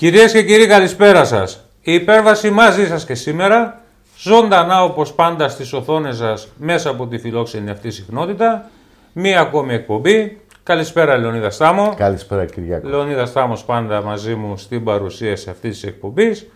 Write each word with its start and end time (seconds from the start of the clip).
Κυρίες 0.00 0.32
και 0.32 0.42
κύριοι 0.42 0.66
καλησπέρα 0.66 1.24
σας. 1.24 1.64
Η 1.80 1.92
υπέρβαση 1.94 2.50
μαζί 2.50 2.86
σας 2.86 3.04
και 3.04 3.14
σήμερα, 3.14 3.80
ζωντανά 4.18 4.82
όπως 4.82 5.12
πάντα 5.12 5.48
στις 5.48 5.72
οθόνες 5.72 6.16
σας 6.16 6.48
μέσα 6.56 6.90
από 6.90 7.06
τη 7.06 7.18
φιλόξενη 7.18 7.70
αυτή 7.70 7.90
συχνότητα, 7.90 8.70
μία 9.12 9.40
ακόμη 9.40 9.74
εκπομπή. 9.74 10.40
Καλησπέρα 10.62 11.16
Λεωνίδα 11.16 11.50
Στάμο. 11.50 11.94
Καλησπέρα 11.96 12.44
Κυριακό. 12.44 12.88
Λεωνίδα 12.88 13.26
Στάμος 13.26 13.64
πάντα 13.64 14.02
μαζί 14.02 14.34
μου 14.34 14.56
στην 14.56 14.84
παρουσίαση 14.84 15.50
αυτής 15.50 15.80
της 15.80 15.88
εκπομπής. 15.88 16.46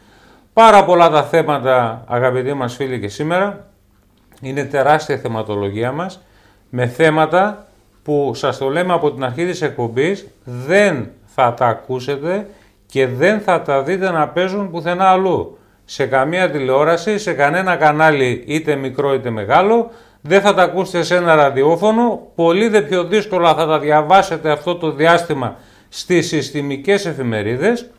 Πάρα 0.52 0.84
πολλά 0.84 1.10
τα 1.10 1.22
θέματα 1.22 2.04
αγαπητοί 2.08 2.54
μας 2.54 2.74
φίλοι 2.74 3.00
και 3.00 3.08
σήμερα. 3.08 3.66
Είναι 4.40 4.64
τεράστια 4.64 5.16
θεματολογία 5.16 5.92
μας 5.92 6.20
με 6.70 6.86
θέματα 6.86 7.66
που 8.02 8.32
σας 8.34 8.58
το 8.58 8.68
λέμε 8.68 8.92
από 8.92 9.12
την 9.12 9.24
αρχή 9.24 9.46
της 9.46 9.62
εκπομπής 9.62 10.26
δεν 10.44 11.10
θα 11.24 11.54
τα 11.54 11.66
ακούσετε 11.66 12.46
και 12.94 13.06
δεν 13.06 13.40
θα 13.40 13.62
τα 13.62 13.82
δείτε 13.82 14.10
να 14.10 14.28
παίζουν 14.28 14.70
πουθενά 14.70 15.04
αλλού. 15.04 15.58
Σε 15.84 16.06
καμία 16.06 16.50
τηλεόραση, 16.50 17.18
σε 17.18 17.32
κανένα 17.32 17.76
κανάλι 17.76 18.44
είτε 18.46 18.74
μικρό 18.74 19.14
είτε 19.14 19.30
μεγάλο, 19.30 19.90
δεν 20.20 20.40
θα 20.40 20.54
τα 20.54 20.62
ακούσετε 20.62 21.02
σε 21.02 21.16
ένα 21.16 21.34
ραδιόφωνο, 21.34 22.20
πολύ 22.34 22.68
δε 22.68 22.80
πιο 22.80 23.04
δύσκολα 23.04 23.54
θα 23.54 23.66
τα 23.66 23.78
διαβάσετε 23.78 24.50
αυτό 24.50 24.76
το 24.76 24.92
διάστημα 24.92 25.56
στις 25.88 26.26
συστημικές 26.26 27.06
εφημερίδες, 27.06 27.90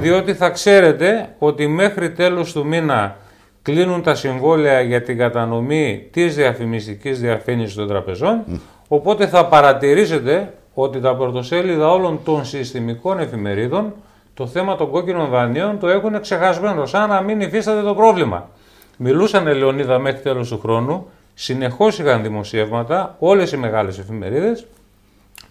διότι 0.00 0.34
θα 0.34 0.50
ξέρετε 0.50 1.28
ότι 1.38 1.66
μέχρι 1.66 2.10
τέλος 2.10 2.52
του 2.52 2.66
μήνα 2.66 3.16
κλείνουν 3.62 4.02
τα 4.02 4.14
συμβόλαια 4.14 4.80
για 4.80 5.02
την 5.02 5.18
κατανομή 5.18 6.08
της 6.12 6.34
διαφημιστικής 6.34 7.20
διαφήμισης 7.20 7.74
των 7.74 7.88
τραπεζών, 7.88 8.44
οπότε 8.88 9.26
θα 9.26 9.46
παρατηρήσετε 9.46 10.52
ότι 10.74 11.00
τα 11.00 11.16
πρωτοσέλιδα 11.16 11.90
όλων 11.90 12.20
των 12.24 12.44
συστημικών 12.44 13.18
εφημερίδων 13.18 13.92
το 14.34 14.46
θέμα 14.46 14.76
των 14.76 14.90
κόκκινων 14.90 15.28
δανείων 15.28 15.78
το 15.78 15.88
έχουν 15.88 16.20
ξεχασμένος, 16.20 16.90
σαν 16.90 17.08
να 17.08 17.20
μην 17.20 17.40
υφίσταται 17.40 17.82
το 17.82 17.94
πρόβλημα. 17.94 18.50
Μιλούσαν 18.96 19.56
Λεωνίδα 19.56 19.98
μέχρι 19.98 20.20
τέλος 20.20 20.48
του 20.48 20.58
χρόνου, 20.58 21.06
συνεχώς 21.34 21.98
είχαν 21.98 22.22
δημοσιεύματα, 22.22 23.16
όλες 23.18 23.52
οι 23.52 23.56
μεγάλες 23.56 23.98
εφημερίδες. 23.98 24.66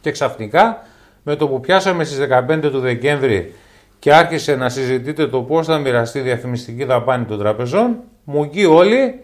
Και 0.02 0.12
ξαφνικά 0.12 0.84
με 1.24 1.36
το 1.36 1.48
που 1.48 1.60
πιάσαμε 1.60 2.04
στις 2.04 2.18
15 2.18 2.70
του 2.72 2.80
Δεκέμβρη 2.80 3.54
και 4.00 4.14
άρχισε 4.14 4.56
να 4.56 4.70
συζητείτε 4.70 5.28
το 5.28 5.42
πώς 5.42 5.66
θα 5.66 5.78
μοιραστεί 5.78 6.20
η 6.20 6.22
διαφημιστική 6.22 6.84
δαπάνη 6.84 7.26
των 7.26 7.40
τραπεζών, 7.40 7.96
μου 8.24 8.44
εκεί 8.44 8.66
όλοι, 8.66 9.20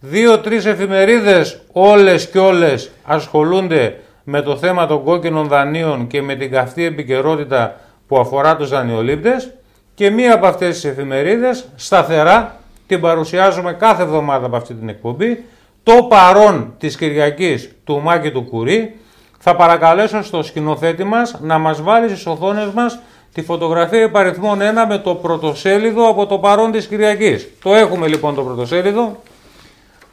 δύο-τρεις 0.00 0.66
εφημερίδες 0.66 1.62
όλες 1.72 2.28
και 2.28 2.38
όλες 2.38 2.90
ασχολούνται 3.04 3.96
με 4.24 4.42
το 4.42 4.56
θέμα 4.56 4.86
των 4.86 5.04
κόκκινων 5.04 5.48
δανείων 5.48 6.06
και 6.06 6.22
με 6.22 6.34
την 6.34 6.50
καυτή 6.50 6.84
επικαιρότητα 6.84 7.80
που 8.10 8.18
αφορά 8.18 8.56
τους 8.56 8.68
δανειολήπτες 8.68 9.52
και 9.94 10.10
μία 10.10 10.34
από 10.34 10.46
αυτές 10.46 10.74
τις 10.74 10.84
εφημερίδες 10.84 11.64
σταθερά 11.76 12.56
την 12.86 13.00
παρουσιάζουμε 13.00 13.72
κάθε 13.72 14.02
εβδομάδα 14.02 14.46
από 14.46 14.56
αυτή 14.56 14.74
την 14.74 14.88
εκπομπή 14.88 15.44
το 15.82 15.92
παρόν 16.08 16.74
της 16.78 16.96
Κυριακής 16.96 17.70
του 17.84 18.00
Μάκη 18.00 18.30
του 18.30 18.42
Κουρί 18.42 18.96
θα 19.38 19.56
παρακαλέσω 19.56 20.22
στο 20.22 20.42
σκηνοθέτη 20.42 21.04
μας 21.04 21.38
να 21.40 21.58
μας 21.58 21.82
βάλει 21.82 22.08
στις 22.08 22.26
οθόνες 22.26 22.66
μας 22.74 22.98
τη 23.32 23.42
φωτογραφία 23.42 24.02
υπαριθμών 24.02 24.58
1 24.58 24.62
με 24.88 24.98
το 24.98 25.14
πρωτοσέλιδο 25.14 26.08
από 26.08 26.26
το 26.26 26.38
παρόν 26.38 26.72
της 26.72 26.86
Κυριακής. 26.86 27.48
Το 27.62 27.74
έχουμε 27.74 28.06
λοιπόν 28.06 28.34
το 28.34 28.42
πρωτοσέλιδο. 28.42 29.22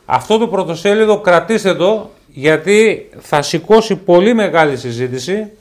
Αυτό 0.05 0.37
το 0.37 0.47
πρωτοσέλιδο 0.47 1.21
κρατήστε 1.21 1.75
το 1.75 2.09
γιατί 2.27 3.09
θα 3.19 3.41
σηκώσει 3.41 3.95
πολύ 3.95 4.33
μεγάλη 4.33 4.77
συζήτηση 4.77 5.51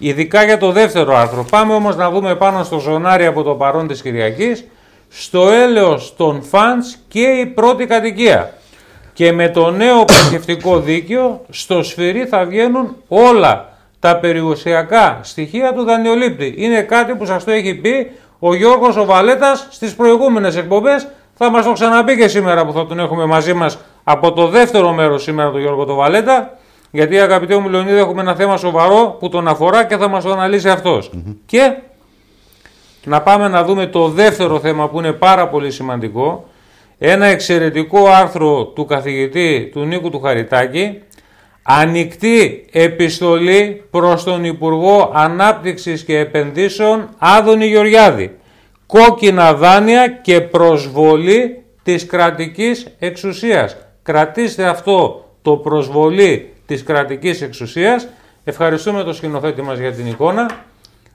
ειδικά 0.00 0.44
για 0.44 0.58
το 0.58 0.72
δεύτερο 0.72 1.16
άρθρο. 1.16 1.46
Πάμε 1.50 1.74
όμως 1.74 1.96
να 1.96 2.10
δούμε 2.10 2.34
πάνω 2.34 2.64
στο 2.64 2.78
ζωνάρι 2.78 3.26
από 3.26 3.42
το 3.42 3.54
παρόν 3.54 3.86
της 3.86 4.02
Κυριακής, 4.02 4.64
στο 5.08 5.50
έλεος 5.50 6.14
των 6.16 6.42
φαντς 6.42 6.98
και 7.08 7.20
η 7.20 7.46
πρώτη 7.46 7.86
κατοικία. 7.86 8.52
Και 9.12 9.32
με 9.32 9.48
το 9.48 9.70
νέο 9.70 10.04
παθευτικό 10.04 10.78
δίκαιο, 10.78 11.40
στο 11.48 11.82
σφυρί 11.82 12.24
θα 12.24 12.44
βγαίνουν 12.44 12.96
όλα 13.08 13.68
τα 13.98 14.16
περιουσιακά 14.16 15.20
στοιχεία 15.22 15.72
του 15.72 15.84
δανειολήπτη. 15.84 16.54
Είναι 16.56 16.82
κάτι 16.82 17.14
που 17.14 17.26
σας 17.26 17.44
το 17.44 17.50
έχει 17.50 17.74
πει 17.74 18.10
ο 18.38 18.54
Γιώργος 18.54 18.96
ο 18.96 19.04
Βαλέτας 19.04 19.66
στις 19.70 19.94
προηγούμενες 19.94 20.56
εκπομπές. 20.56 21.08
Θα 21.34 21.50
μας 21.50 21.64
το 21.64 21.72
ξαναπεί 21.72 22.16
και 22.16 22.28
σήμερα 22.28 22.66
που 22.66 22.72
θα 22.72 22.86
τον 22.86 22.98
έχουμε 22.98 23.24
μαζί 23.24 23.54
μας 23.54 23.78
από 24.04 24.32
το 24.32 24.46
δεύτερο 24.46 24.92
μέρος 24.92 25.22
σήμερα 25.22 25.50
τον 25.50 25.60
Γιώργο 25.60 25.84
το 25.84 25.94
Βαλέτα. 25.94 26.58
Γιατί 26.90 27.18
αγαπητέ 27.18 27.58
μου 27.58 27.68
Λεωνίδη 27.68 27.98
έχουμε 27.98 28.20
ένα 28.20 28.34
θέμα 28.34 28.56
σοβαρό 28.56 29.16
που 29.18 29.28
τον 29.28 29.48
αφορά 29.48 29.84
και 29.84 29.96
θα 29.96 30.08
μας 30.08 30.24
το 30.24 30.32
αναλύσει 30.32 30.68
αυτός. 30.68 31.10
Και 31.46 31.76
να 33.04 33.22
πάμε 33.22 33.48
να 33.48 33.64
δούμε 33.64 33.86
το 33.86 34.08
δεύτερο 34.08 34.60
θέμα 34.60 34.88
που 34.88 34.98
είναι 34.98 35.12
πάρα 35.12 35.48
πολύ 35.48 35.70
σημαντικό. 35.70 36.44
Ένα 36.98 37.26
εξαιρετικό 37.26 38.06
άρθρο 38.06 38.64
του 38.64 38.84
καθηγητή 38.84 39.70
του 39.72 39.80
Νίκου 39.80 40.10
του 40.10 40.20
Χαριτάκη. 40.20 40.98
Ανοιχτή 41.62 42.66
επιστολή 42.72 43.84
προς 43.90 44.24
τον 44.24 44.44
Υπουργό 44.44 45.10
Ανάπτυξης 45.14 46.04
και 46.04 46.18
Επενδύσεων 46.18 47.08
Άδωνη 47.18 47.66
Γεωργιάδη. 47.66 48.36
Κόκκινα 48.86 49.54
δάνεια 49.54 50.08
και 50.08 50.40
προσβολή 50.40 51.62
της 51.82 52.06
κρατικής 52.06 52.86
εξουσίας. 52.98 53.76
Κρατήστε 54.02 54.64
αυτό 54.64 55.24
το 55.42 55.56
προσβολή 55.56 56.52
της 56.70 56.82
κρατικής 56.82 57.42
εξουσίας. 57.42 58.08
Ευχαριστούμε 58.44 59.02
τον 59.04 59.14
σκηνοθέτη 59.14 59.62
μας 59.62 59.78
για 59.78 59.92
την 59.92 60.06
εικόνα. 60.06 60.50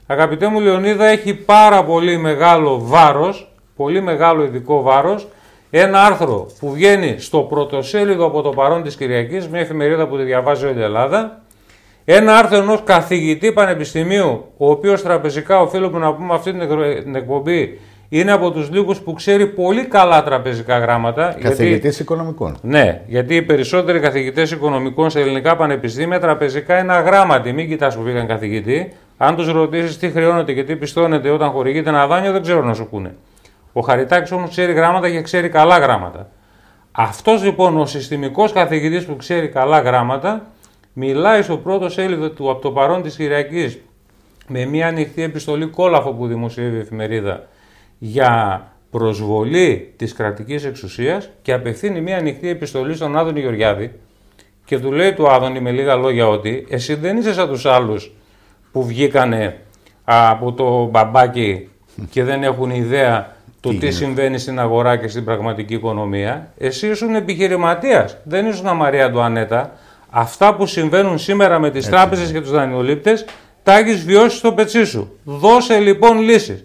Αγαπητέ 0.08 0.48
μου 0.48 0.60
Λεωνίδα, 0.60 1.06
έχει 1.06 1.34
πάρα 1.34 1.84
πολύ 1.84 2.18
μεγάλο 2.18 2.80
βάρος, 2.82 3.52
πολύ 3.76 4.02
μεγάλο 4.02 4.44
ειδικό 4.44 4.82
βάρος, 4.82 5.28
ένα 5.70 6.04
άρθρο 6.04 6.48
που 6.60 6.72
βγαίνει 6.72 7.16
στο 7.20 7.40
πρωτοσέλιδο 7.40 8.26
από 8.26 8.42
το 8.42 8.50
παρόν 8.50 8.84
της 8.84 8.96
Κυριακής, 8.96 9.48
μια 9.48 9.60
εφημερίδα 9.60 10.08
που 10.08 10.18
τη 10.18 10.24
διαβάζει 10.24 10.66
όλη 10.66 10.80
η 10.80 10.84
Ελλάδα, 10.84 11.42
ένα 12.06 12.38
άρθρο 12.38 12.58
ενός 12.58 12.84
καθηγητή 12.84 13.52
πανεπιστημίου, 13.52 14.46
ο 14.58 14.70
οποίος 14.70 15.02
τραπεζικά, 15.02 15.62
οφείλουμε 15.62 16.00
να 16.00 16.14
πούμε 16.14 16.34
αυτή 16.34 16.54
την 17.04 17.16
εκπομπή, 17.16 17.80
είναι 18.20 18.32
από 18.32 18.52
τους 18.52 18.70
λίγους 18.72 19.00
που 19.00 19.14
ξέρει 19.14 19.48
πολύ 19.48 19.86
καλά 19.86 20.24
τραπεζικά 20.24 20.78
γράμματα. 20.78 21.38
Καθηγητής 21.42 22.00
οικονομικών. 22.00 22.58
Ναι, 22.62 23.02
γιατί 23.08 23.36
οι 23.36 23.42
περισσότεροι 23.42 24.00
καθηγητές 24.00 24.52
οικονομικών 24.52 25.10
σε 25.10 25.20
ελληνικά 25.20 25.56
πανεπιστήμια 25.56 26.20
τραπεζικά 26.20 26.80
είναι 26.80 26.94
αγράμματοι. 26.94 27.54
Μην 27.54 27.68
κοιτάς 27.68 27.96
που 27.96 28.04
πήγαν 28.04 28.28
καθηγητή. 28.28 28.94
Αν 29.18 29.36
τους 29.36 29.52
ρωτήσεις 29.52 29.98
τι 29.98 30.10
χρεώνεται 30.10 30.54
και 30.54 30.64
τι 30.64 30.76
πιστώνεται 30.76 31.30
όταν 31.30 31.50
χορηγείται 31.50 31.90
ένα 31.90 32.08
δάνειο, 32.08 32.32
δεν 32.32 32.42
ξέρω 32.42 32.64
να 32.64 32.74
σου 32.74 32.88
πούνε. 32.90 33.16
Ο 33.74 33.82
Χαριτάκης 33.82 34.32
όμως 34.32 34.50
ξέρει 34.50 34.74
γράμματα 34.74 35.10
και 35.10 35.22
ξέρει 35.22 35.50
καλά 35.50 35.78
γράμματα. 35.78 36.30
Αυτός 36.92 37.44
λοιπόν 37.44 37.78
ο 37.78 37.86
συστημικός 37.86 38.52
καθηγητής 38.52 39.06
που 39.06 39.16
ξέρει 39.16 39.48
καλά 39.48 39.80
γράμματα 39.80 40.46
μιλάει 40.94 41.42
στο 41.42 41.58
πρώτο 41.58 41.90
σέλιδο 41.90 42.30
του 42.30 42.50
από 42.50 42.62
το 42.62 42.72
παρόν 42.72 43.02
της 43.02 43.16
Κυριακής 43.16 43.80
με 44.48 44.66
μια 44.66 44.88
ανοιχτή 44.88 45.24
επιστολή 45.24 45.66
κόλαφο 45.66 46.12
που 46.12 46.28
δημοσιεύει 46.28 46.76
η 46.78 46.80
εφημερίδα 46.80 47.44
για 47.98 48.62
προσβολή 48.92 49.94
της 49.96 50.14
κρατικής 50.14 50.66
εξουσίας 50.66 51.30
και 51.42 51.54
απευθύνει 51.54 52.02
μια 52.02 52.18
ανοιχτή 52.18 52.50
επιστολή 52.50 52.96
στον 52.96 53.18
Άδωνη 53.18 53.40
Γεωργιάδη 53.40 53.92
και 54.66 54.80
του 54.80 54.92
λέει 54.92 55.14
του 55.14 55.30
Άδωνη 55.30 55.60
με 55.60 55.72
λίγα 55.72 55.96
λόγια 55.96 56.28
ότι 56.28 56.66
εσύ 56.70 56.96
δεν 56.96 57.18
είσαι 57.18 57.34
σαν 57.34 57.48
τους 57.48 57.66
άλλους 57.66 58.12
που 58.72 58.86
βγήκανε 58.86 59.60
από 60.04 60.54
το 60.54 60.86
μπαμπάκι 60.86 61.70
και 62.10 62.24
δεν 62.24 62.44
έχουν 62.44 62.70
ιδέα 62.70 63.36
το 63.60 63.70
τι, 63.70 63.78
τι 63.78 63.92
συμβαίνει 63.92 64.38
στην 64.38 64.60
αγορά 64.60 64.98
και 64.98 65.08
στην 65.08 65.26
πραγματική 65.26 65.74
οικονομία. 65.74 66.52
Εσύ 66.58 66.88
ήσουν 66.88 67.16
επιχειρηματίας, 67.16 68.18
δεν 68.24 68.46
ήσουν 68.46 68.76
Μαρία 68.76 69.06
Αντουανέτα. 69.06 69.72
Αυτά 70.10 70.56
που 70.56 70.66
συμβαίνουν 70.66 71.18
σήμερα 71.18 71.60
με 71.60 71.70
τις 71.70 71.90
τράπεζες 71.90 72.32
και 72.32 72.42
τους 72.42 72.52
δανειολήπτες 72.52 73.26
τα 73.64 73.78
έχεις 73.78 74.04
βιώσει 74.04 74.38
στο 74.38 74.54
πετσί 74.54 74.86
σου. 74.86 75.18
Δώσε 75.24 75.80
λοιπόν 75.80 76.20
λύσεις. 76.20 76.64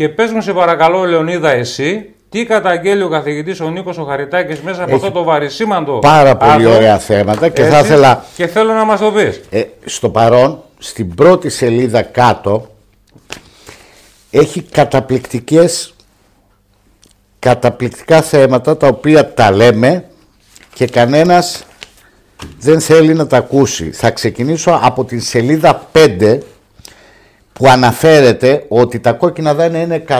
Και 0.00 0.08
πες 0.08 0.32
μου 0.32 0.40
σε 0.40 0.52
παρακαλώ 0.52 1.04
Λεωνίδα 1.04 1.50
εσύ, 1.50 2.14
τι 2.28 2.44
καταγγέλει 2.44 3.02
ο 3.02 3.08
καθηγητής 3.08 3.60
ο 3.60 3.70
Νίκος 3.70 3.98
ο 3.98 4.04
Χαριτάκης 4.04 4.60
μέσα 4.60 4.82
από 4.82 4.94
αυτό 4.94 5.10
το 5.10 5.22
βαρισίμαντο 5.22 5.98
Πάρα 5.98 6.36
πολύ 6.36 6.66
ωραία 6.66 6.98
θέματα 6.98 7.48
και 7.48 7.62
θα 7.62 7.78
ήθελα... 7.78 8.24
Και 8.36 8.46
θέλω 8.46 8.72
να 8.72 8.84
μας 8.84 9.00
το 9.00 9.12
πεις. 9.12 9.40
Ε, 9.50 9.62
στο 9.84 10.10
παρόν, 10.10 10.62
στην 10.78 11.14
πρώτη 11.14 11.48
σελίδα 11.48 12.02
κάτω, 12.02 12.70
έχει 14.30 14.62
καταπληκτικές 14.62 15.94
καταπληκτικά 17.38 18.22
θέματα 18.22 18.76
τα 18.76 18.86
οποία 18.86 19.34
τα 19.34 19.50
λέμε 19.50 20.04
και 20.74 20.86
κανένας 20.86 21.64
δεν 22.58 22.80
θέλει 22.80 23.14
να 23.14 23.26
τα 23.26 23.36
ακούσει. 23.36 23.90
Θα 23.90 24.10
ξεκινήσω 24.10 24.80
από 24.82 25.04
την 25.04 25.20
σελίδα 25.20 25.88
5 25.92 26.38
που 27.60 27.68
αναφέρεται 27.68 28.64
ότι 28.68 29.00
τα 29.00 29.12
κόκκινα 29.12 29.54
δάνεια 29.54 29.80
είναι 29.80 30.04
160 30.08 30.16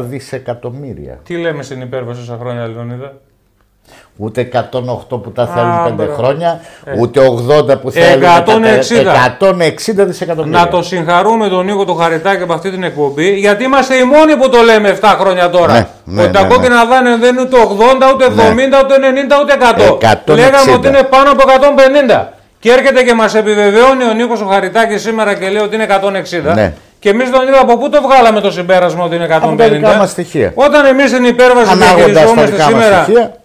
δισεκατομμύρια. 0.00 1.18
Τι 1.24 1.36
λέμε 1.36 1.62
στην 1.62 1.80
υπέρβαση 1.80 2.20
όσα 2.20 2.36
χρόνια, 2.40 2.66
Λεωνίδα; 2.66 3.12
Ούτε 4.16 4.48
108 4.52 5.22
που 5.22 5.32
τα 5.34 5.46
θέλουν 5.46 5.70
Α, 5.70 5.86
5 5.88 5.92
μπράβο. 5.94 6.14
χρόνια, 6.14 6.60
Ε. 6.84 6.92
ούτε 7.00 7.20
80 7.20 7.80
που 7.80 7.90
θέλουν 7.90 8.22
160. 8.22 9.14
160 9.14 10.04
δισεκατομμύρια. 10.06 10.60
Να 10.60 10.68
το 10.68 10.82
συγχαρούμε 10.82 11.48
τον 11.48 11.64
Νίκο 11.64 11.84
το 11.84 11.94
Χαριτάκη 11.94 12.42
από 12.42 12.52
αυτή 12.52 12.70
την 12.70 12.82
εκπομπή, 12.82 13.34
γιατί 13.34 13.64
είμαστε 13.64 13.94
οι 13.94 14.04
μόνοι 14.04 14.36
που 14.36 14.48
το 14.48 14.62
λέμε 14.62 14.98
7 15.00 15.16
χρόνια 15.20 15.50
τώρα. 15.50 15.72
Ναι, 15.72 15.86
ναι, 16.04 16.22
ότι 16.22 16.32
τα 16.32 16.40
ναι, 16.42 16.48
ναι. 16.48 16.54
κόκκινα 16.54 16.84
δάνεια 16.84 17.16
δεν 17.18 17.32
είναι 17.32 17.40
ούτε 17.40 17.56
80, 17.56 18.14
ούτε 18.14 18.26
70, 18.26 18.30
ούτε 18.84 18.94
90, 18.98 19.42
ούτε 19.42 19.54
100. 19.58 20.32
160. 20.32 20.34
Λέγαμε 20.34 20.72
ότι 20.72 20.88
είναι 20.88 21.02
πάνω 21.02 21.30
από 21.30 21.42
150. 22.08 22.35
Και 22.66 22.72
έρχεται 22.72 23.02
και 23.02 23.14
μας 23.14 23.34
επιβεβαιώνει 23.34 24.04
ο 24.04 24.12
Νίκος 24.12 24.40
ο 24.40 24.46
Χαριτάκης 24.46 25.02
σήμερα 25.02 25.34
και 25.34 25.48
λέει 25.48 25.62
ότι 25.62 25.74
είναι 25.74 25.86
160. 26.50 26.54
Ναι. 26.54 26.72
Και 26.98 27.08
εμείς 27.08 27.30
τον 27.30 27.42
είδαμε 27.42 27.58
από 27.58 27.78
πού 27.78 27.88
το 27.88 28.02
βγάλαμε 28.02 28.40
το 28.40 28.50
συμπέρασμα 28.50 29.04
ότι 29.04 29.14
είναι 29.14 29.26
150. 29.30 29.36
Από 29.42 29.56
τα 29.56 29.68
δικά 29.68 29.96
μας 29.96 30.10
στοιχεία. 30.10 30.52
Όταν 30.54 30.86
εμείς 30.86 31.10
στην 31.10 31.24
υπέρβαση 31.24 31.70
Ανάγοντας 31.70 31.98
τα 31.98 32.04
διαχειριζόμαστε 32.04 32.50
δικά 32.50 32.70
μας 32.70 32.72
σήμερα 32.72 33.02
στοιχεία. 33.02 33.36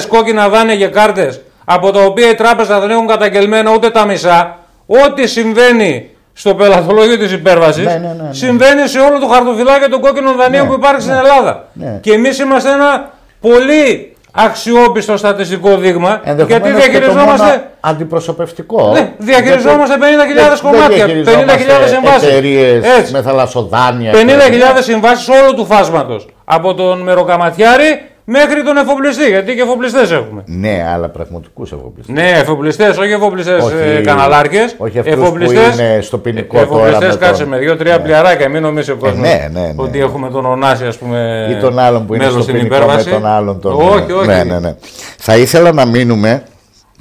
50.000 0.00 0.06
κόκκινα 0.08 0.48
δάνεια 0.48 0.76
και 0.76 0.86
κάρτες, 0.86 1.40
από 1.64 1.90
τα 1.90 2.00
οποία 2.00 2.30
η 2.30 2.34
τράπεζα 2.34 2.80
δεν 2.80 2.90
έχουν 2.90 3.06
καταγγελμένα 3.06 3.72
ούτε 3.72 3.90
τα 3.90 4.06
μισά, 4.06 4.58
ό,τι 4.86 5.26
συμβαίνει 5.26 6.10
στο 6.32 6.54
πελαθολόγιο 6.54 7.18
της 7.18 7.32
υπέρβασης, 7.32 7.84
Ναι, 7.84 7.92
ναι, 7.92 7.98
ναι, 7.98 8.22
ναι. 8.22 8.32
συμβαίνει 8.32 8.88
σε 8.88 8.98
όλο 8.98 9.18
το 9.18 9.26
χαρτοφυλάκιο 9.26 9.88
των 9.88 10.00
κόκκινων 10.00 10.36
δανείων 10.36 10.62
Ναι, 10.62 10.68
που 10.68 10.74
υπάρχει 10.74 11.00
στην 11.00 11.14
Ελλάδα. 11.14 11.64
Ναι. 11.72 11.98
Και 12.00 12.12
εμείς 12.12 12.38
είμαστε 12.38 12.70
ένα 12.70 13.10
πολύ 13.40 14.15
αξιόπιστο 14.36 15.16
στατιστικό 15.16 15.76
δείγμα, 15.76 16.20
γιατί 16.24 16.30
Ενδεχομένως 16.42 16.82
και 16.84 16.90
το 16.90 16.90
διαχειριζόμαστε. 16.90 17.44
μόνο 17.46 17.60
αντιπροσωπευτικό. 17.80 18.90
Ναι, 18.92 19.12
διαχειριζόμαστε 19.18 19.96
50.000 20.00 20.60
δεν 20.60 20.72
κομμάτια, 20.72 21.06
50.000 21.06 21.88
συμβάσεις. 21.88 22.28
Εταιρείες 22.28 22.84
Έτσι. 22.98 23.12
με 23.12 23.22
θαλασσοδάνεια. 23.22 24.12
50.000 24.12 24.76
και- 24.76 24.82
συμβάσει 24.82 25.30
όλου 25.30 25.54
του 25.54 25.66
φάσματος. 25.66 26.26
Από 26.44 26.74
τον 26.74 27.00
μεροκαματιάρη 27.00 28.00
μέχρι 28.28 28.62
τον 28.64 28.76
εφοπλιστή. 28.76 29.28
Γιατί 29.28 29.54
και 29.54 29.60
εφοπλιστές 29.62 30.10
έχουμε. 30.10 30.42
Ναι, 30.46 30.86
αλλά 30.94 31.08
πραγματικούς 31.08 31.72
εφοπλιστές. 31.72 32.14
Ναι, 32.14 32.30
εφοπλιστές, 32.30 32.98
όχι 32.98 33.12
εφοπλιστές 33.12 33.62
Όχι- 33.64 33.74
ε, 33.96 34.00
καναλάρχε. 34.00 34.70
όχι 34.76 34.98
αυτούς 34.98 35.28
που 35.28 35.36
είναι 35.36 35.98
στο 36.00 36.18
ποινικό 36.18 36.64
τώρα 36.64 36.86
Εφοπλιστές, 36.86 37.08
με 37.20 37.26
κάτσε 37.26 37.42
τον- 37.42 37.50
με 37.50 37.58
δύο-τρία 37.58 37.96
Ναι. 37.96 38.02
πλιαράκια. 38.02 38.48
Μην 38.48 38.62
νομίζει 38.62 38.90
ο 38.90 38.96
κόσμος 38.96 39.20
ναι, 39.20 39.48
ναι, 39.52 39.60
ναι. 39.60 39.72
ότι 39.76 39.98
έχουμε 39.98 40.30
τον 40.30 40.46
Ωνάση, 40.46 40.84
ας 40.84 40.96
πούμε. 40.96 41.48
Ή 41.50 41.60
τον 41.60 41.78
άλλον 41.78 42.06
που 42.06 42.14
είναι 42.14 42.24
μέλος 42.24 42.34
στο 42.34 42.42
στην 42.42 42.54
ποινικό 42.54 42.74
με 42.76 42.82
υπέρβαση. 42.84 43.10
τον 43.10 43.26
άλλον 43.26 43.60
τον. 43.60 43.72
Όχι, 43.72 44.12
όχι. 44.12 44.26
Ναι, 44.26 44.44
ναι, 44.44 44.58
ναι. 44.58 44.74
Θα 45.18 45.36
ήθελα 45.36 45.72
να 45.72 45.84
μείνουμε 45.84 46.42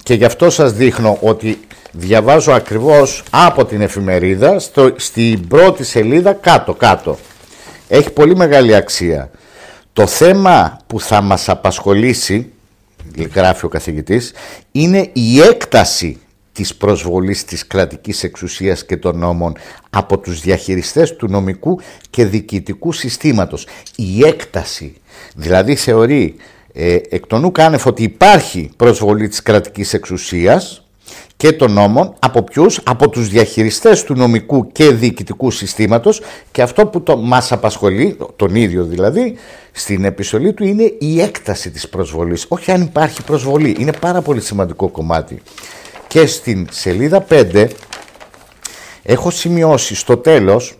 και 0.04 0.14
γι' 0.14 0.26
αυτό 0.26 0.50
σας 0.50 0.74
δείχνω 0.74 1.18
ότι 1.22 1.60
διαβάζω 1.92 2.52
ακριβώς 2.52 3.24
από 3.30 3.66
την 3.66 3.82
εφημερίδα 3.82 4.60
στο, 4.60 4.92
στην 4.96 5.48
πρώτη 5.48 5.84
σελίδα 5.84 6.34
κάτω 6.34 6.74
κάτω. 6.74 7.18
Έχει 7.88 8.12
πολύ 8.12 8.36
μεγάλη 8.36 8.76
αξία. 8.76 9.30
Το 9.96 10.08
θέμα 10.08 10.78
που 10.88 11.00
θα 11.00 11.22
μας 11.22 11.50
απασχολήσει, 11.50 12.52
γράφει 13.34 13.66
ο 13.66 13.70
καθηγητής, 13.70 14.34
είναι 14.72 15.10
η 15.14 15.40
έκταση 15.42 16.20
της 16.52 16.76
προσβολής 16.76 17.46
της 17.46 17.68
κρατικής 17.68 18.24
εξουσίας 18.24 18.86
και 18.86 18.98
των 18.98 19.18
νόμων 19.18 19.58
από 19.90 20.18
τους 20.18 20.42
διαχειριστές 20.42 21.16
του 21.16 21.28
νομικού 21.28 21.80
και 22.10 22.26
διοικητικού 22.26 22.92
συστήματος. 22.92 23.68
Η 23.96 24.26
έκταση. 24.26 24.94
Δηλαδή 25.36 25.76
θεωρεί 25.76 26.36
ε, 26.74 26.98
εκ 27.10 27.28
των 27.28 27.44
ουκ 27.44 27.60
άνευ 27.60 27.88
ότι 27.88 28.04
υπάρχει 28.04 28.70
προσβολή 28.76 29.28
της 29.28 29.42
κρατικής 29.42 29.94
εξουσίας 29.94 30.85
και 31.38 31.52
των 31.52 31.72
νόμων 31.72 32.14
από 32.20 32.44
ποιους, 32.44 32.80
από 32.84 33.10
τους 33.10 33.28
διαχειριστές 33.30 34.04
του 34.04 34.14
νομικού 34.14 34.72
και 34.72 34.92
διοικητικού 34.92 35.52
συστήματος 35.52 36.22
και 36.52 36.62
αυτό 36.62 36.86
που 36.86 37.02
το, 37.02 37.18
μας 37.18 37.52
απασχολεί, 37.52 38.18
τον 38.36 38.56
ίδιο 38.56 38.84
δηλαδή, 38.84 39.36
στην 39.72 40.06
επιστολή 40.06 40.54
του 40.54 40.64
είναι 40.64 40.94
η 41.00 41.22
έκταση 41.22 41.72
της 41.72 41.90
προσβολής. 41.90 42.46
Όχι 42.48 42.72
αν 42.72 42.82
υπάρχει 42.82 43.24
προσβολή, 43.24 43.76
είναι 43.80 43.94
πάρα 44.00 44.22
πολύ 44.22 44.42
σημαντικό 44.42 44.90
κομμάτι. 44.90 45.42
Και 46.08 46.26
στην 46.26 46.68
σελίδα 46.72 47.26
5 47.30 47.68
έχω 49.04 49.30
σημειώσει 49.30 49.96
στο 49.96 50.18
τέλος 50.18 50.78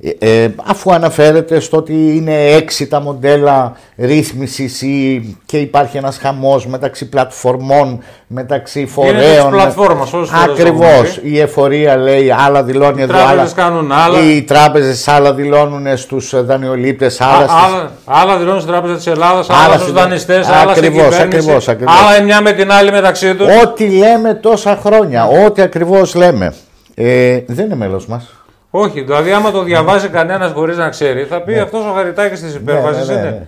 ε, 0.00 0.42
ε, 0.42 0.48
αφού 0.64 0.92
αναφέρεται 0.92 1.60
στο 1.60 1.76
ότι 1.76 1.92
είναι 2.16 2.44
έξι 2.46 2.86
τα 2.86 3.00
μοντέλα 3.00 3.72
ρύθμισης 3.96 4.82
ή, 4.82 5.36
και 5.46 5.58
υπάρχει 5.58 5.96
ένας 5.96 6.18
χαμός 6.18 6.66
μεταξύ 6.66 7.08
πλατφορμών, 7.08 8.02
μεταξύ 8.26 8.86
φορέων. 8.86 9.16
της 9.46 9.50
πλατφόρμας, 9.50 10.12
όσες 10.12 10.28
φορές 10.36 10.44
το 10.46 10.52
Ακριβώς. 10.52 10.88
έχουμε 10.88 11.20
Η 11.22 11.40
εφορία 11.40 11.96
λέει 11.96 12.30
άλλα 12.30 12.62
δηλώνει 12.62 13.02
εδώ, 13.02 13.12
τράπεζες 13.12 13.38
άλλα. 13.40 13.50
κάνουν 13.54 13.92
άλλα. 13.92 14.18
Οι 14.20 14.42
τράπεζες 14.42 15.08
άλλα 15.08 15.34
δηλώνουν 15.34 15.96
στους 15.96 16.44
δανειολήπτες, 16.44 17.20
άλλα 17.20 17.32
Α- 17.44 17.48
στις... 17.48 17.74
Άλλα, 17.74 17.90
άλλα 18.04 18.36
δηλώνουν 18.38 18.60
στην 18.60 18.72
Τράπεζα 18.72 18.94
της 18.94 19.06
Ελλάδας, 19.06 19.50
Άλλα 19.50 19.60
άλλα 19.60 19.72
στους 19.72 19.82
στην- 19.88 19.94
δανειστές, 19.94 20.46
άλλα 20.48 20.58
στην 20.74 20.84
Ακριβώς, 20.84 21.02
κυβέρνηση. 21.08 21.22
ακριβώς, 21.38 21.68
ακριβώς. 21.68 21.94
Άλλα 22.00 22.20
η 22.20 22.24
μια 22.24 22.40
με 22.42 22.52
την 22.52 22.72
άλλη 22.72 22.90
μεταξύ 22.90 23.34
τους. 23.34 23.46
Ό,τι 23.62 23.86
λέμε 23.88 24.34
τόσα 24.34 24.78
χρόνια, 24.84 25.26
ό,τι 25.46 25.62
ακριβώς 25.62 26.14
λέμε. 26.14 26.54
Ε, 26.94 27.38
δεν 27.46 27.64
είναι 27.64 27.76
μέλος 27.76 28.06
μας. 28.06 28.32
Όχι, 28.70 29.00
δηλαδή 29.00 29.32
άμα 29.32 29.50
το 29.50 29.62
διαβάζει 29.62 30.08
κανένας 30.08 30.52
χωρίς 30.52 30.76
να 30.76 30.88
ξέρει, 30.88 31.24
θα 31.24 31.40
πει 31.42 31.58
αυτός 31.58 31.84
ο 31.84 31.92
χαριτάκι 31.92 32.42
της 32.42 32.54
υπέρβασης 32.54 33.08
ναι, 33.08 33.14
ναι, 33.14 33.20
είναι. 33.20 33.30
ναι. 33.30 33.46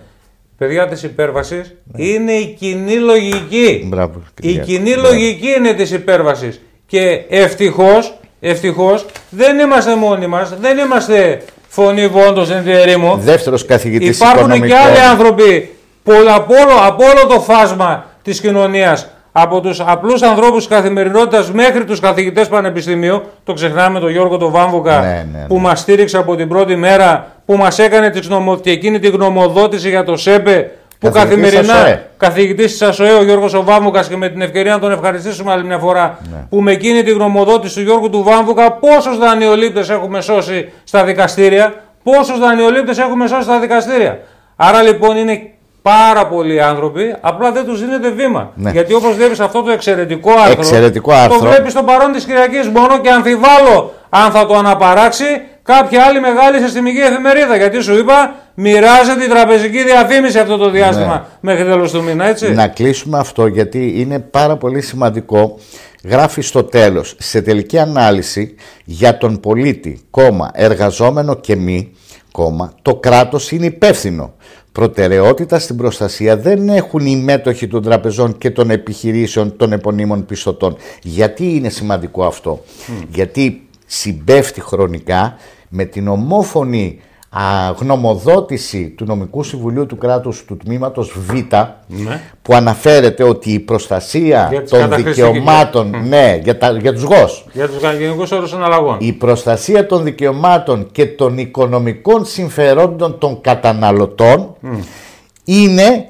Παιδιά 0.57 0.87
της 0.87 1.03
υπέρβασης 1.03 1.75
είναι 1.95 2.31
η 2.31 2.55
κοινή 2.59 2.95
λογική. 2.95 3.83
Μπράβο, 3.87 4.21
η 4.41 4.41
κυρία. 4.41 4.63
κοινή 4.63 4.91
Μπράβο. 4.91 5.07
λογική 5.07 5.53
είναι 5.57 5.73
της 5.73 5.91
υπέρβασης. 5.91 6.61
Και 6.85 7.21
ευτυχώς, 7.29 8.17
ευτυχώς, 8.39 9.05
δεν 9.29 9.59
είμαστε 9.59 9.95
μόνοι 9.95 10.27
μας, 10.27 10.53
δεν 10.59 10.77
είμαστε 10.77 11.41
φωνή 11.67 12.07
βόντος 12.07 12.49
εν 12.51 12.63
τη 12.63 12.71
ερήμο. 12.71 13.17
Δεύτερος 13.17 13.65
καθηγητής 13.65 14.17
Υπάρχουν 14.17 14.37
και 14.37 14.43
οικονομικών. 14.55 14.77
άλλοι 14.77 14.99
άνθρωποι 14.99 15.71
πολλά, 16.03 16.35
από, 16.35 16.53
όλο, 16.53 16.73
από 16.87 17.03
όλο 17.03 17.33
το 17.33 17.41
φάσμα 17.41 18.05
της 18.21 18.39
κοινωνίας 18.41 19.10
από 19.31 19.61
τους 19.61 19.79
απλούς 19.79 20.21
ανθρώπους 20.21 20.67
της 20.67 20.75
καθημερινότητας 20.77 21.51
μέχρι 21.51 21.85
τους 21.85 21.99
καθηγητές 21.99 22.47
πανεπιστημίου 22.47 23.21
το 23.43 23.53
ξεχνάμε 23.53 23.99
τον 23.99 24.09
Γιώργο 24.11 24.37
τον 24.37 24.51
Βάμβουκα 24.51 24.99
Ναι, 24.99 25.07
ναι, 25.07 25.39
ναι. 25.39 25.45
που 25.47 25.59
μας 25.59 25.79
στήριξε 25.79 26.17
από 26.17 26.35
την 26.35 26.47
πρώτη 26.47 26.75
μέρα 26.75 27.27
που 27.45 27.55
μας 27.57 27.79
έκανε 27.79 28.09
τη 28.09 28.19
γνωμο... 28.19 28.57
και 28.57 28.71
εκείνη 28.71 28.99
τη 28.99 29.07
γνωμοδότηση 29.09 29.89
για 29.89 30.03
το 30.03 30.15
ΣΕΠΕ 30.17 30.71
που 30.99 31.09
Καθηγητής 31.11 31.43
καθημερινά 31.51 31.73
ΑΣΟΕ. 31.73 32.09
καθηγητής 32.17 32.71
της 32.71 32.81
ΑΣΟΕ 32.81 33.13
ο 33.13 33.23
Γιώργος 33.23 33.53
ο 33.53 33.63
Βάμβουκας 33.63 34.07
και 34.07 34.17
με 34.17 34.29
την 34.29 34.41
ευκαιρία 34.41 34.71
να 34.73 34.79
τον 34.79 34.91
ευχαριστήσουμε 34.91 35.51
άλλη 35.51 35.63
μια 35.63 35.77
φορά 35.77 36.17
Ναι. 36.31 36.37
που 36.49 36.61
με 36.61 36.71
εκείνη 36.71 37.03
τη 37.03 37.11
γνωμοδότηση 37.11 37.75
του 37.75 37.81
Γιώργου 37.81 38.09
του 38.09 38.23
Βάμβουκα 38.23 38.71
πόσους 38.71 39.17
δανειολήπτες 39.17 39.89
έχουμε 39.89 40.21
σώσει 40.21 40.71
στα 40.83 41.03
δικαστήρια 41.03 41.73
πόσους 42.03 42.39
δανειολήπτες 42.39 42.97
έχουμε 42.97 43.27
σώσει 43.27 43.41
στα 43.43 43.59
δικαστήρια 43.59 44.19
άρα 44.55 44.81
λοιπόν 44.81 45.17
είναι 45.17 45.41
πάρα 45.81 46.27
πολλοί 46.27 46.61
άνθρωποι 46.61 47.15
απλά 47.21 47.51
δεν 47.51 47.65
τους 47.65 47.79
δίνεται 47.79 48.09
βήμα 48.11 48.51
Ναι. 48.55 48.71
γιατί 48.71 48.93
όπως 48.93 49.15
βλέπεις 49.15 49.39
αυτό 49.39 49.61
το 49.61 49.71
εξαιρετικό 49.71 50.31
άρθρο 50.31 50.51
Εξαιρετικό 50.51 51.11
άρθρο. 51.11 51.39
το 51.39 51.45
βλέπεις 51.45 51.71
στο 51.71 51.83
παρόν 51.83 52.11
της 52.11 52.23
Κυριακής 52.23 52.67
μόνο 52.67 52.99
και 53.01 53.09
αμφιβάλλω 53.09 53.93
αν 54.09 54.31
θα 54.31 54.45
το 54.45 54.55
αναπαράξει 54.55 55.25
κάποια 55.63 56.03
άλλη 56.03 56.19
μεγάλη 56.19 56.59
συστημική 56.59 56.99
εφημερίδα 56.99 57.55
γιατί 57.55 57.81
σου 57.81 57.97
είπα 57.97 58.35
μοιράζεται 58.53 59.23
η 59.23 59.27
τραπεζική 59.27 59.83
διαφήμιση 59.83 60.39
αυτό 60.39 60.57
το 60.57 60.69
διάστημα 60.69 61.25
μέχρι 61.39 61.63
τέλος 61.63 61.91
του 61.91 62.03
μήνα 62.03 62.25
έτσι 62.25 62.47
Ναι. 62.47 62.53
Να 62.53 62.67
κλείσουμε 62.67 63.17
αυτό 63.17 63.45
γιατί 63.47 63.93
είναι 63.99 64.19
πάρα 64.19 64.57
πολύ 64.57 64.81
σημαντικό. 64.81 65.57
Γράφει 66.03 66.41
στο 66.41 66.63
τέλος, 66.63 67.15
σε 67.19 67.41
τελική 67.41 67.79
ανάλυση 67.79 68.55
για 68.85 69.17
τον 69.17 69.39
πολίτη, 69.39 70.01
κόμμα, 70.09 70.51
εργαζόμενο 70.53 71.35
και 71.35 71.55
μη, 71.55 71.91
κόμμα, 72.31 72.73
το 72.81 72.95
κράτος 72.95 73.51
είναι 73.51 73.65
υπεύθυνο. 73.65 74.33
Προτεραιότητα 74.71 75.59
στην 75.59 75.75
προστασία 75.77 76.37
δεν 76.37 76.69
έχουν 76.69 77.05
οι 77.05 77.15
μέτοχοι 77.15 77.67
των 77.67 77.83
τραπεζών 77.83 78.37
και 78.37 78.51
των 78.51 78.69
επιχειρήσεων 78.69 79.57
των 79.57 79.73
επωνύμων 79.73 80.25
πιστωτών. 80.25 80.75
Γιατί 81.01 81.55
είναι 81.55 81.69
σημαντικό 81.69 82.25
αυτό; 82.25 82.63
Γιατί 83.09 83.67
συμπέφτει 83.85 84.61
χρονικά 84.61 85.35
με 85.69 85.85
την 85.85 86.07
ομόφωνη 86.07 86.99
α, 87.33 87.41
γνωμοδότηση 87.79 88.89
του 88.97 89.05
Νομικού 89.05 89.43
Συμβουλίου 89.43 89.85
του 89.85 89.97
Κράτους 89.97 90.43
του 90.45 90.57
Τμήματος 90.57 91.13
Β 91.19 91.31
Ναι. 91.33 92.21
που 92.41 92.53
αναφέρεται 92.55 93.23
ότι 93.23 93.51
η 93.51 93.59
προστασία 93.59 94.47
Για 94.51 94.61
τις 94.61 94.71
των 94.71 94.79
καταχρηστικές. 94.79 95.25
δικαιωμάτων 95.31 96.07
ναι, 96.07 96.39
για, 96.43 96.57
τα, 96.57 96.71
για 96.71 96.93
τους 96.93 97.03
ΓΟΣ. 97.03 97.45
Για 97.53 97.67
τους 97.67 97.97
γενικούς 97.99 98.31
όρους 98.31 98.53
αναλλαγών. 98.53 98.97
Η 98.99 99.13
προστασία 99.13 99.85
των 99.85 100.03
δικαιωμάτων 100.03 100.87
και 100.91 101.05
των 101.05 101.37
οικονομικών 101.37 102.25
συμφερόντων 102.25 103.17
των 103.17 103.41
καταναλωτών 103.41 104.55
είναι 105.45 106.05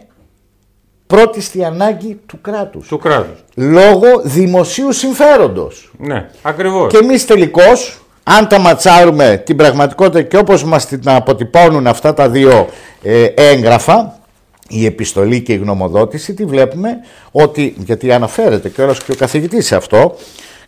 πρώτη 1.07 1.41
στη 1.41 1.63
ανάγκη 1.63 2.19
του 2.25 2.41
κράτους. 2.41 2.87
Του 2.87 2.97
κράτους. 2.97 3.43
Λόγω 3.55 4.07
δημοσίου 4.23 4.91
συμφέροντος. 4.91 5.91
Ναι 5.97 6.29
ακριβώς. 6.41 6.91
Και 6.91 6.97
εμείς 6.97 7.25
τελικώς, 7.25 8.01
αν 8.23 8.47
τα 8.47 8.59
ματσάρουμε 8.59 9.41
την 9.45 9.55
πραγματικότητα 9.55 10.21
και 10.21 10.37
όπως 10.37 10.63
μας 10.63 10.85
την 10.85 11.01
αποτυπώνουν 11.05 11.87
αυτά 11.87 12.13
τα 12.13 12.29
δύο 12.29 12.69
ε, 13.03 13.23
έγγραφα, 13.23 14.19
η 14.67 14.85
επιστολή 14.85 15.41
και 15.41 15.53
η 15.53 15.57
γνωμοδότηση, 15.57 16.33
τι 16.33 16.45
βλέπουμε 16.45 16.89
ότι, 17.31 17.75
γιατί 17.77 18.11
αναφέρεται 18.11 18.69
και 18.69 18.81
όλος 18.81 19.03
και 19.03 19.11
ο 19.11 19.15
καθηγητής 19.15 19.65
σε 19.65 19.75
αυτό 19.75 20.15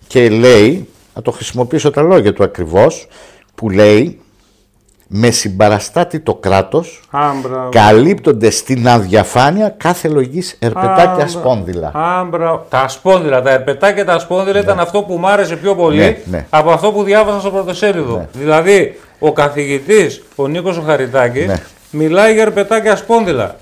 και 0.07 0.29
λέει, 0.29 0.87
να 1.15 1.21
το 1.21 1.31
χρησιμοποιήσω 1.31 1.89
τα 1.91 2.01
λόγια 2.01 2.33
του 2.33 2.43
ακριβώς, 2.43 3.07
που 3.55 3.69
λέει 3.69 4.19
με 5.15 5.29
συμπαραστάτη 5.31 6.19
το 6.19 6.33
κράτος 6.35 7.01
Άμπρα. 7.11 7.69
καλύπτονται 7.71 8.49
στην 8.49 8.87
αδιαφάνεια 8.87 9.69
κάθε 9.77 10.07
λογής 10.07 10.55
ερπετάκια 10.59 11.27
σπόνδυλα. 11.27 11.91
Άμπρα. 11.93 12.65
Τα 12.69 12.87
σπόνδυλα, 12.87 13.41
τα 13.41 13.51
ερπετάκια 13.51 13.95
και 13.95 14.03
τα 14.03 14.19
σπόνδυλα 14.19 14.59
ήταν 14.59 14.79
αυτό 14.79 15.01
που 15.01 15.17
μου 15.17 15.27
άρεσε 15.27 15.55
πιο 15.55 15.75
πολύ 15.75 15.97
Ναι, 15.97 16.17
ναι. 16.25 16.45
από 16.49 16.71
αυτό 16.71 16.91
που 16.91 17.03
διάβασα 17.03 17.39
στο 17.39 17.49
πρωτοσέλιδο. 17.49 18.27
Δηλαδή, 18.33 18.99
ο 19.19 19.33
καθηγητής, 19.33 20.23
ο 20.35 20.47
Νίκος 20.47 20.77
ο 20.77 20.81
Χαριτάκης, 20.81 21.45
Ναι. 21.47 21.55
μιλάει 21.91 22.33
για 22.33 22.41
ερπετάκια 22.41 22.95
σπόνδυλα. 22.95 23.55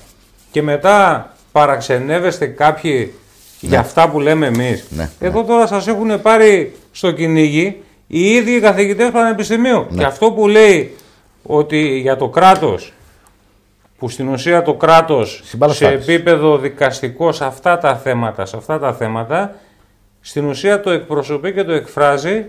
Και 0.52 0.62
μετά 0.62 1.30
παραξενεύεστε 1.52 2.46
κάποιοι 2.46 3.14
για 3.60 3.80
αυτά 3.80 4.10
που 4.10 4.20
λέμε 4.20 4.46
εμείς. 4.48 4.86
Ναι, 4.90 5.10
Εδώ 5.20 5.44
τώρα 5.44 5.68
σας 5.68 5.88
έχουν 5.88 6.22
πάρει 6.22 6.76
στο 6.92 7.12
κυνήγι 7.12 7.82
οι 8.08 8.20
ίδιοι 8.32 8.52
οι 8.52 8.60
καθηγητές 8.60 9.10
πανεπιστημίου. 9.12 9.86
Ναι. 9.90 9.98
Και 9.98 10.06
αυτό 10.06 10.32
που 10.32 10.48
λέει 10.48 10.96
ότι 11.52 12.00
για 12.00 12.16
το 12.16 12.28
κράτος 12.28 12.94
που 13.98 14.10
στην 14.10 14.28
ουσία 14.28 14.62
το 14.62 14.74
κράτος 14.74 15.36
σε 15.36 15.46
Συμπαραστάτης. 15.46 16.08
επίπεδο 16.08 16.58
δικαστικό 16.58 17.32
σε 17.32 17.46
αυτά 17.46 17.78
τα 17.78 17.96
θέματα, 17.96 18.46
σε 18.46 18.58
αυτά 18.58 18.80
τα 18.80 18.94
θέματα, 18.94 19.56
στην 20.22 20.46
ουσία 20.46 20.82
το 20.82 20.90
εκπροσωπεί 20.90 21.54
και 21.54 21.64
το 21.64 21.72
εκφράζει 21.72 22.46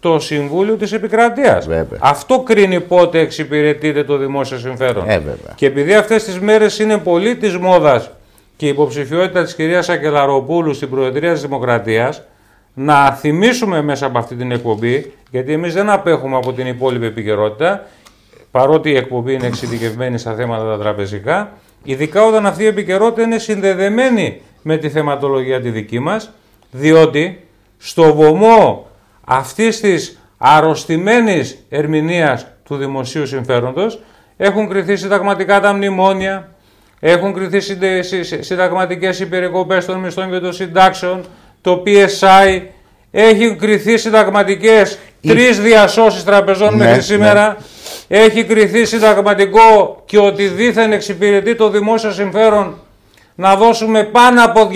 το 0.00 0.18
Συμβούλιο 0.18 0.74
της 0.74 0.92
Επικρατείας. 0.92 1.66
Βέβαια. 1.66 1.98
Αυτό 2.02 2.40
κρίνει 2.40 2.80
πότε 2.80 3.18
εξυπηρετείται 3.18 4.04
το 4.04 4.16
δημόσιο 4.16 4.58
συμφέρον. 4.58 5.08
Ε, 5.08 5.18
βέβαια. 5.18 5.52
Και 5.54 5.66
επειδή 5.66 5.94
αυτές 5.94 6.24
τις 6.24 6.40
μέρες 6.40 6.78
είναι 6.78 6.98
πολύ 6.98 7.36
της 7.36 7.56
μόδας 7.56 8.10
και 8.56 8.66
η 8.66 8.68
υποψηφιότητα 8.68 9.42
της 9.44 9.54
κυρίας 9.54 9.88
Ακελαροπούλου 9.88 10.74
στην 10.74 10.90
Προεδρία 10.90 11.32
της 11.32 11.40
Δημοκρατίας, 11.40 12.22
να 12.74 13.12
θυμίσουμε 13.12 13.82
μέσα 13.82 14.06
από 14.06 14.18
αυτή 14.18 14.34
την 14.34 14.50
εκπομπή, 14.52 15.12
γιατί 15.30 15.52
εμείς 15.52 15.74
δεν 15.74 15.90
απέχουμε 15.90 16.36
από 16.36 16.52
την 16.52 16.66
υπόλοιπη 16.66 17.06
επικαιρότητα, 17.06 17.86
παρότι 18.56 18.90
η 18.90 18.96
εκπομπή 18.96 19.32
είναι 19.32 19.46
εξειδικευμένη 19.46 20.18
στα 20.18 20.34
θέματα 20.34 20.64
τα 20.64 20.78
τραπεζικά, 20.78 21.52
ειδικά 21.82 22.24
όταν 22.24 22.46
αυτή 22.46 22.62
η 22.62 22.66
επικαιρότητα 22.66 23.22
είναι 23.22 23.38
συνδεδεμένη 23.38 24.40
με 24.62 24.76
τη 24.76 24.88
θεματολογία 24.88 25.60
τη 25.60 25.70
δική 25.70 25.98
μας, 25.98 26.30
διότι 26.70 27.40
στο 27.78 28.14
βωμό 28.14 28.86
αυτής 29.26 29.80
της 29.80 30.18
αρρωστημένης 30.38 31.64
ερμηνείας 31.68 32.46
του 32.64 32.76
δημοσίου 32.76 33.26
συμφέροντος 33.26 34.02
έχουν 34.36 34.68
κριθεί 34.68 34.96
συνταγματικά 34.96 35.60
τα 35.60 35.72
μνημόνια, 35.72 36.48
έχουν 37.00 37.32
κριθεί 37.34 37.60
συντε- 37.60 38.04
συ- 38.04 38.24
συ- 38.24 38.42
συνταγματικές 38.42 39.20
υπερικοπές 39.20 39.84
των 39.84 39.98
μισθών 39.98 40.30
και 40.30 40.38
των 40.38 40.52
συντάξεων, 40.52 41.24
το 41.60 41.82
PSI, 41.86 42.60
έχει 43.10 43.54
κριθεί 43.56 43.98
συνταγματικές 43.98 44.98
τρεις 45.26 45.60
διασώσεις 45.60 46.24
τραπεζών 46.24 46.76
Ναι, 46.76 46.84
μέχρι 46.84 47.18
ναι. 47.18 47.24
Σήμερα, 48.08 48.24
έχει 48.24 48.44
κριθεί 48.44 48.84
συνταγματικό 48.84 50.02
και 50.04 50.18
ότι 50.18 50.48
δήθεν 50.48 50.92
εξυπηρετεί 50.92 51.54
το 51.54 51.68
δημόσιο 51.70 52.10
συμφέρον 52.10 52.74
να 53.34 53.56
δώσουμε 53.56 54.02
πάνω 54.04 54.44
από 54.44 54.70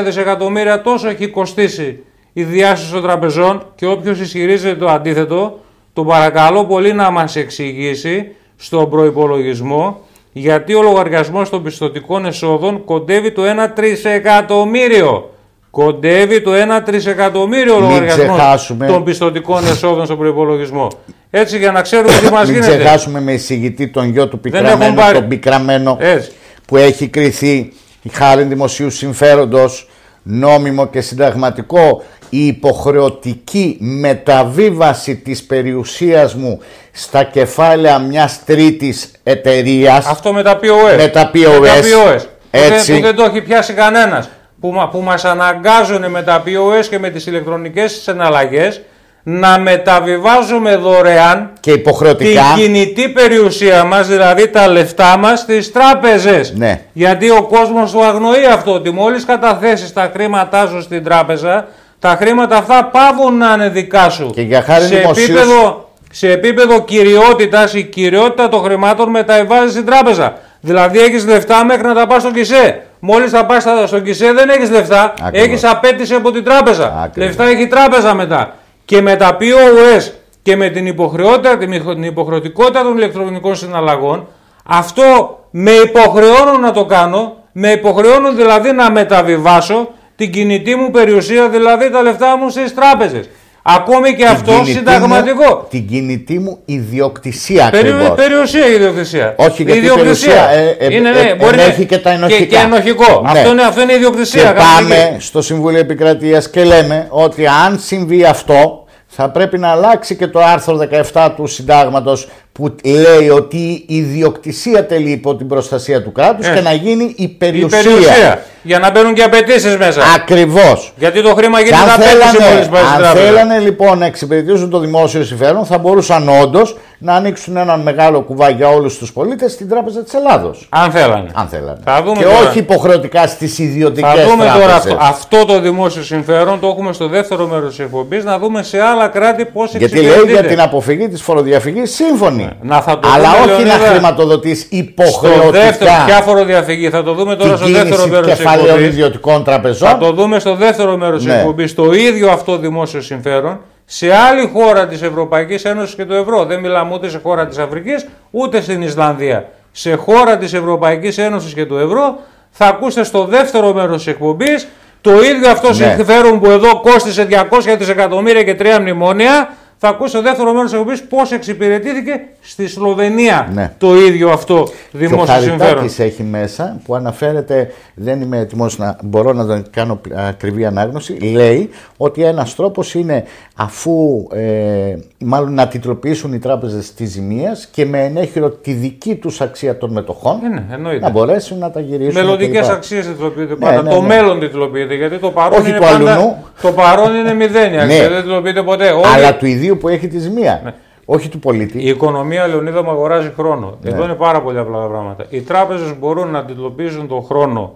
200 0.00 0.02
δισεκατομμύρια 0.04 0.82
τόσο 0.82 1.08
έχει 1.08 1.26
κοστίσει 1.28 2.02
η 2.32 2.42
διάσωση 2.42 2.92
των 2.92 3.02
τραπεζών 3.02 3.66
και 3.74 3.86
όποιος 3.86 4.20
ισχυρίζεται 4.20 4.74
το 4.74 4.88
αντίθετο, 4.88 5.58
τον 5.92 6.06
παρακαλώ 6.06 6.64
πολύ 6.64 6.92
να 6.92 7.10
μας 7.10 7.36
εξηγήσει 7.36 8.34
στον 8.56 8.90
προϋπολογισμό 8.90 10.00
γιατί 10.32 10.74
ο 10.74 10.82
λογαριασμός 10.82 11.50
των 11.50 11.62
πιστοτικών 11.62 12.26
εσόδων 12.26 12.84
κοντεύει 12.84 13.32
το 13.32 13.42
1 13.42 13.46
τρισεκατομμύριο. 13.74 15.28
Κοντεύει 15.70 16.40
το 16.40 16.50
1 16.54 16.82
τρισεκατομμύριο 16.84 17.74
ο 17.74 17.80
Μην 17.80 17.88
λογαριασμός 17.88 18.26
ξεχάσουμε- 18.36 18.88
των 18.88 19.04
πιστοτικών 19.04 19.66
εσόδων 19.66 20.04
στον 20.04 20.18
προϋπολογισμό. 20.18 20.88
Έτσι 21.36 21.58
για 21.58 21.72
να 21.72 21.80
ξέρουμε 21.82 22.12
τι 22.18 22.30
μας 22.32 22.48
Μην 22.50 22.54
γίνεται. 22.60 22.76
ξεχάσουμε 22.78 23.20
με 23.20 23.32
εισηγητή 23.32 23.88
τον 23.88 24.08
γιο 24.10 24.28
του 24.28 24.40
Δεν 24.42 24.52
έχουν 24.54 24.68
πικραμένου, 24.68 24.94
πάρει. 24.94 25.18
τον 25.18 25.28
πικραμένο 25.28 25.96
Έτσι. 26.00 26.30
που 26.66 26.76
έχει 26.76 27.08
κριθεί 27.08 27.72
η 28.02 28.08
χάρη 28.12 28.42
δημοσίου 28.42 28.90
συμφέροντος 28.90 29.88
νόμιμο 30.22 30.86
και 30.86 31.00
συνταγματικό 31.00 32.02
η 32.30 32.46
υποχρεωτική 32.46 33.76
μεταβίβαση 33.80 35.16
της 35.16 35.42
περιουσίας 35.44 36.34
μου 36.34 36.60
στα 36.92 37.24
κεφάλαια 37.24 37.98
μιας 37.98 38.40
τρίτης 38.44 39.10
εταιρείας 39.22 40.06
Αυτό 40.06 40.32
με 40.32 40.42
τα 40.42 40.58
POS. 40.62 40.96
Με 40.96 41.08
τα 41.08 41.30
POS. 41.34 41.60
Με 41.60 41.68
τα 41.68 41.74
POS. 41.82 42.20
Που, 42.22 42.26
Έτσι. 42.50 42.92
δεν, 42.92 43.00
που 43.00 43.06
δεν 43.06 43.14
το 43.16 43.24
έχει 43.24 43.40
πιάσει 43.40 43.72
κανένας. 43.72 44.28
Που, 44.60 44.70
μα- 44.72 44.88
που 44.88 45.00
μας 45.00 45.24
αναγκάζουν 45.24 46.10
με 46.10 46.22
τα 46.22 46.42
POS 46.46 46.86
και 46.90 46.98
με 46.98 47.10
τις 47.10 47.26
ηλεκτρονικές 47.26 47.92
συναλλαγές 48.02 48.80
να 49.26 49.58
μεταβιβάζουμε 49.58 50.76
δωρεάν 50.76 51.50
και 51.60 51.70
την 51.70 51.80
υποχρεωτικά 51.80 52.42
κινητή 52.56 53.08
περιουσία 53.08 53.84
μας, 53.84 54.06
δηλαδή 54.08 54.48
τα 54.48 54.68
λεφτά 54.68 55.16
μας 55.18 55.40
στις 55.40 55.72
τράπεζες. 55.72 56.52
Ναι. 56.56 56.80
Γιατί 56.92 57.30
ο 57.30 57.42
κόσμος 57.42 57.92
το 57.92 58.00
αγνοεί 58.00 58.44
αυτό, 58.52 58.72
ότι 58.72 58.90
μόλις 58.90 59.24
καταθέσεις 59.24 59.92
τα 59.92 60.10
χρήματά 60.14 60.66
σου 60.66 60.82
στην 60.82 61.04
τράπεζα, 61.04 61.66
τα 61.98 62.16
χρήματα 62.20 62.56
αυτά 62.56 62.84
πάβουν 62.92 63.36
να 63.38 63.52
είναι 63.54 63.68
δικά 63.68 64.08
σου. 64.10 64.30
Και 64.34 64.40
για 64.42 64.62
χάρη 64.62 64.84
σε 64.84 64.96
δημοσίους- 64.96 65.28
επίπεδο, 65.28 65.88
σε 66.12 66.30
επίπεδο 66.30 66.82
κυριότητας, 66.82 67.74
η 67.74 67.82
κυριότητα 67.84 68.48
των 68.48 68.62
χρημάτων 68.62 69.10
μεταβιβάζει 69.10 69.70
στην 69.72 69.84
τράπεζα. 69.86 70.34
Δηλαδή 70.60 70.98
έχεις 71.00 71.26
λεφτά 71.26 71.64
μέχρι 71.64 71.82
να 71.86 71.94
τα 71.94 72.06
πας 72.06 72.22
στο 72.22 72.30
κισέ. 72.30 72.82
Μόλις 72.98 73.30
τα 73.30 73.44
πας 73.46 73.62
στα- 73.62 73.86
στο 73.86 74.00
κισέ 74.00 74.32
δεν 74.32 74.48
έχεις 74.48 74.70
λεφτά, 74.70 75.14
Ακριβώς. 75.22 75.46
έχεις 75.46 75.64
απέτηση 75.64 76.14
από 76.14 76.30
την 76.30 76.44
τράπεζα. 76.44 77.00
Ακριβώς. 77.04 77.28
Λεφτά 77.36 77.44
έχει 77.52 77.62
η 77.62 77.66
τράπεζα 77.66 78.14
μετά. 78.14 78.54
Και 78.84 79.00
με 79.00 79.16
τα 79.16 79.36
POS 79.40 80.10
και 80.42 80.56
με 80.56 80.68
την, 80.68 80.86
υποχρεότητα, 80.86 81.58
την 81.58 82.02
υποχρεωτικότητα 82.02 82.82
των 82.82 82.96
ηλεκτρονικών 82.96 83.56
συναλλαγών, 83.56 84.26
αυτό 84.64 85.38
με 85.50 85.70
υποχρεώνουν 85.70 86.60
να 86.60 86.72
το 86.72 86.84
κάνω, 86.84 87.36
με 87.52 87.70
υποχρεώνουν 87.70 88.36
δηλαδή 88.36 88.72
να 88.72 88.90
μεταβιβάσω 88.90 89.88
την 90.16 90.32
κινητή 90.32 90.74
μου 90.74 90.90
περιουσία, 90.90 91.48
δηλαδή 91.48 91.90
τα 91.90 92.02
λεφτά 92.02 92.36
μου 92.36 92.48
στις 92.48 92.74
τράπεζες. 92.74 93.28
Ακόμη 93.66 94.14
και 94.14 94.26
αυτό 94.26 94.52
κινητή 94.52 94.70
συνταγματικό. 94.72 95.44
Μου, 95.54 95.66
την 95.70 95.88
κινητή 95.88 96.38
μου 96.38 96.58
ιδιοκτησία 96.64 97.68
Περι, 97.70 97.88
ακριβώς. 97.88 98.14
περιουσία 98.16 98.66
η 98.66 98.74
ιδιοκτησία. 98.74 99.34
Όχι, 99.38 99.62
Η 99.62 99.64
γιατί 99.64 99.86
η 99.86 99.90
περιουσία, 99.90 100.48
ε, 100.50 100.76
ε, 100.78 100.94
είναι, 100.94 101.08
ε, 101.08 101.12
ναι, 101.12 101.34
μπορεί 101.34 101.56
να- 101.56 101.62
ενέχει 101.62 101.84
και 101.84 101.98
τα 101.98 102.10
ενοχικά. 102.10 102.38
Και, 102.38 102.44
και 102.44 102.56
ενοχικό. 102.56 103.20
Ναι. 103.22 103.38
Αυτό, 103.38 103.50
είναι, 103.50 103.62
αυτό 103.62 103.80
είναι 103.82 103.92
η 103.92 103.96
ιδιοκτησία. 103.96 104.42
Και 104.42 104.46
κανονική. 104.58 104.94
πάμε 104.94 105.16
στο 105.20 105.42
Συμβούλιο 105.42 105.78
Επικρατείας 105.78 106.50
και 106.50 106.64
λέμε 106.64 107.06
ότι 107.10 107.46
αν 107.46 107.78
συμβεί 107.78 108.24
αυτό 108.24 108.84
θα 109.06 109.30
πρέπει 109.30 109.58
να 109.58 109.68
αλλάξει 109.68 110.16
και 110.16 110.26
το 110.26 110.40
άρθρο 110.40 110.76
17 111.12 111.30
του 111.36 111.46
συντάγματος 111.46 112.28
που 112.58 112.74
λέει 112.84 113.28
ότι 113.28 113.84
η 113.86 113.96
ιδιοκτησία 113.96 114.86
τελεί 114.86 115.10
υπό 115.10 115.36
την 115.36 115.46
προστασία 115.48 116.02
του 116.02 116.12
κράτους 116.12 116.46
Ε. 116.46 116.54
και 116.54 116.60
να 116.60 116.72
γίνει 116.72 117.04
η 117.04 117.14
Η 117.16 117.28
περιουσία. 117.28 117.78
περιουσία. 117.82 118.42
Για 118.62 118.78
να 118.78 118.90
μπαίνουν 118.90 119.14
και 119.14 119.22
απαιτήσεις 119.22 119.76
μέσα. 119.76 120.00
Ακριβώς. 120.16 120.92
Γιατί 120.96 121.22
το 121.22 121.34
χρήμα 121.34 121.58
Και 121.58 121.64
γίνεται 121.64 121.82
αν 121.82 121.90
απέτηση 121.90 122.14
μόλις 122.16 122.36
θέλανε, 122.38 122.68
πάει 122.70 122.82
στην 122.82 122.94
αν 122.94 123.00
τράπεζα. 123.02 123.24
θέλανε 123.24 123.58
λοιπόν 123.58 123.98
να 123.98 124.06
εξυπηρετήσουν 124.06 124.70
το 124.70 124.78
δημόσιο 124.78 125.24
συμφέρον 125.24 125.64
θα 125.64 125.78
μπορούσαν 125.78 126.28
όντως 126.42 126.76
να 126.98 127.14
ανοίξουν 127.14 127.56
έναν 127.56 127.80
μεγάλο 127.80 128.20
κουβά 128.20 128.48
για 128.50 128.68
όλους 128.68 128.98
τους 128.98 129.12
πολίτες 129.12 129.52
στην 129.52 129.68
Τράπεζα 129.68 130.02
της 130.02 130.14
Ελλάδος. 130.14 130.66
Αν 130.70 130.90
θέλανε. 130.90 131.30
Αν 131.34 131.48
θέλανε. 131.48 131.78
Θα 131.84 132.02
δούμε 132.02 132.16
και 132.18 132.24
τώρα. 132.24 132.38
όχι 132.48 132.58
υποχρεωτικά 132.58 133.26
στις 133.26 133.58
ιδιωτικές 133.58 134.10
Θα 134.14 134.24
δούμε 134.24 134.44
τράπεζες. 134.44 134.60
τώρα 134.62 134.74
αυτό, 134.74 134.96
αυτό 135.00 135.44
το 135.44 135.60
δημόσιο 135.60 136.02
συμφέρον, 136.02 136.60
το 136.60 136.66
έχουμε 136.66 136.92
στο 136.92 137.08
δεύτερο 137.08 137.46
μέρος 137.46 137.68
της 137.68 137.78
εκπομπής, 137.78 138.24
να 138.24 138.38
δούμε 138.38 138.62
σε 138.62 138.80
άλλα 138.80 139.08
κράτη 139.08 139.44
πώς 139.44 139.74
Γιατί 139.74 140.00
λέει 140.00 140.24
για 140.28 140.42
την 140.44 140.60
αποφυγή 140.60 141.08
της 141.08 141.22
φοροδιαφυγής 141.22 141.94
σύμφωνη. 141.94 142.43
Να 142.62 142.80
θα 142.80 142.98
το 142.98 143.08
Αλλά 143.14 143.28
δούμε, 143.40 143.52
όχι 143.52 143.62
να 143.64 143.68
Λεωνίδα, 143.68 143.88
χρηματοδοτείς 143.92 144.60
Στο 144.60 144.76
υποχρεωτικά 144.76 145.50
δεύτερο, 145.50 145.90
ποια 146.06 146.20
φοροδιαφυγή, 146.20 146.90
θα 146.90 147.02
το 147.02 147.12
δούμε 147.14 147.36
τώρα 147.36 147.48
την 147.48 147.56
στο 147.58 147.66
δεύτερο 147.66 147.88
κίνηση 147.94 148.10
μέρος 148.10 148.26
της 148.26 148.36
κεφαλαίων 148.38 148.66
εκπομπής. 148.68 148.86
ιδιωτικών 148.88 149.36
Θα 149.36 149.42
τραπεζών. 149.42 149.98
το 149.98 150.12
δούμε 150.12 150.38
στο 150.38 150.54
δεύτερο 150.54 150.96
μέρος 150.96 151.22
της 151.22 151.32
Ναι. 151.32 151.38
εκπομπής. 151.38 151.74
Το 151.74 151.92
ίδιο 151.92 152.30
αυτό 152.30 152.56
δημόσιο 152.56 153.00
συμφέρον 153.00 153.60
σε 153.84 154.14
άλλη 154.14 154.50
χώρα 154.54 154.86
της 154.86 155.02
Ευρωπαϊκής 155.02 155.64
Ένωσης 155.64 155.94
και 155.94 156.04
του 156.04 156.14
ευρώ. 156.14 156.44
Δεν 156.44 156.60
μιλάμε 156.60 156.94
ούτε 156.94 157.08
σε 157.08 157.20
χώρα 157.22 157.46
της 157.46 157.58
Αφρικής 157.58 158.06
ούτε 158.30 158.60
στην 158.60 158.82
Ισλανδία. 158.82 159.48
Σε 159.72 159.94
χώρα 159.94 160.36
της 160.36 160.52
Ευρωπαϊκής 160.52 161.18
Ένωσης 161.18 161.52
και 161.54 161.64
του 161.64 161.76
ευρώ 161.76 162.16
θα 162.50 162.66
ακούσετε 162.66 163.04
στο 163.04 163.24
δεύτερο 163.24 163.72
μέρος 163.72 163.96
της 163.96 164.06
εκπομπής 164.06 164.66
το 165.00 165.10
ίδιο 165.22 165.50
αυτό 165.50 165.68
Ναι. 165.68 165.74
συμφέρον 165.74 166.40
που 166.40 166.50
εδώ 166.50 166.80
κόστησε 166.80 167.24
200 167.24 167.76
δισεκατομμύρια 167.76 168.42
και 168.42 168.54
τρία 168.54 168.80
μνημόνια. 168.80 169.54
Θα 169.78 169.88
ακούσετε 169.88 170.08
στο 170.18 170.22
δεύτερο 170.28 170.52
μέρος 170.52 170.70
της 170.70 170.78
εκπομπής 170.78 171.02
πώς 171.02 171.32
εξυπηρετήθηκε 171.32 172.20
στη 172.40 172.68
Σλοβενία 172.68 173.50
Ναι. 173.54 173.72
το 173.78 173.94
ίδιο 173.96 174.30
αυτό 174.30 174.54
Και 174.90 174.96
ο 174.96 174.98
δημόσιο 174.98 175.34
συμφέρον. 175.34 175.58
Χαριτάκης 175.58 175.98
έχει 175.98 176.22
μέσα 176.22 176.80
που 176.84 176.94
αναφέρεται, 176.94 177.70
δεν 177.94 178.20
είμαι 178.20 178.38
έτοιμος 178.38 178.78
να 178.78 178.96
μπορώ 179.02 179.32
να 179.32 179.46
τον 179.46 179.64
κάνω 179.70 180.00
ακριβή 180.28 180.64
ανάγνωση, 180.64 181.12
λέει 181.12 181.70
ότι 181.96 182.22
ένας 182.24 182.54
τρόπος 182.54 182.94
είναι 182.94 183.24
αφού 183.56 184.26
ε, 184.32 184.96
μάλλον 185.18 185.54
να 185.54 185.68
τιτλοποιήσουν 185.68 186.32
οι 186.32 186.38
τράπεζες 186.38 186.94
τη 186.94 187.04
ζημίας 187.06 187.68
και 187.72 187.84
με 187.86 188.04
ενέχειρο 188.04 188.50
τη 188.50 188.72
δική 188.72 189.14
τους 189.14 189.40
αξία 189.40 189.78
των 189.78 189.92
μετοχών 189.92 190.40
Ε, 190.44 190.48
ναι, 190.48 190.64
εννοείται. 190.74 191.04
να 191.04 191.10
μπορέσουν 191.10 191.58
να 191.58 191.70
τα 191.70 191.80
γυρίσουν. 191.80 192.12
Μελλοντικές 192.14 192.66
κλπ. 192.66 192.76
αξίες 192.76 193.06
τιτλοποιείται 193.06 193.52
Ναι, 193.52 193.66
πάντα. 193.66 193.82
ναι, 193.82 193.90
το 193.90 194.00
ναι. 194.00 194.06
μέλλον 194.06 194.40
τιτλοποιείται. 194.40 194.94
Γιατί 194.94 195.16
το 195.18 195.30
παρόν 195.30 195.60
Όχι 195.60 195.68
είναι 195.68 195.78
του 195.78 195.84
πάντα. 195.84 196.12
αλλουνού. 196.14 196.36
Το 196.62 196.72
παρόν 196.72 197.14
είναι 197.14 197.34
μηδένια. 197.34 197.84
Ναι. 197.84 197.94
αξία, 197.94 198.08
Δεν 198.08 198.20
τιτλοποιείται 198.22 198.62
ποτέ. 198.62 198.90
Όλοι- 198.90 199.04
Αλλά 199.14 199.36
του 199.36 199.46
ιδίου 199.64 199.78
που 199.78 199.88
έχει 199.88 200.08
της 200.08 200.22
ζημία. 200.22 200.60
Ναι. 200.64 200.74
όχι 201.04 201.28
του 201.28 201.38
πολίτη. 201.38 201.78
Η 201.78 201.88
οικονομία, 201.88 202.46
Λεωνίδα, 202.46 202.82
μου 202.82 202.90
αγοράζει 202.90 203.32
χρόνο. 203.36 203.78
Ναι. 203.82 203.90
Εδώ 203.90 204.04
είναι 204.04 204.14
πάρα 204.14 204.42
πολύ 204.42 204.58
απλά 204.58 204.80
τα 204.80 204.86
πράγματα. 204.86 205.26
Οι 205.30 205.40
τράπεζες 205.40 205.98
μπορούν 205.98 206.30
να 206.30 206.38
αντιμετωπίζουν 206.38 207.08
τον 207.08 207.24
χρόνο, 207.24 207.74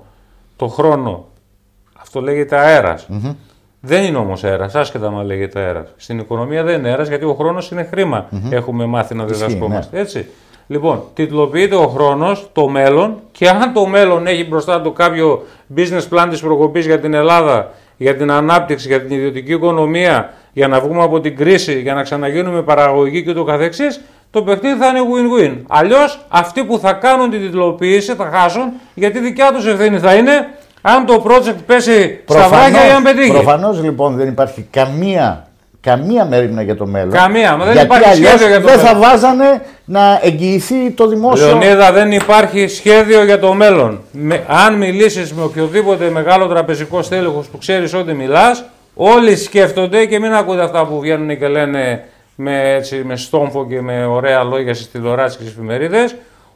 το 0.57 0.66
χρόνο. 0.66 1.25
Αυτό 2.00 2.21
λέγεται 2.21 2.57
αέρας. 2.57 3.07
Mm-hmm. 3.11 3.35
Δεν 3.80 4.04
είναι 4.04 4.16
όμως 4.16 4.45
αέρας, 4.45 4.75
άσχετα 4.75 5.11
μα 5.11 5.23
λέγεται 5.23 5.61
αέρας. 5.61 5.92
Στην 5.97 6.18
οικονομία 6.18 6.62
δεν 6.62 6.78
είναι 6.78 6.88
αέρας 6.88 7.09
γιατί 7.09 7.25
ο 7.25 7.35
χρόνος 7.35 7.71
είναι 7.71 7.85
χρήμα. 7.85 8.28
Mm-hmm. 8.30 8.52
Έχουμε 8.52 8.87
μάθει 8.87 9.14
να 9.14 9.25
διδασκόμαστε. 9.25 9.97
Ναι. 9.97 10.02
Έτσι. 10.02 10.26
Λοιπόν, 10.66 11.02
τιτλοποιείται 11.14 11.75
ο 11.75 11.87
χρόνος, 11.87 12.49
το 12.52 12.68
μέλλον 12.68 13.16
και 13.33 13.49
αν 13.49 13.73
το 13.73 13.87
μέλλον 13.87 14.26
έχει 14.26 14.47
μπροστά 14.47 14.80
του 14.80 14.92
κάποιο 14.92 15.42
business 15.76 16.09
plan 16.11 16.26
της 16.30 16.40
προκοπής 16.40 16.87
για 16.87 17.00
την 17.00 17.14
Ελλάδα, 17.14 17.71
για 17.97 18.16
την 18.16 18.30
ανάπτυξη, 18.30 18.88
για 18.88 19.00
την 19.00 19.16
ιδιωτική 19.16 19.52
οικονομία, 19.52 20.33
για 20.52 20.69
να 20.69 20.81
βγούμε 20.81 21.02
από 21.02 21.21
την 21.21 21.37
κρίση, 21.37 21.81
για 21.81 21.95
να 21.95 22.02
ξαναγίνουμε 22.02 22.62
παραγωγή 22.62 23.23
και 23.25 23.33
το 23.33 23.45
καθεξής, 23.45 24.00
το 24.31 24.43
παιχνίδι 24.43 24.78
θα 24.78 24.87
είναι 24.87 25.00
win-win. 25.00 25.57
Αλλιώς 25.69 26.25
αυτοί 26.28 26.64
που 26.64 26.78
θα 26.78 26.93
κάνουν 26.93 27.31
την 27.31 27.40
τιτλοποίηση 27.40 28.14
θα 28.14 28.31
χάσουν, 28.33 28.73
γιατί 28.95 29.19
δικιά 29.19 29.52
τους 29.52 29.67
ευθύνη 29.67 29.99
θα 29.99 30.14
είναι 30.14 30.49
αν 30.83 31.07
το 31.07 31.25
project 31.26 31.57
πέσει 31.67 32.21
στα 32.28 32.49
βράχια 32.49 32.88
ή 32.88 32.90
αν 32.90 33.02
πετύχει. 33.02 33.31
Προφανώς 33.31 33.83
λοιπόν 33.83 34.17
δεν 34.17 34.28
υπάρχει 34.28 34.67
καμία 34.71 35.49
Καμία 35.81 36.25
μέρημνα 36.25 36.62
για 36.62 36.76
το 36.76 36.87
μέλλον. 36.87 37.11
Καμία, 37.11 37.57
μα 37.57 37.64
δεν 37.64 37.75
Γιατί 37.75 37.95
υπάρχει 37.95 38.14
σχέδιο 38.14 38.47
για 38.47 38.61
το 38.61 38.67
δεν 38.67 38.76
μέλλον. 38.76 38.93
Δεν 38.93 39.02
θα 39.02 39.09
βάζανε 39.09 39.62
να 39.85 40.21
εγγυηθεί 40.23 40.90
το 40.90 41.07
δημόσιο. 41.07 41.47
Λεωνίδα, 41.47 41.93
δεν 41.93 42.12
υπάρχει 42.12 42.67
σχέδιο 42.67 43.25
για 43.25 43.38
το 43.38 43.52
μέλλον. 43.52 44.00
Με, 44.12 44.45
αν 44.47 44.75
μιλήσεις 44.75 45.33
με 45.33 45.43
οποιοδήποτε 45.43 46.11
μεγάλο 46.11 46.47
τραπεζικό 46.47 47.02
στέλεχος 47.02 47.47
που 47.47 47.59
ξέρεις 47.59 47.95
ότι 47.95 48.12
μιλάς, 48.12 48.64
όλοι 49.00 49.37
σκέφτονται 49.37 50.05
και 50.07 50.19
μην 50.19 50.33
ακούτε 50.33 50.62
αυτά 50.62 50.87
που 50.87 51.00
βγαίνουν 51.00 51.38
και 51.38 51.49
λένε 51.49 52.05
με, 52.35 52.75
έτσι, 52.75 53.02
με 53.05 53.17
στόμφο 53.17 53.67
και 53.67 53.81
με 53.81 54.05
ωραία 54.05 54.43
λόγια 54.43 54.75
στις 54.75 54.90
τηλεοράσεις 54.90 55.37
και 55.37 55.43
στις 55.43 55.55
εφημερίδες. 55.55 56.14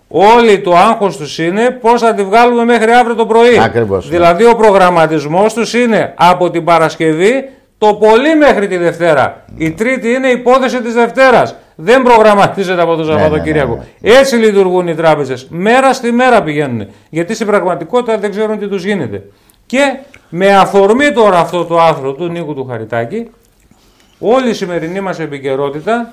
Όλοι 0.09 0.61
το 0.61 0.77
άγχος 0.77 1.17
τους 1.17 1.39
είναι 1.39 1.71
πώς 1.81 2.01
θα 2.01 2.15
τη 2.15 2.23
βγάλουμε 2.23 2.65
μέχρι 2.65 2.93
αύριο 2.93 3.15
το 3.15 3.27
πρωί. 3.27 3.59
Ακριβώς, 3.59 4.05
ναι. 4.05 4.17
Δηλαδή, 4.17 4.45
ο 4.45 4.57
προγραμματισμός 4.57 5.55
τους 5.55 5.75
είναι 5.75 6.15
από 6.17 6.51
την 6.51 6.65
Παρασκευή 6.65 7.49
το 7.79 7.95
πολύ 7.95 8.37
μέχρι 8.37 8.69
τη 8.69 8.77
Δευτέρα. 8.77 9.45
Η 9.57 9.71
Τρίτη 9.71 10.09
είναι 10.09 10.29
υπόθεση 10.29 10.83
της 10.83 10.95
Δευτέρας. 10.95 11.55
Δεν 11.75 12.03
προγραμματίζεται 12.03 12.83
από 12.83 12.97
το 12.97 13.03
ναι, 13.03 13.13
Σαββατοκύριακο. 13.13 13.75
Ναι, 13.75 14.11
ναι, 14.11 14.19
Έτσι 14.19 14.37
λειτουργούν 14.37 14.89
οι 14.89 14.95
τράπεζες. 14.95 15.47
Μέρα 15.51 15.93
στη 15.93 16.13
μέρα 16.13 16.43
πηγαίνουν. 16.43 16.87
Γιατί 17.11 17.35
στην 17.35 17.47
πραγματικότητα 17.47 18.19
δεν 18.19 18.31
ξέρουν 18.31 18.59
τι 18.59 18.69
τους 18.69 18.85
γίνεται. 18.85 19.23
Και 19.73 19.99
με 20.29 20.57
αφορμή 20.57 21.13
τώρα 21.13 21.39
αυτό 21.39 21.65
το 21.65 21.81
άρθρο 21.81 22.13
του 22.13 22.29
Νίκου 22.29 22.55
του 22.55 22.67
Χαριτάκη, 22.67 23.31
όλη 24.19 24.49
η 24.49 24.53
σημερινή 24.53 25.01
μας 25.01 25.19
επικαιρότητα 25.19 26.13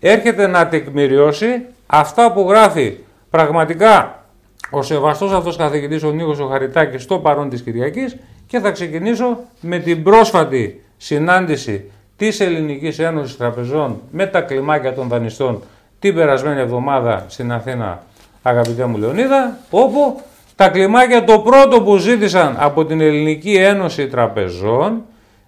έρχεται 0.00 0.46
να 0.46 0.68
τεκμηριώσει 0.68 1.64
αυτά 1.86 2.32
που 2.32 2.46
γράφει. 2.48 2.96
Πραγματικά 3.30 4.24
ο 4.70 4.82
σεβαστός 4.82 5.32
αυτός 5.32 5.56
καθηγητής 5.56 6.02
ο 6.02 6.10
Νίκος 6.10 6.38
ο 6.38 6.46
Χαριτάκης 6.46 7.02
στο 7.02 7.18
παρόν 7.18 7.48
της 7.50 7.62
Κυριακής 7.62 8.16
και 8.46 8.60
θα 8.60 8.70
ξεκινήσω 8.70 9.38
με 9.60 9.78
την 9.78 10.02
πρόσφατη 10.02 10.84
συνάντηση 10.96 11.90
της 12.16 12.40
Ελληνικής 12.40 12.98
Ένωσης 12.98 13.36
Τραπεζών 13.36 14.00
με 14.10 14.26
τα 14.26 14.40
κλιμάκια 14.40 14.94
των 14.94 15.08
δανειστών 15.08 15.62
την 15.98 16.14
περασμένη 16.14 16.60
εβδομάδα 16.60 17.24
στην 17.28 17.52
Αθήνα, 17.52 18.02
αγαπητέ 18.42 18.84
μου 18.84 18.96
Λεωνίδα, 18.96 19.58
όπου 19.70 20.20
τα 20.60 20.68
κλιμάκια 20.68 21.24
το 21.24 21.38
πρώτο 21.38 21.82
που 21.82 21.96
ζήτησαν 21.96 22.56
από 22.58 22.84
την 22.84 23.00
Ελληνική 23.00 23.54
Ένωση 23.54 24.06
Τραπεζών 24.06 25.02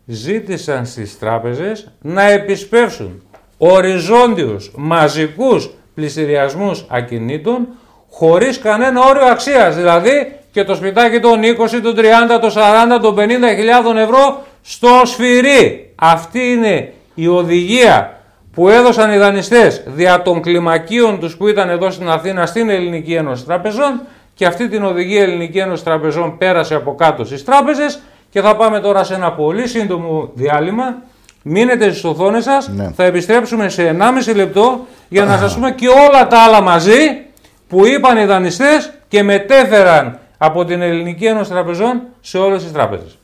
ζήτησαν 0.06 0.86
στις 0.86 1.18
τράπεζες 1.18 1.90
να 2.00 2.30
επισπεύσουν 2.30 3.22
οριζόντιους 3.58 4.72
μαζικούς 4.76 5.70
πληστηριασμούς 5.94 6.84
ακινήτων 6.88 7.68
χωρίς 8.10 8.58
κανένα 8.58 9.00
όριο 9.00 9.24
αξίας. 9.24 9.76
Δηλαδή 9.76 10.32
και 10.52 10.64
το 10.64 10.74
σπιτάκι 10.74 11.20
των 11.20 11.40
20, 11.42 11.80
των 11.82 11.94
30, 11.96 12.38
των 12.40 12.50
40, 12.50 13.00
των 13.02 13.14
50 13.14 13.54
χιλιάδων 13.56 13.96
ευρώ 13.96 14.42
στο 14.62 15.02
σφυρί. 15.04 15.92
Αυτή 15.94 16.40
είναι 16.40 16.92
η 17.14 17.26
οδηγία 17.26 18.20
που 18.52 18.68
έδωσαν 18.68 19.12
οι 19.12 19.16
δανειστές 19.16 19.82
δια 19.86 20.22
των 20.22 20.42
κλιμακίων 20.42 21.20
τους 21.20 21.36
που 21.36 21.48
ήταν 21.48 21.68
εδώ 21.68 21.90
στην 21.90 22.08
Αθήνα 22.08 22.46
στην 22.46 22.68
Ελληνική 22.70 23.14
Ένωση 23.14 23.44
Τραπεζών 23.44 24.00
και 24.34 24.46
αυτή 24.46 24.68
την 24.68 24.84
οδηγία 24.84 25.20
η 25.20 25.22
Ελληνική 25.22 25.58
Ένωση 25.58 25.84
Τραπεζών 25.84 26.38
πέρασε 26.38 26.74
από 26.74 26.94
κάτω 26.94 27.24
στις 27.24 27.44
τράπεζες 27.44 28.00
και 28.30 28.40
θα 28.40 28.56
πάμε 28.56 28.80
τώρα 28.80 29.04
σε 29.04 29.14
ένα 29.14 29.32
πολύ 29.32 29.68
σύντομο 29.68 30.30
διάλειμμα. 30.34 31.02
Μείνετε 31.42 31.90
στις 31.90 32.04
οθόνες 32.04 32.44
σας, 32.44 32.68
ναι. 32.68 32.90
θα 32.94 33.04
επιστρέψουμε 33.04 33.68
σε 33.68 33.96
1,5 34.28 34.34
λεπτό 34.34 34.86
για 35.08 35.24
να 35.24 35.36
σας 35.36 35.54
πούμε 35.54 35.70
και 35.70 35.88
όλα 35.88 36.26
τα 36.26 36.38
άλλα 36.38 36.60
μαζί 36.60 37.26
που 37.68 37.86
είπαν 37.86 38.16
οι 38.18 38.24
δανειστές 38.24 38.92
και 39.08 39.22
μετέφεραν 39.22 40.18
από 40.38 40.64
την 40.64 40.82
Ελληνική 40.82 41.24
Ένωση 41.24 41.50
Τραπεζών 41.50 42.02
σε 42.20 42.38
όλες 42.38 42.62
τις 42.62 42.72
τράπεζες. 42.72 43.18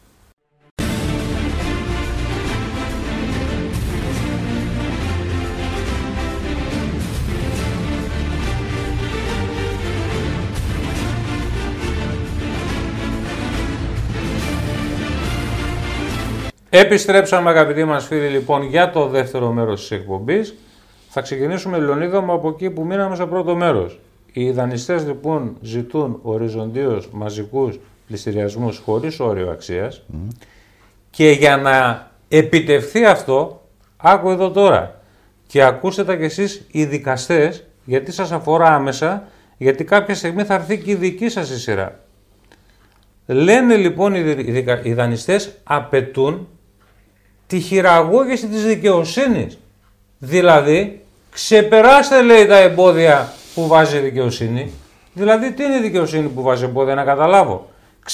Επιστρέψαμε 16.71 17.51
αγαπητοί 17.51 17.85
μας 17.85 18.07
φίλοι 18.07 18.29
λοιπόν 18.29 18.63
για 18.63 18.91
το 18.91 19.07
δεύτερο 19.07 19.53
μέρος 19.53 19.81
της 19.81 19.91
εκπομπής. 19.91 20.55
Θα 21.09 21.21
ξεκινήσουμε 21.21 21.79
Λεωνίδα 21.79 22.21
μου 22.21 22.33
από 22.33 22.49
εκεί 22.49 22.71
που 22.71 22.85
μείναμε 22.85 23.15
στο 23.15 23.27
πρώτο 23.27 23.57
μέρος. 23.57 24.01
Οι 24.33 24.51
δανειστές 24.51 25.07
λοιπόν 25.07 25.57
ζητούν 25.61 26.19
οριζοντίως 26.23 27.09
μαζικούς 27.13 27.79
πληστηριασμούς 28.07 28.79
χωρίς 28.79 29.21
όριο 29.21 29.51
αξίας 29.51 30.03
και 31.11 31.31
για 31.31 31.57
να 31.57 32.07
επιτευχθεί 32.29 33.05
αυτό, 33.05 33.63
άκου 33.97 34.31
εδώ 34.31 34.51
τώρα 34.51 35.01
και 35.47 35.63
ακούστε 35.63 36.05
τα 36.05 36.17
κι 36.17 36.25
εσείς 36.25 36.67
οι 36.71 36.85
δικαστές 36.85 37.65
γιατί 37.85 38.13
σας 38.13 38.33
αφορά 38.33 38.75
άμεσα, 38.75 39.29
γιατί 39.57 39.85
κάποια 39.85 40.15
στιγμή 40.15 40.45
θα 40.45 40.55
έρθει 40.55 40.79
και 40.79 40.91
η 40.91 40.95
δική 40.95 41.29
σας 41.29 41.51
η 41.51 41.59
σειρά. 41.59 42.01
Λένε 43.27 43.77
λοιπόν 43.77 44.15
οι 44.83 44.93
δανειστές 44.93 45.59
απαιτούν 45.65 46.49
τη 47.49 47.61
χειραγώγηση 47.61 48.47
της 48.47 48.65
δικαιοσύνης. 48.65 49.59
Δηλαδή, 50.19 51.01
ξεπεράστε 51.33 52.23
λέει 52.23 52.47
τα 52.47 52.57
εμπόδια 52.57 53.33
που 53.55 53.67
βάζει 53.67 53.97
η 53.97 54.01
δικαιοσύνη. 54.01 54.73
Δηλαδή, 55.13 55.53
τι 55.53 55.65
είναι 55.65 55.77
η 55.77 55.81
δικαιοσύνη 55.81 56.29
που 56.29 56.43
βάζει 56.43 56.65
εμπόδια, 56.65 56.95
να 56.95 57.05
καταλάβω. 57.05 57.69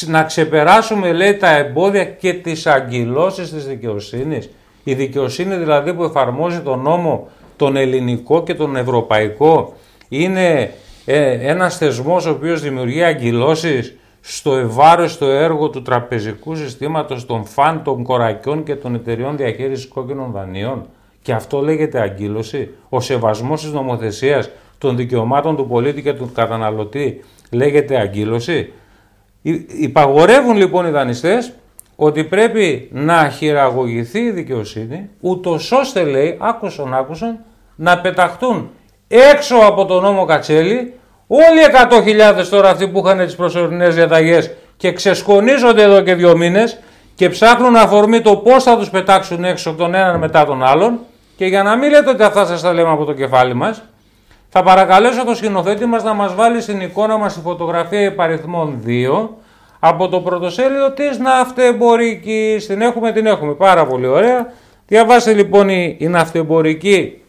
Να 0.07 0.23
ξεπεράσουμε, 0.23 1.12
λέει, 1.12 1.37
τα 1.37 1.57
εμπόδια 1.57 2.05
και 2.05 2.33
τις 2.33 2.66
αγκυλώσεις 2.66 3.51
της 3.51 3.66
δικαιοσύνης. 3.66 4.51
Η 4.85 4.94
δικαιοσύνη 4.94 5.57
δηλαδή 5.57 5.94
που 5.94 6.05
εφαρμόζει 6.05 6.61
τον 6.61 6.81
νόμο, 6.81 7.29
τον 7.57 7.77
ελληνικό 7.77 8.42
και 8.42 8.55
τον 8.55 8.77
ευρωπαϊκό, 8.77 9.75
είναι 10.09 10.73
ε, 11.05 11.49
ένας 11.51 11.77
θεσμός 11.77 12.27
ο 12.27 12.31
οποίος 12.31 12.61
δημιουργεί 12.61 13.03
αγκυλώσεις 13.03 13.97
στο 14.26 14.54
ευάρεστο 14.54 15.26
έργο 15.26 15.70
του 15.70 15.82
τραπεζικού 15.82 16.54
συστήματος 16.54 17.26
των 17.26 17.44
φαν, 17.44 17.82
των 17.82 18.02
κορακιών 18.02 18.62
και 18.62 18.76
των 18.76 18.94
εταιριών 18.94 19.37
διαχείρισης 19.37 19.88
κόκκινων 19.88 20.30
δανείων. 20.32 20.87
Και 21.22 21.32
αυτό 21.32 21.60
λέγεται 21.60 22.00
αγκύλωση. 22.00 22.70
Ο 22.88 23.00
σεβασμός 23.00 23.60
της 23.60 23.72
νομοθεσίας 23.72 24.50
των 24.78 24.96
δικαιωμάτων 24.96 25.56
του 25.56 25.66
πολίτη 25.66 26.02
και 26.02 26.12
του 26.12 26.30
καταναλωτή 26.34 27.20
λέγεται 27.50 28.00
αγκύλωση. 28.00 28.72
Υπαγορεύουν 29.80 30.56
λοιπόν 30.56 30.87
οι 30.87 30.90
δανειστές 30.90 31.52
ότι 31.96 32.24
πρέπει 32.24 32.88
να 32.92 33.28
χειραγωγηθεί 33.28 34.20
η 34.20 34.30
δικαιοσύνη, 34.30 35.08
ούτως 35.20 35.72
ώστε 35.72 36.04
λέει, 36.04 36.37
άκουσον 36.40 36.94
άκουσον, 36.94 37.38
να 37.76 38.00
πεταχτούν 38.00 38.70
έξω 39.08 39.56
από 39.56 39.84
τον 39.84 40.02
νόμο 40.02 40.24
Κατσέλη 40.24 40.94
Όλοι 41.37 41.61
οι 41.61 42.16
100.000 42.40 42.47
τώρα 42.51 42.70
αυτοί 42.70 42.88
που 42.88 43.03
είχαν 43.05 43.18
τις 43.18 43.35
προσωρινές 43.35 43.94
διαταγές 43.94 44.51
και 44.77 44.92
ξεσκονίζονται 44.92 45.83
εδώ 45.83 46.01
και 46.01 46.14
δύο 46.14 46.37
μήνες 46.37 46.79
και 47.14 47.29
ψάχνουν 47.29 47.77
αφορμή 47.77 48.20
το 48.20 48.37
πώς 48.37 48.62
θα 48.62 48.77
τους 48.77 48.90
πετάξουν 48.90 49.44
έξω 49.44 49.75
τον 49.75 49.94
έναν 49.94 50.18
μετά 50.18 50.44
τον 50.44 50.62
άλλον. 50.62 50.99
Και 51.37 51.47
για 51.47 51.62
να 51.62 51.77
μην 51.77 51.90
λέτε 51.90 52.11
ότι 52.11 52.23
αυτά 52.23 52.47
σας 52.47 52.62
τα 52.62 52.73
λέμε 52.73 52.90
από 52.90 53.05
το 53.05 53.12
κεφάλι 53.12 53.55
μας, 53.55 53.83
θα 54.49 54.62
παρακαλέσω 54.62 55.25
το 55.25 55.35
σκηνοθέτη 55.35 55.87
μας 55.87 56.03
να 56.03 56.12
μας 56.14 56.35
βάλει 56.35 56.61
στην 56.61 56.81
εικόνα 56.81 57.16
μας 57.16 57.35
τη 57.35 57.40
φωτογραφία 57.40 58.01
υπαριθμών 58.01 58.83
2 58.87 59.29
από 59.79 60.09
το 60.09 60.20
πρωτοσέλιδο 60.20 60.90
της 60.90 61.18
ναυτεμπορική. 61.18 62.57
Την 62.66 62.81
έχουμε, 62.81 63.12
την 63.12 63.27
έχουμε. 63.27 63.53
Πάρα 63.53 63.87
πολύ 63.87 64.07
ωραία. 64.07 64.53
Διαβάστε 64.87 65.33
λοιπόν 65.33 65.68
η, 65.68 65.97
η 65.99 66.09
ναυτεμπορική 66.09 67.23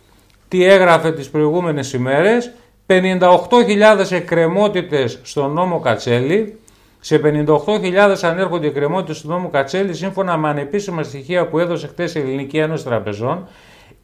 τι 0.48 0.66
έγραφε 0.66 1.12
τις 1.12 1.30
προηγούμενες 1.30 1.94
ημέρες 1.94 2.52
58.000 2.88 4.12
εκκρεμότητες 4.12 5.20
στον 5.24 5.52
νόμο 5.52 5.80
Κατσέλη. 5.80 6.60
Σε 7.00 7.22
58.000 7.24 8.16
ανέρχονται 8.22 8.68
εκκρεμότητες 8.68 9.18
στον 9.18 9.32
νόμο 9.32 9.50
Κατσέλη 9.50 9.94
σύμφωνα 9.94 10.38
με 10.38 10.50
ανεπίσημα 10.50 11.04
στοιχεία 11.04 11.48
που 11.48 11.60
έδωσε 11.60 11.88
χθες 11.88 12.16
η 12.16 12.20
Ελληνική 12.20 12.58
Ένωση 12.58 12.84
Τραπεζών. 12.84 13.48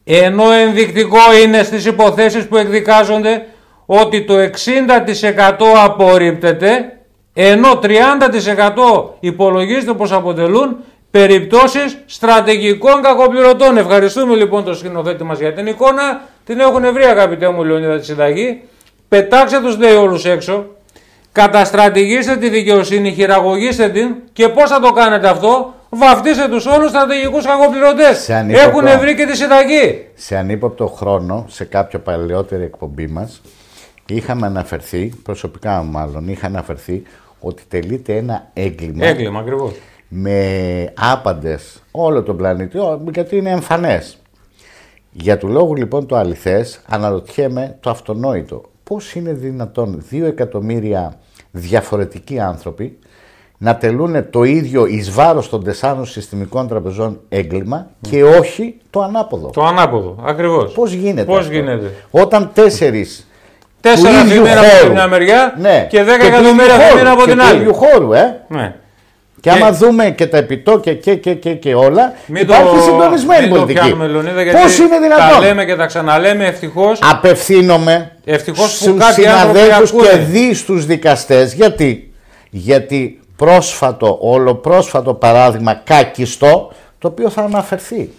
Ενώ 0.04 0.50
ενδεικτικό 0.50 1.18
είναι 1.44 1.62
στις 1.62 1.86
υποθέσεις 1.86 2.46
που 2.48 2.56
εκδικάζονται 2.56 3.46
ότι 3.86 4.24
το 4.24 4.34
60% 4.38 4.48
απορρίπτεται, 5.84 6.98
ενώ 7.32 7.78
30% 7.82 7.88
υπολογίζεται 9.20 9.92
πως 9.92 10.12
αποτελούν 10.12 10.76
περιπτώσεις 11.10 11.98
στρατηγικών 12.06 13.02
κακοπληρωτών. 13.02 13.76
Ευχαριστούμε 13.76 14.34
λοιπόν 14.34 14.64
τον 14.64 14.74
σκηνοθέτη 14.74 15.24
μας 15.24 15.38
για 15.38 15.52
την 15.52 15.66
εικόνα. 15.66 16.20
Την 16.44 16.60
έχουν 16.60 16.92
βρει 16.92 17.04
αγαπητέ 17.04 17.48
μου 17.48 17.64
Λεωνίδα 17.64 17.98
τη 17.98 18.04
συνταγή. 18.04 18.62
Πετάξτε 19.12 19.60
τους 19.60 19.78
λέει 19.78 19.94
όλους 19.94 20.24
έξω. 20.24 20.66
Καταστρατηγήστε 21.32 22.36
τη 22.36 22.48
δικαιοσύνη, 22.48 23.12
χειραγωγήστε 23.12 23.88
την 23.88 24.14
και 24.32 24.48
πώς 24.48 24.70
θα 24.70 24.80
το 24.80 24.92
κάνετε 24.92 25.28
αυτό; 25.28 25.74
Βαφτίστε 25.88 26.48
τους 26.48 26.66
όλους 26.66 26.90
στρατηγικούς 26.90 27.46
κακοπληρωτές. 27.46 28.28
Έχουν 28.48 28.84
βρει 29.00 29.14
και 29.14 29.26
τη 29.26 29.36
συνταγή. 29.36 30.06
Σε 30.14 30.36
ανύποπτο 30.36 30.86
χρόνο, 30.86 31.44
σε 31.48 31.64
κάποια 31.64 31.98
παλαιότερη 31.98 32.62
εκπομπή 32.62 33.06
μας, 33.06 33.40
είχαμε 34.06 34.46
αναφερθεί, 34.46 35.12
προσωπικά 35.22 35.82
μάλλον, 35.82 36.28
είχα 36.28 36.46
αναφερθεί 36.46 37.02
ότι 37.40 37.62
τελείται 37.68 38.16
ένα 38.16 38.50
έγκλημα. 38.52 39.06
Έγκλημα 39.06 39.40
ακριβώς 39.40 39.72
με 40.08 40.92
άπαντες 40.96 41.82
όλο 41.90 42.22
τον 42.22 42.36
πλανήτη, 42.36 42.78
γιατί 43.12 43.36
είναι 43.36 43.50
εμφανές. 43.50 44.18
Για 45.10 45.38
του 45.38 45.48
λόγου 45.48 45.76
λοιπόν 45.76 46.06
το 46.06 46.16
αληθές 46.16 46.80
αναρωτιέμαι 46.88 47.76
το 47.80 47.90
αυτονόητο. 47.90 48.70
Πώς 48.84 49.14
είναι 49.14 49.32
δυνατόν 49.32 50.02
δύο 50.08 50.26
εκατομμύρια 50.26 51.18
διαφορετικοί 51.50 52.40
άνθρωποι 52.40 52.98
να 53.58 53.76
τελούν 53.76 54.30
το 54.30 54.42
ίδιο 54.42 54.86
εις 54.86 55.10
βάρος 55.10 55.48
των 55.48 55.64
τεσσάρων 55.64 56.06
συστημικών 56.06 56.68
τραπεζών 56.68 57.20
έγκλημα 57.28 57.86
και 58.00 58.24
όχι 58.24 58.76
το 58.90 59.02
ανάποδο; 59.02 59.50
Το 59.50 59.64
ανάποδο, 59.64 60.16
ακριβώς. 60.26 60.72
Πώς 60.72 60.92
γίνεται 60.92 61.24
Πώς 61.24 61.48
γίνεται; 61.48 61.90
Όταν 62.10 62.50
τέσσερις 62.54 63.26
Τέσσερα 63.82 64.20
από 64.20 64.92
μια 64.92 65.06
μεριά 65.06 65.54
ναι. 65.58 65.86
και 65.90 66.02
δέκα 66.02 66.24
εκατομμύρια 66.26 67.12
από 67.12 67.24
την 67.24 67.40
άλλη. 67.40 67.64
του 67.64 67.74
χώρου, 67.74 68.12
ε. 68.12 68.44
Ναι. 68.48 68.74
Και, 69.42 69.50
και 69.50 69.56
άμα 69.56 69.72
δούμε 69.72 70.10
και 70.10 70.26
τα 70.26 70.36
επιτόκια 70.36 70.94
και, 70.94 71.14
και, 71.14 71.34
και, 71.34 71.54
και 71.54 71.74
όλα, 71.74 72.12
μην 72.26 72.42
υπάρχει 72.42 72.74
το, 72.74 72.82
συντονισμένη 72.82 73.46
μην 73.46 73.56
πολιτική. 73.56 73.96
Πώς 74.52 74.78
είναι 74.78 74.98
δυνατόν; 74.98 75.28
Τα 75.28 75.40
λέμε 75.40 75.64
και 75.64 75.76
τα 75.76 75.86
ξαναλέμε 75.86 76.46
ευτυχώς. 76.46 76.98
Απευθύνομαι 77.02 78.16
στους 78.54 79.04
συναδέλφους 79.14 79.90
και 79.90 80.16
δι 80.16 80.54
στους 80.54 80.86
δικαστές. 80.86 81.54
Γιατί, 81.54 82.12
γιατί 82.50 83.20
πρόσφατο, 83.36 84.18
όλο 84.20 84.54
πρόσφατο 84.54 85.14
παράδειγμα 85.14 85.74
κακιστό, 85.74 86.72
το 86.98 87.08
οποίο 87.08 87.30
θα 87.30 87.42
αναφερθεί. 87.42 88.10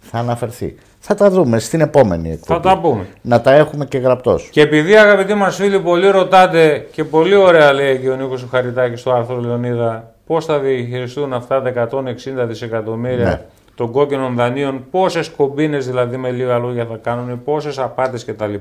Θα 0.00 0.18
αναφερθεί. 0.18 0.76
Θα 1.02 1.14
τα 1.14 1.30
δούμε 1.30 1.58
στην 1.58 1.80
επόμενη 1.80 2.30
εκπομπή. 2.30 2.60
Θα 2.60 2.68
τα 2.74 2.80
πούμε. 2.80 3.06
Να 3.22 3.40
τα 3.40 3.52
έχουμε 3.52 3.84
και 3.84 3.98
γραπτός. 3.98 4.48
Και 4.52 4.60
επειδή 4.60 4.96
αγαπητοί 4.96 5.34
μας 5.34 5.56
φίλοι 5.56 5.80
πολύ 5.80 6.08
ρωτάτε 6.10 6.86
και 6.92 7.04
πολύ 7.04 7.34
ωραία 7.34 7.72
λέει 7.72 7.98
και 7.98 8.10
ο 8.10 8.16
Νίκος 8.16 8.46
Χαριτάκη 8.50 8.96
στο 8.96 9.12
άρθρο 9.12 9.40
Λεωνίδα 9.40 10.14
πώς 10.26 10.44
θα 10.44 10.58
διαχειριστούν 10.58 11.32
αυτά 11.32 11.62
τα 11.62 11.88
160 11.92 12.12
δισεκατομμύρια 12.46 13.24
ναι. 13.24 13.40
των 13.74 13.90
κόκκινων 13.90 14.34
δανείων, 14.34 14.84
πόσες 14.90 15.28
κομπίνες 15.28 15.86
δηλαδή 15.86 16.16
με 16.16 16.30
λίγα 16.30 16.58
λόγια 16.58 16.86
θα 16.86 16.96
κάνουν, 16.96 17.42
πόσες 17.44 17.78
απάτες 17.78 18.24
κτλ. 18.24 18.54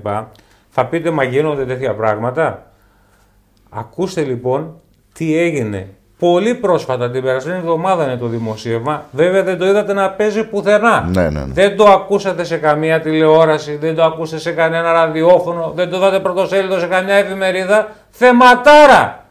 Θα 0.70 0.86
πείτε 0.86 1.12
μα 1.12 1.24
γίνονται 1.24 1.66
τέτοια 1.66 1.96
πράγματα. 1.96 2.72
Ακούστε 3.70 4.22
λοιπόν 4.22 4.82
τι 5.14 5.38
έγινε 5.38 5.88
Πολύ 6.20 6.56
πρόσφατα, 6.56 7.12
την 7.12 7.24
περασμένη 7.24 7.58
εβδομάδα 7.58 8.04
είναι 8.04 8.18
το 8.18 8.28
δημοσίευμα. 8.28 9.06
Βέβαια 9.12 9.44
δεν 9.44 9.58
το 9.58 9.66
είδατε 9.66 9.94
να 9.94 10.10
παίζει 10.10 10.44
πουθενά. 10.44 11.10
Ναι, 11.14 11.22
ναι, 11.22 11.30
ναι. 11.30 11.54
Δεν 11.54 11.78
το 11.78 11.84
ακούσατε 11.84 12.44
σε 12.44 12.58
καμία 12.58 13.02
τηλεόραση, 13.02 13.76
δεν 13.76 13.96
το 13.96 14.04
ακούσατε 14.04 14.42
σε 14.42 14.52
κανένα 14.52 14.92
ραδιόφωνο, 14.92 15.72
δεν 15.76 15.90
το 15.90 15.98
είδατε 15.98 16.20
πρωτοσέλιδο 16.20 16.80
σε 16.80 16.86
καμιά 16.86 17.14
εφημερίδα. 17.14 17.88
Θεματάρα! 18.10 19.26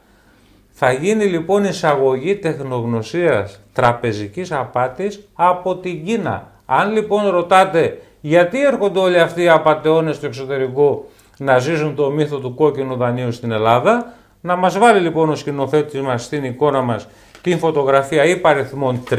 Θα 0.70 0.92
γίνει 0.92 1.24
λοιπόν 1.24 1.64
εισαγωγή 1.64 2.36
τεχνογνωσίας 2.36 3.60
τραπεζικής 3.72 4.52
απάτης 4.52 5.28
από 5.34 5.76
την 5.76 6.04
Κίνα. 6.04 6.46
Αν 6.66 6.92
λοιπόν 6.92 7.28
ρωτάτε 7.28 7.98
γιατί 8.20 8.64
έρχονται 8.64 8.98
όλοι 8.98 9.20
αυτοί 9.20 9.42
οι 9.42 9.48
απαταιώνες 9.48 10.16
στο 10.16 10.26
εξωτερικό 10.26 11.04
να 11.38 11.58
ζήσουν 11.58 11.94
το 11.94 12.10
μύθο 12.10 12.38
του 12.38 12.54
κόκκινου 12.54 12.96
δανείου 12.96 13.32
στην 13.32 13.52
Ελλάδα, 13.52 14.12
να 14.40 14.56
μας 14.56 14.78
βάλει 14.78 15.00
λοιπόν 15.00 15.30
ο 15.30 15.34
σκηνοθέτης 15.34 16.00
μας 16.00 16.24
στην 16.24 16.44
εικόνα 16.44 16.80
μας 16.80 17.08
την 17.42 17.58
φωτογραφία 17.58 18.24
υπαριθμών 18.24 19.02
3. 19.10 19.14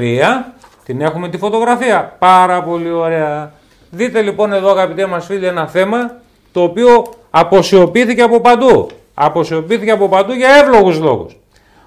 Την 0.86 1.02
έχουμε 1.02 1.30
τη 1.30 1.38
φωτογραφία. 1.38 2.16
Πάρα 2.20 2.64
πολύ 2.64 2.92
ωραία. 2.92 3.52
Δείτε 3.90 4.22
λοιπόν 4.22 4.54
εδώ 4.54 4.70
αγαπητέ 4.70 5.06
μας 5.06 5.26
φίλοι 5.26 5.46
ένα 5.46 5.68
θέμα 5.68 6.16
το 6.52 6.64
οποίο 6.64 7.06
αποσιωπήθηκε 7.30 8.22
από 8.22 8.40
παντού. 8.40 8.88
Αποσιωπήθηκε 9.14 9.92
από 9.92 10.10
παντού 10.10 10.34
για 10.34 10.50
εύλογους 10.50 11.00
λόγους. 11.00 11.38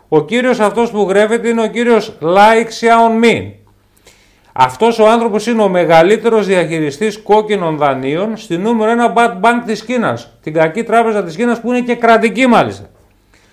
Ο 0.09 0.21
κύριος 0.25 0.61
αυτός 0.61 0.91
που 0.91 1.07
γρέφεται 1.09 1.49
είναι 1.49 1.63
ο 1.63 1.67
κύριος 1.67 2.19
Like 2.21 2.69
Xiaomi. 2.81 3.53
Αυτός 4.53 4.99
ο 4.99 5.09
άνθρωπος 5.09 5.47
είναι 5.47 5.63
ο 5.63 5.69
μεγαλύτερος 5.69 6.47
διαχειριστής 6.47 7.23
κόκκινων 7.23 7.77
δανείων 7.77 8.37
στη 8.37 8.57
νούμερο 8.57 9.13
1 9.15 9.19
bad 9.19 9.41
bank 9.41 9.63
της 9.67 9.85
Κίνας. 9.85 10.39
Την 10.43 10.53
κακή 10.53 10.83
τράπεζα 10.83 11.25
της 11.25 11.37
Κίνας 11.37 11.61
που 11.61 11.69
είναι 11.69 11.81
και 11.81 11.95
κρατική 11.95 12.47
μάλιστα. 12.47 12.91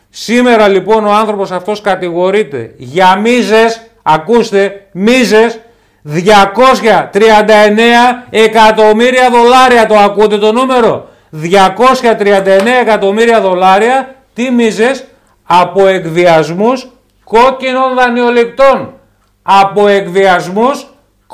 Σήμερα 0.10 0.68
λοιπόν 0.68 1.06
ο 1.06 1.12
άνθρωπος 1.12 1.52
αυτός 1.52 1.82
κατηγορείται 1.82 2.74
για 2.78 3.16
μίζες, 3.16 3.82
ακούστε, 4.04 4.88
μίζες 4.92 5.60
239 6.04 6.18
εκατομμύρια 8.30 9.30
δολάρια, 9.30 9.86
το 9.86 9.96
ακούτε 9.96 10.38
το 10.38 10.52
νούμερο, 10.52 11.10
239 11.32 12.80
εκατομμύρια 12.82 13.42
δολάρια, 13.42 14.16
τι 14.34 14.52
μίζες, 14.52 15.04
από 15.44 15.88
εκβιασμούς 15.88 16.88
κόκκινων 17.24 17.96
δανειοληπτών. 17.96 18.94
Από 19.42 19.88
εκβιασμούς 19.88 20.88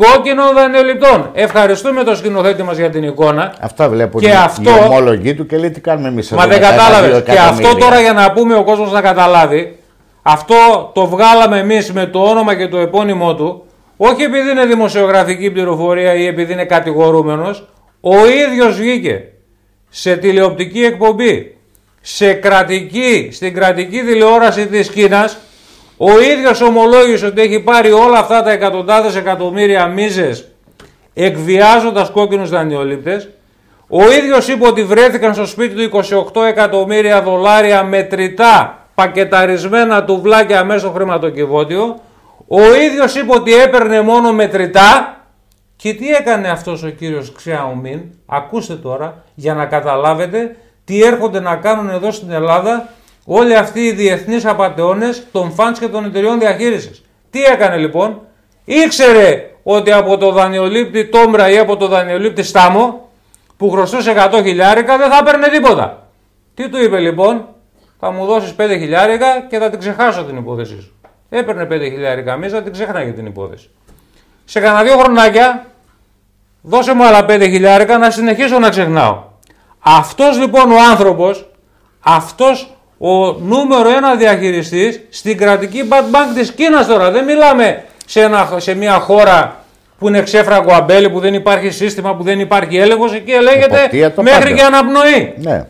κόκκινων 0.03 0.53
δανειοληπτών. 0.55 1.29
Ευχαριστούμε 1.34 2.03
τον 2.03 2.15
σκηνοθέτη 2.15 2.63
μας 2.63 2.77
για 2.77 2.89
την 2.89 3.03
εικόνα. 3.03 3.53
Αυτά 3.60 3.89
βλέπουν 3.89 4.21
και 4.21 4.27
οι, 4.27 4.31
αυτό... 4.31 4.69
οι 4.69 4.73
ομολογοί 4.86 5.34
του 5.36 5.45
και 5.45 5.58
λέει 5.58 5.71
τι 5.71 5.81
κάνουμε 5.81 6.08
εμείς 6.08 6.31
Μα 6.31 6.47
δεν 6.47 6.62
κατάλαβες. 6.62 7.23
Και 7.23 7.39
αυτό 7.39 7.75
τώρα 7.75 8.01
για 8.01 8.13
να 8.13 8.31
πούμε 8.31 8.55
ο 8.55 8.63
κόσμος 8.63 8.91
να 8.91 9.01
καταλάβει, 9.01 9.79
αυτό 10.21 10.91
το 10.93 11.05
βγάλαμε 11.05 11.60
εμείς 11.60 11.93
με 11.93 12.05
το 12.05 12.19
όνομα 12.19 12.55
και 12.55 12.67
το 12.67 12.77
επώνυμό 12.77 13.36
του, 13.36 13.65
όχι 13.97 14.23
επειδή 14.23 14.49
είναι 14.49 14.65
δημοσιογραφική 14.65 15.51
πληροφορία 15.51 16.13
ή 16.13 16.25
επειδή 16.25 16.53
είναι 16.53 16.65
κατηγορούμενος, 16.65 17.67
ο 18.01 18.15
ίδιος 18.25 18.77
βγήκε 18.77 19.23
σε 19.89 20.15
τηλεοπτική 20.15 20.84
εκπομπή, 20.84 21.58
σε 22.01 22.34
κρατική, 22.34 23.29
στην 23.31 23.53
κρατική 23.53 24.01
τηλεόραση 24.01 24.67
της 24.67 24.89
Κίνας 24.89 25.38
ο 25.97 26.19
ίδιος 26.19 26.62
ομολόγησε 26.62 27.25
ότι 27.25 27.41
έχει 27.41 27.60
πάρει 27.60 27.91
όλα 27.91 28.19
αυτά 28.19 28.43
τα 28.43 28.51
εκατοντάδες 28.51 29.15
εκατομμύρια 29.15 29.88
μίζες 29.88 30.47
εκβιάζοντας 31.13 32.10
κόκκινους 32.10 32.49
δανειολήπτες. 32.49 33.29
Ο 33.88 34.12
ίδιος 34.12 34.47
είπε 34.47 34.67
ότι 34.67 34.84
βρέθηκαν 34.84 35.34
στο 35.34 35.45
σπίτι 35.45 35.88
του 35.88 36.03
28 36.34 36.43
εκατομμύρια 36.47 37.21
δολάρια 37.21 37.84
μετρητά 37.84 38.88
πακεταρισμένα 38.95 40.03
τουβλάκια 40.03 40.63
μέσα 40.63 40.79
στο 40.79 40.89
χρηματοκιβώτιο. 40.89 41.99
Ο 42.47 42.75
ίδιος 42.75 43.15
είπε 43.15 43.34
ότι 43.34 43.53
έπαιρνε 43.53 44.01
μόνο 44.01 44.34
μετρητά. 44.34 45.10
Και 45.75 45.93
τι 45.93 46.10
έκανε 46.10 46.49
αυτός 46.49 46.84
ο 46.84 46.89
κύριος 46.89 47.31
Ξιαουμίν, 47.31 48.01
ακούστε 48.25 48.73
τώρα, 48.73 49.23
για 49.36 49.53
να 49.53 49.65
καταλάβετε 49.65 50.55
τι 50.84 51.03
έρχονται 51.03 51.39
να 51.39 51.55
κάνουν 51.55 51.89
εδώ 51.89 52.12
στην 52.12 52.31
Ελλάδα 52.31 52.89
όλοι 53.25 53.55
αυτοί 53.55 53.79
οι 53.79 53.91
διεθνείς 53.91 54.45
απαταιώνες 54.45 55.27
των 55.31 55.51
φαντς 55.51 55.79
και 55.79 55.88
των 55.88 56.05
εταιριών 56.05 56.39
διαχείρισης. 56.39 57.03
Τι 57.29 57.43
έκανε 57.43 57.77
λοιπόν, 57.77 58.21
ήξερε 58.65 59.49
ότι 59.63 59.91
από 59.91 60.17
το 60.17 60.31
δανειολήπτη 60.31 61.05
Τόμπρα 61.05 61.49
ή 61.49 61.57
από 61.57 61.77
το 61.77 61.88
δανειολήπτη 61.88 62.43
Στάμο 62.43 63.09
που 63.57 63.69
χρωστούσε 63.69 64.29
100 64.31 64.41
χιλιάρικα 64.43 64.97
δεν 64.97 65.09
θα 65.09 65.17
έπαιρνε 65.17 65.47
τίποτα. 65.47 66.07
Τι 66.53 66.69
του 66.69 66.83
είπε 66.83 66.99
λοιπόν, 66.99 67.47
θα 67.99 68.11
μου 68.11 68.25
δώσεις 68.25 68.55
5 68.57 68.67
χιλιάρικα 68.69 69.41
και 69.49 69.57
θα 69.57 69.69
την 69.69 69.79
ξεχάσω 69.79 70.23
την 70.23 70.38
υπόθεσή 70.38 70.81
σου. 70.81 70.95
Έπαιρνε 71.29 71.67
5 71.71 71.79
χιλιάρικα 71.81 72.35
μίζα, 72.35 72.61
την 72.61 72.71
ξέχναγε 72.71 73.11
την 73.11 73.25
υπόθεση. 73.25 73.69
Σε 74.45 74.59
κανένα 74.59 74.83
δύο 74.83 74.97
χρονάκια, 74.97 75.65
δώσε 76.61 76.93
μου 76.93 77.05
άλλα 77.05 77.25
5 77.29 77.41
χιλιάρικα 77.41 77.97
να 77.97 78.09
συνεχίσω 78.11 78.59
να 78.59 78.69
ξεχνάω. 78.69 79.23
Αυτός 79.79 80.38
λοιπόν 80.38 80.71
ο 80.71 80.75
άνθρωπος, 80.91 81.49
αυτός 81.99 82.74
ο 82.97 83.31
νούμερο 83.31 83.89
ένα 83.89 84.15
διαχειριστής 84.15 85.01
στην 85.10 85.38
κρατική 85.38 85.88
bad 85.89 86.15
bank 86.15 86.36
της 86.36 86.51
Κίνας 86.51 86.88
τώρα. 86.88 87.12
Δεν 87.12 87.23
μιλάμε 87.23 87.84
σε, 88.05 88.21
ένα, 88.21 88.53
σε 88.58 88.73
μια 88.73 88.93
χώρα 88.93 89.55
που 89.99 90.08
είναι 90.08 90.21
ξέφραγο 90.21 90.73
αμπέλι, 90.73 91.10
που 91.10 91.19
δεν 91.19 91.34
υπάρχει 91.34 91.69
σύστημα, 91.69 92.15
που 92.15 92.23
δεν 92.23 92.39
υπάρχει 92.39 92.77
έλεγχος, 92.77 93.13
εκεί 93.13 93.31
ελέγχεται 93.31 93.89
μέχρι 94.21 94.43
πάντα. 94.43 94.51
και 94.51 94.62
αναπνοή. 94.62 95.34
Ναι. 95.38 95.65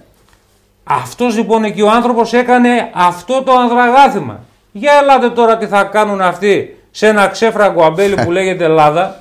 Αυτός 0.83 1.35
λοιπόν 1.35 1.63
εκεί 1.63 1.81
ο 1.81 1.89
άνθρωπος 1.89 2.33
έκανε 2.33 2.89
αυτό 2.93 3.43
το 3.43 3.51
ανδραγάθημα. 3.51 4.39
Για 4.71 4.91
ελάτε 5.01 5.29
τώρα 5.29 5.57
τι 5.57 5.65
θα 5.65 5.83
κάνουν 5.83 6.21
αυτοί 6.21 6.77
σε 6.91 7.07
ένα 7.07 7.27
ξέφραγο 7.27 7.83
αμπέλι 7.83 8.15
που 8.15 8.31
λέγεται 8.37 8.63
Ελλάδα. 8.63 9.19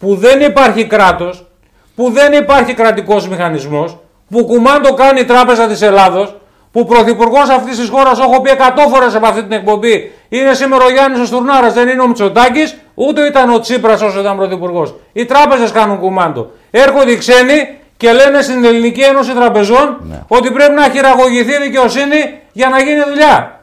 που 0.00 0.14
δεν 0.16 0.40
υπάρχει 0.40 0.86
κράτος, 0.86 1.46
που 1.94 2.10
δεν 2.10 2.32
υπάρχει 2.32 2.74
κρατικός 2.74 3.28
μηχανισμός, 3.28 3.98
που 4.30 4.44
κουμάντο 4.44 4.94
κάνει 4.94 5.20
η 5.20 5.24
Τράπεζα 5.24 5.66
της 5.66 5.82
Ελλάδος, 5.82 6.36
που 6.76 6.84
πρωθυπουργός 6.84 7.48
αυτής 7.48 7.78
της 7.78 7.88
χώρας, 7.88 8.18
έχω 8.20 8.40
πει 8.40 8.50
100 8.50 8.88
φορές 8.92 9.14
από 9.14 9.26
αυτή 9.26 9.42
την 9.42 9.52
εκπομπή, 9.52 10.12
είναι 10.28 10.54
σήμερα 10.54 10.84
ο 10.84 10.90
Γιάννης 10.90 11.20
ο 11.20 11.24
Στουρνάρας, 11.24 11.72
δεν 11.72 11.88
είναι 11.88 12.02
ο 12.02 12.06
Μητσοτάκης, 12.06 12.76
ούτε 12.94 13.26
ήταν 13.26 13.50
ο 13.50 13.60
Τσίπρας 13.60 14.02
όσο 14.02 14.20
ήταν 14.20 14.36
πρωθυπουργός. 14.36 14.94
Οι 15.12 15.24
τράπεζες 15.24 15.72
κάνουν 15.72 15.98
κουμάντο. 15.98 16.50
Έρχονται 16.70 17.10
οι 17.10 17.16
ξένοι 17.16 17.78
και 17.96 18.12
λένε 18.12 18.42
στην 18.42 18.64
Ελληνική 18.64 19.00
Ένωση 19.00 19.32
Τραπεζών 19.32 19.96
Ναι. 20.00 20.22
ότι 20.28 20.50
πρέπει 20.50 20.72
να 20.72 20.88
χειραγωγηθεί 20.88 21.52
η 21.52 21.58
δικαιοσύνη 21.62 22.38
για 22.52 22.68
να 22.68 22.80
γίνει 22.82 23.02
δουλειά. 23.08 23.60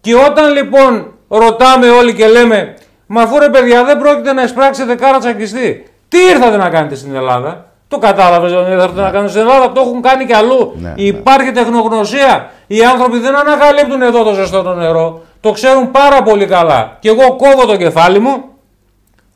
Και 0.00 0.14
όταν 0.14 0.52
λοιπόν 0.52 1.12
ρωτάμε 1.28 1.88
όλοι 1.88 2.14
και 2.14 2.26
λέμε, 2.26 2.74
μα 3.06 3.22
αφού 3.22 3.38
ρε 3.38 3.48
παιδιά 3.48 3.84
δεν 3.84 3.98
πρόκειται 3.98 4.32
να 4.32 4.42
εισπράξετε 4.42 4.94
κάρα 4.94 5.18
τσακιστή, 5.18 5.84
τι 6.08 6.18
ήρθατε 6.30 6.56
να 6.56 6.68
κάνετε 6.68 6.94
στην 6.94 7.14
Ελλάδα; 7.14 7.66
Το 7.94 8.00
κατάλαβες 8.00 8.52
ότι 8.52 8.70
ήρθατε 8.70 9.00
να 9.00 9.10
κάνετε 9.10 9.28
στην 9.28 9.40
Ελλάδα, 9.40 9.72
το 9.72 9.80
έχουν 9.80 10.02
κάνει 10.02 10.26
κι 10.26 10.32
αλλού. 10.32 10.72
Ναι, 10.76 10.92
Υπάρχει 10.96 11.50
τεχνογνωσία. 11.50 12.50
Οι 12.66 12.84
άνθρωποι 12.84 13.18
δεν 13.18 13.36
ανακαλύπτουν 13.36 14.02
εδώ 14.02 14.22
το 14.22 14.32
ζεστό 14.34 14.62
το 14.62 14.74
νερό. 14.74 15.22
Το 15.40 15.50
ξέρουν 15.50 15.90
πάρα 15.90 16.22
πολύ 16.22 16.46
καλά. 16.46 16.96
Και 17.00 17.08
εγώ 17.08 17.36
κόβω 17.36 17.66
το 17.66 17.76
κεφάλι 17.76 18.18
μου 18.18 18.44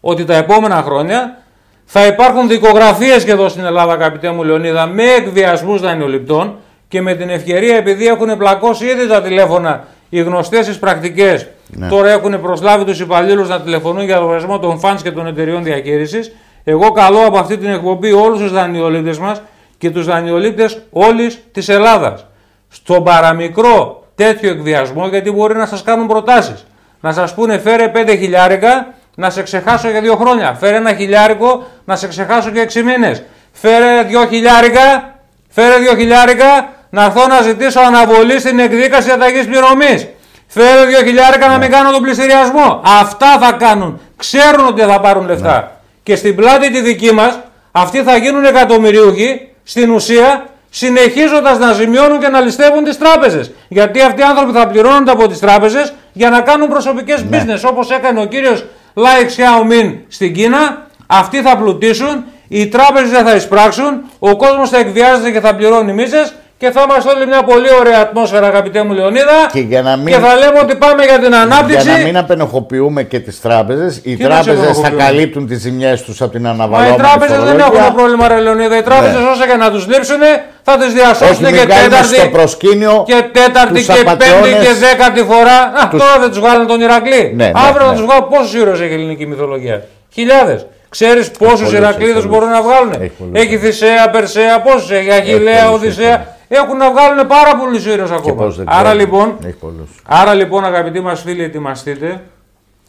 ότι 0.01 0.25
τα 0.25 0.35
επόμενα 0.35 0.83
χρόνια 0.83 1.39
θα 1.85 2.07
υπάρχουν 2.07 2.49
δικογραφίες 2.49 3.25
και 3.25 3.31
εδώ 3.31 3.49
στην 3.49 3.65
Ελλάδα, 3.65 3.93
αγαπητέ 3.93 4.31
μου 4.31 4.43
Λεωνίδα, 4.43 4.87
με 4.87 5.03
εκβιασμούς 5.03 5.81
δανειοληπτών 5.81 6.57
και 6.89 7.03
με 7.03 7.15
την 7.15 7.29
ευκαιρία, 7.29 7.77
επειδή 7.77 8.07
έχουν 8.07 8.37
πλακώσει 8.37 8.87
ήδη 8.87 9.07
τα 9.09 9.23
τηλέφωνα 9.23 9.85
οι 10.09 10.21
γνωστές 10.21 10.67
τις 10.67 10.79
πρακτικές, 10.79 11.47
τώρα 11.89 12.11
έχουν 12.11 12.41
προσλάβει 12.41 12.85
τους 12.85 13.01
υπαλλήλους 13.01 13.49
να 13.49 13.61
τηλεφωνούν 13.61 14.05
για 14.05 14.19
λογαριασμό 14.19 14.59
των 14.59 14.79
φαντς 14.79 15.03
και 15.03 15.11
των 15.11 15.27
εταιριών 15.27 15.63
διαχείρισης. 15.65 16.33
Εγώ 16.71 16.91
καλώ 16.91 17.25
από 17.27 17.39
αυτή 17.39 17.57
την 17.57 17.71
εκπομπή 17.71 18.13
όλους 18.13 18.41
τους 18.41 18.53
δανειολήπτες 18.53 19.19
μας 19.19 19.43
και 19.79 19.91
τους 19.91 20.07
δανειολήπτες 20.07 20.83
όλης 20.91 21.39
της 21.53 21.69
Ελλάδας. 21.69 22.27
Στον 22.69 23.05
παραμικρό 23.05 24.05
τέτοιο 24.15 24.51
εκβιασμό, 24.51 25.07
γιατί 25.07 25.31
μπορεί 25.31 25.57
να 25.57 25.67
σας 25.67 25.83
κάνουν 25.83 26.07
προτάσεις. 26.07 26.67
Να 27.01 27.13
σας 27.13 27.35
πούνε 27.35 27.59
φέρε 27.59 27.89
5 27.89 28.17
χιλιάρικα 28.17 28.95
να 29.15 29.31
σε 29.31 29.43
ξεχάσω 29.43 29.91
για 29.91 30.01
δύο 30.01 30.17
χρόνια. 30.17 30.55
Φέρε 30.55 30.77
ένα 30.77 30.95
χιλιάρικο 30.95 31.67
να 31.85 31.97
σε 31.97 32.09
ξεχάσω 32.09 32.51
για 32.51 32.63
6 32.63 32.83
μήνες. 32.83 33.23
Φέρε 33.53 34.03
δύο 34.03 34.27
χιλιάρικα, 34.27 35.15
φέρε 35.49 35.79
δύο 35.79 35.95
χιλιάρικα 35.95 36.69
να 36.91 37.05
έρθω 37.05 37.27
να 37.27 37.41
ζητήσω 37.41 37.81
αναβολή 37.81 38.39
στην 38.39 38.59
εκδίκαση 38.59 39.11
αταγής 39.11 39.47
πληρωμής. 39.47 40.09
Φέρε 40.47 40.85
δύο 40.85 40.99
χιλιάρικα 40.99 41.49
να 41.49 41.59
μην 41.59 41.71
κάνω 41.71 41.91
τον 41.91 42.03
πληστηριασμό. 42.03 42.81
Αυτά 43.01 43.39
θα 43.41 43.53
κάνουν. 43.53 44.01
Ξέρουν 44.17 44.67
ότι 44.67 44.81
θα 44.81 45.01
πάρουν 45.01 45.27
λεφτά. 45.27 45.73
Και 46.09 46.17
στην 46.17 46.35
πλάτη 46.37 46.71
τη 46.71 46.81
δική 46.81 47.13
μας, 47.13 47.39
αυτοί 47.73 48.03
θα 48.03 48.17
γίνουν 48.17 48.45
εκατομμυριούχοι, 48.45 49.49
στην 49.63 49.91
ουσία, 49.91 50.47
συνεχίζοντας 50.71 51.59
να 51.59 51.73
ζημιώνουν 51.73 52.19
και 52.19 52.29
να 52.29 52.41
ληστεύουν 52.41 52.85
τις 52.85 52.99
τράπεζες. 52.99 53.51
Γιατί 53.69 54.01
αυτοί 54.01 54.21
οι 54.21 54.25
άνθρωποι 54.25 54.53
θα 54.53 54.67
πληρώνονται 54.67 55.11
από 55.11 55.29
τις 55.29 55.39
τράπεζες 55.39 55.93
για 56.13 56.31
να 56.31 56.41
κάνουν 56.41 56.69
προσωπικές 56.69 57.25
business, 57.33 57.71
όπως 57.71 57.91
έκανε 57.91 58.21
ο 58.21 58.25
κύριος 58.25 58.65
Λάι 58.95 59.27
Xiaomin 59.37 59.95
στην 60.09 60.35
Κίνα. 60.35 60.87
Αυτοί 61.07 61.41
θα 61.43 61.57
πλουτίσουν, 61.57 62.25
οι 62.49 62.67
τράπεζες 62.67 63.11
δεν 63.11 63.25
θα 63.25 63.35
εισπράξουν, 63.35 64.03
ο 64.19 64.37
κόσμος 64.37 64.69
θα 64.69 64.79
εκβιάζεται 64.79 65.31
και 65.31 65.41
θα 65.41 65.55
πληρώνει 65.55 65.93
μίσες 65.93 66.35
και 66.59 66.71
θα 66.71 66.85
είμαστε 66.89 67.11
όλοι 67.15 67.27
μια 67.27 67.43
πολύ 67.43 67.69
ωραία 67.81 68.01
ατμόσφαιρα, 68.01 68.47
αγαπητέ 68.47 68.83
μου 68.83 68.93
Λεωνίδα. 68.93 69.39
Και 69.53 69.61
για 69.61 69.83
να 69.83 69.97
μην- 69.97 70.07
και 70.15 70.21
θα 70.21 70.35
λέμε 70.35 70.59
ότι 70.63 70.75
πάμε 70.77 71.05
για 71.05 71.19
την 71.19 71.35
ανάπτυξη. 71.35 71.89
Για 71.89 71.99
να 71.99 72.05
μην 72.05 72.17
απενοχοποιούμε 72.17 73.03
και 73.03 73.19
τις 73.19 73.41
τράπεζες, 73.41 73.97
οι 74.03 74.17
Τι 74.17 74.23
να 74.23 74.29
τράπεζες 74.29 74.55
θα 74.55 74.61
ξεπενοχοποιούμε; 74.61 75.03
καλύπτουν 75.03 75.47
τις 75.47 75.59
ζημιές 75.61 76.03
τους 76.03 76.23
από 76.23 76.31
την 76.33 76.43
Μα 76.43 76.49
οι 76.49 76.53
αναβαλώμενη 76.53 76.97
τράπεζες 76.97 77.37
δεν 77.43 77.47
φορολογία. 77.59 77.81
έχουν 77.83 77.95
πρόβλημα, 77.95 78.29
ρε 78.29 78.39
Λεωνίδα. 78.41 78.77
Οι 78.77 78.83
τράπεζες 78.83 79.23
όσο 79.33 79.47
και 79.51 79.57
να 79.57 79.71
τους 79.71 79.87
λείψουν 79.87 80.21
θα 80.63 80.77
τις 80.77 80.87
Όχι, 80.87 80.95
διασώσουν 80.95 81.45
μην 81.45 81.55
και 81.55 81.61
βγάλουμε 81.67 81.97
στο 81.97 82.15
τέταρτη, 82.15 82.29
προσκήνιο 82.37 83.05
και 83.07 83.19
τέταρτη 83.33 83.75
τους 83.75 83.87
και 83.87 83.93
πέμπτη 83.93 84.09
απατεώνες. 84.09 84.67
και 84.67 84.73
δέκατη 84.85 85.23
φορά. 85.33 85.59
Α, 85.81 85.89
Τους- 85.91 86.01
τώρα 86.03 86.17
δεν 86.23 86.29
τους 86.29 86.41
βγάλουν 86.41 86.67
τον 86.67 86.81
Ηρακλή. 86.81 87.23
Ναι, 87.37 87.45
ναι, 87.45 87.51
Αύριο 87.69 87.85
ναι. 87.87 87.91
θα 87.91 87.97
τους 87.97 88.05
βγάλουν 88.07 88.29
πόσους 88.33 88.55
ήρωες 88.61 88.81
έχει 88.81 88.91
η 88.91 88.95
ελληνική 88.95 89.27
μυθολογία; 89.27 89.77
Χιλιάδες. 90.17 90.67
Ξέρεις 90.89 91.31
πόσους 91.31 91.59
πολλούς, 91.59 91.73
Ηρακλείδε 91.73 92.19
έχει 92.19 92.27
μπορούν 92.29 92.51
να 92.51 92.63
βγάλουν. 92.63 92.93
Έχει 93.01 93.13
πολλούς. 93.19 93.35
Έχει 93.43 93.57
Θησέα, 93.59 94.11
Περσέα, 94.11 94.61
πόσους 94.61 94.91
έχει; 94.91 95.11
Αχηλέα, 95.11 95.65
πολλούς, 95.65 95.77
Οδυσσέα. 95.81 96.37
Έχουν 96.49 96.77
να 96.77 96.91
βγάλουν 96.93 97.27
πάρα 97.27 97.57
πολλούς 97.57 97.87
ήρωες 97.87 98.11
ακόμα. 98.11 98.35
πώς 98.35 98.57
δεν 98.57 98.67
Άρα 98.69 98.83
ξέρω. 98.83 98.99
λοιπόν, 98.99 99.37
Έχει 99.45 99.57
πολλούς. 99.57 100.03
Άρα 100.07 100.35
λοιπόν 100.35 100.65
αγαπητοί 100.65 101.01
μας 101.01 101.21
φίλοι 101.21 101.43
ετοιμαστείτε 101.43 102.23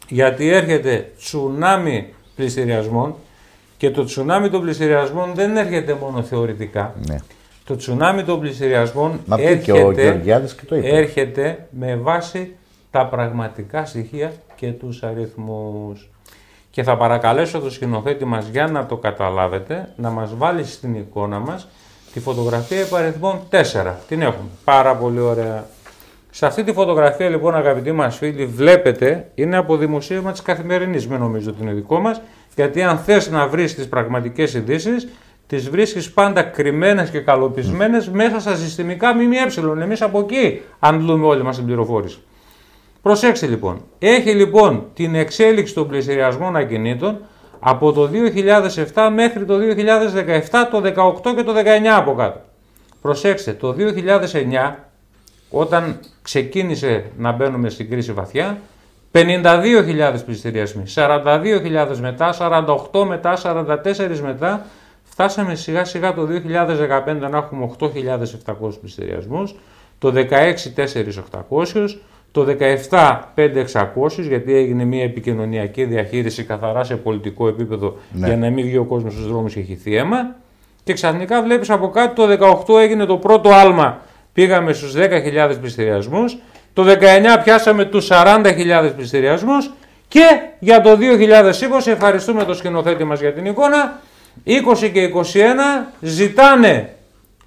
γιατί 0.08 0.48
έρχεται 0.48 1.10
τσουνάμι 1.18 2.14
πληστηριασμών 2.36 3.14
και 3.76 3.90
το 3.90 4.04
τσουνάμι 4.04 4.50
των 4.50 4.60
πληστηριασμών 4.60 5.30
δεν 5.34 5.56
έρχεται 5.56 5.96
μόνο 6.00 6.22
θεωρητικά. 6.22 6.94
Ναι. 7.08 7.16
Το 7.64 7.76
τσουνάμι 7.76 8.22
των 8.22 8.40
πληστηριασμών 8.40 9.20
Μα 9.26 9.36
πει 9.36 9.58
και 9.58 9.72
ο 9.72 9.76
έρχεται, 9.76 10.02
Γεωργιάδης 10.02 10.54
και 10.54 10.64
το 10.64 10.76
είπε. 10.76 10.88
έρχεται 10.88 11.66
με 11.70 11.96
βάση 11.96 12.54
τα 12.90 13.06
πραγματικά 13.06 13.84
στοιχεία 13.84 14.32
και 14.56 14.66
τους 14.66 15.02
αριθμούς. 15.02 16.08
Και 16.70 16.82
θα 16.82 16.96
παρακαλέσω 16.96 17.60
το 17.60 17.70
σκηνοθέτη 17.70 18.24
μας 18.24 18.46
για 18.48 18.66
να 18.66 18.86
το 18.86 18.96
καταλάβετε, 18.96 19.92
να 19.96 20.10
μας 20.10 20.36
βάλει 20.36 20.64
στην 20.64 20.94
εικόνα 20.94 21.38
μας 21.38 21.68
τη 22.12 22.20
φωτογραφία 22.20 22.80
υπαριθμών 22.80 23.40
4. 23.50 23.94
Την 24.08 24.22
έχουμε. 24.22 24.48
Πάρα 24.64 24.96
πολύ 24.96 25.20
ωραία. 25.20 25.66
Σε 26.30 26.46
αυτή 26.46 26.64
τη 26.64 26.72
φωτογραφία 26.72 27.28
λοιπόν 27.28 27.54
αγαπητοί 27.54 27.92
μας 27.92 28.16
φίλοι 28.16 28.46
βλέπετε 28.46 29.30
είναι 29.34 29.56
από 29.56 29.76
δημοσίευμα 29.76 30.32
της 30.32 30.42
καθημερινής, 30.42 31.08
με 31.08 31.18
νομίζω 31.18 31.50
ότι 31.50 31.62
είναι 31.62 31.72
δικό 31.72 31.98
μας, 31.98 32.20
γιατί 32.54 32.82
αν 32.82 32.98
θες 32.98 33.30
να 33.30 33.48
βρεις 33.48 33.74
τις 33.74 33.88
πραγματικές 33.88 34.54
ειδήσεις, 34.54 35.08
τις 35.46 35.70
βρίσκεις 35.70 36.12
πάντα 36.12 36.42
κρυμμένες 36.42 37.10
και 37.10 37.20
καλοπισμένες 37.20 38.08
μέσα 38.08 38.40
στα 38.40 38.54
συστημικά 38.54 39.14
ΜΜΕ. 39.14 39.82
Εμείς 39.82 40.02
από 40.02 40.18
εκεί 40.18 40.60
αντλούμε 40.78 41.26
όλη 41.26 41.42
μας 41.42 41.56
την 41.56 41.64
πληροφόρηση. 41.66 42.18
Προσέξτε 43.02 43.46
λοιπόν. 43.46 43.84
Έχει 43.98 44.30
λοιπόν 44.30 44.86
την 44.94 45.14
εξέλιξη 45.14 45.74
των 45.74 45.88
πληστηριασμών 45.88 46.56
ακινήτων 46.56 47.18
από 47.60 47.92
το 47.92 48.10
2007 48.94 49.10
μέχρι 49.14 49.44
το 49.44 49.54
2017, 49.58 49.62
το 50.70 50.82
18 51.22 51.34
και 51.36 51.42
το 51.42 51.52
19 51.56 51.86
από 51.96 52.14
κάτω. 52.14 52.40
Προσέξτε, 53.00 53.52
το 53.52 53.74
2009 53.78 54.74
όταν 55.50 56.00
ξεκίνησε 56.22 57.04
να 57.16 57.32
μπαίνουμε 57.32 57.68
στην 57.68 57.90
κρίση 57.90 58.12
βαθιά, 58.12 58.58
52.000 59.12 60.14
πληστηριασμοί, 60.24 60.82
42.000 60.94 61.96
μετά, 62.00 62.34
48 62.92 63.04
μετά, 63.06 63.38
44 63.42 64.20
μετά, 64.22 64.66
φτάσαμε 65.02 65.54
σιγά 65.54 65.84
σιγά 65.84 66.14
το 66.14 66.28
2015 67.06 67.30
να 67.30 67.38
έχουμε 67.38 67.70
8.700 67.78 68.80
πληστηριασμούς, 68.80 69.54
το 69.98 70.12
16 70.14 70.26
4.800, 70.76 71.88
το 72.32 72.46
17 72.90 73.18
5.600 73.36 73.48
γιατί 74.18 74.54
έγινε 74.54 74.84
μια 74.84 75.02
επικοινωνιακή 75.02 75.84
διαχείριση 75.84 76.42
καθαρά 76.44 76.84
σε 76.84 76.96
πολιτικό 76.96 77.48
επίπεδο 77.48 77.96
Ναι. 78.12 78.26
για 78.26 78.36
να 78.36 78.50
μην 78.50 78.64
βγει 78.64 78.76
ο 78.76 78.84
κόσμος 78.84 79.12
στους 79.12 79.28
δρόμους 79.28 79.54
και 79.54 79.60
χυθεί 79.60 79.96
αίμα 79.96 80.34
και 80.84 80.92
ξαφνικά 80.92 81.42
βλέπεις 81.42 81.70
από 81.70 81.88
κάτω 81.88 82.26
το 82.26 82.62
18 82.76 82.80
έγινε 82.80 83.04
το 83.04 83.16
πρώτο 83.16 83.48
άλμα. 83.50 84.00
Πήγαμε 84.32 84.72
στους 84.72 84.94
10.000 84.96 85.56
πληστηριασμούς. 85.60 86.38
Το 86.72 86.84
19 86.84 86.96
πιάσαμε 87.44 87.84
τους 87.84 88.08
40.000 88.10 88.92
πληστηριασμούς. 88.96 89.70
Και 90.08 90.26
για 90.58 90.80
το 90.80 90.96
2020 90.96 91.86
ευχαριστούμε 91.86 92.44
το 92.44 92.54
σκηνοθέτη 92.54 93.04
μας 93.04 93.20
για 93.20 93.32
την 93.32 93.46
εικόνα 93.46 94.00
20 94.46 94.90
και 94.92 95.02
21 95.02 95.86
ζητάνε 96.00 96.94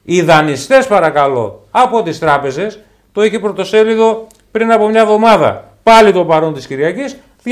οι 0.03 0.21
δανειστές 0.21 0.87
παρακαλώ 0.87 1.65
από 1.71 2.03
τις 2.03 2.19
τράπεζες 2.19 2.79
το 3.11 3.23
είχε 3.23 3.39
πρωτοσέλιδο 3.39 4.27
πριν 4.53 4.71
από 4.71 4.87
μια 4.87 5.01
εβδομάδα 5.01 5.71
πάλι 5.83 6.11
το 6.11 6.25
παρόν 6.25 6.53
της 6.53 6.67
Κυριακής 6.67 7.17
250.000 7.45 7.51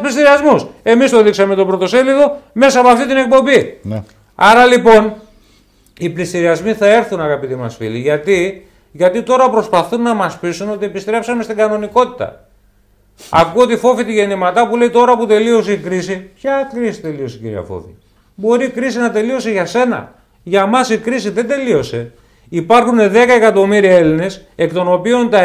πληστηριασμούς 0.00 0.66
εμείς 0.82 1.10
το 1.10 1.22
δείξαμε 1.22 1.54
το 1.54 1.66
πρωτοσέλιδο 1.66 2.36
μέσα 2.52 2.80
από 2.80 2.88
αυτή 2.88 3.06
την 3.06 3.16
εκπομπή 3.16 3.78
Ναι. 3.82 4.02
Άρα 4.34 4.66
λοιπόν 4.66 5.14
οι 5.98 6.08
πληστηριασμοί 6.08 6.72
θα 6.72 6.86
έρθουν 6.86 7.20
αγαπητοί 7.20 7.54
μας 7.54 7.76
φίλοι. 7.76 7.98
Γιατί, 7.98 8.66
Γιατί 8.92 9.22
τώρα 9.22 9.50
προσπαθούν 9.50 10.02
να 10.02 10.14
μας 10.14 10.38
πείσουν 10.38 10.70
ότι 10.70 10.84
επιστρέψαμε 10.84 11.42
στην 11.42 11.56
κανονικότητα. 11.56 12.48
Ακούω 13.30 13.66
τη 13.66 13.76
Φόφη 13.76 14.04
τη 14.04 14.12
γεννηματά 14.12 14.68
που 14.68 14.76
λέει 14.76 14.90
τώρα 14.90 15.16
που 15.16 15.26
τελείωσε 15.26 15.72
η 15.72 15.76
κρίση. 15.76 16.30
Ποια 16.40 16.70
κρίση 16.74 17.00
τελείωσε 17.00 17.38
κυρία 17.38 17.62
Φόφη. 17.62 17.94
Μπορεί 18.34 18.64
η 18.64 18.68
κρίση 18.68 18.98
να 18.98 19.10
τελείωσε 19.10 19.50
για 19.50 19.66
σένα. 19.66 20.14
Για 20.42 20.66
μας 20.66 20.90
η 20.90 20.98
κρίση 20.98 21.30
δεν 21.30 21.48
τελείωσε. 21.48 22.12
Υπάρχουν 22.48 22.98
10 22.98 23.14
εκατομμύρια 23.14 23.96
Έλληνες, 23.96 24.44
εκ 24.56 24.72
των 24.72 24.92
οποίων 24.92 25.30
τα 25.30 25.40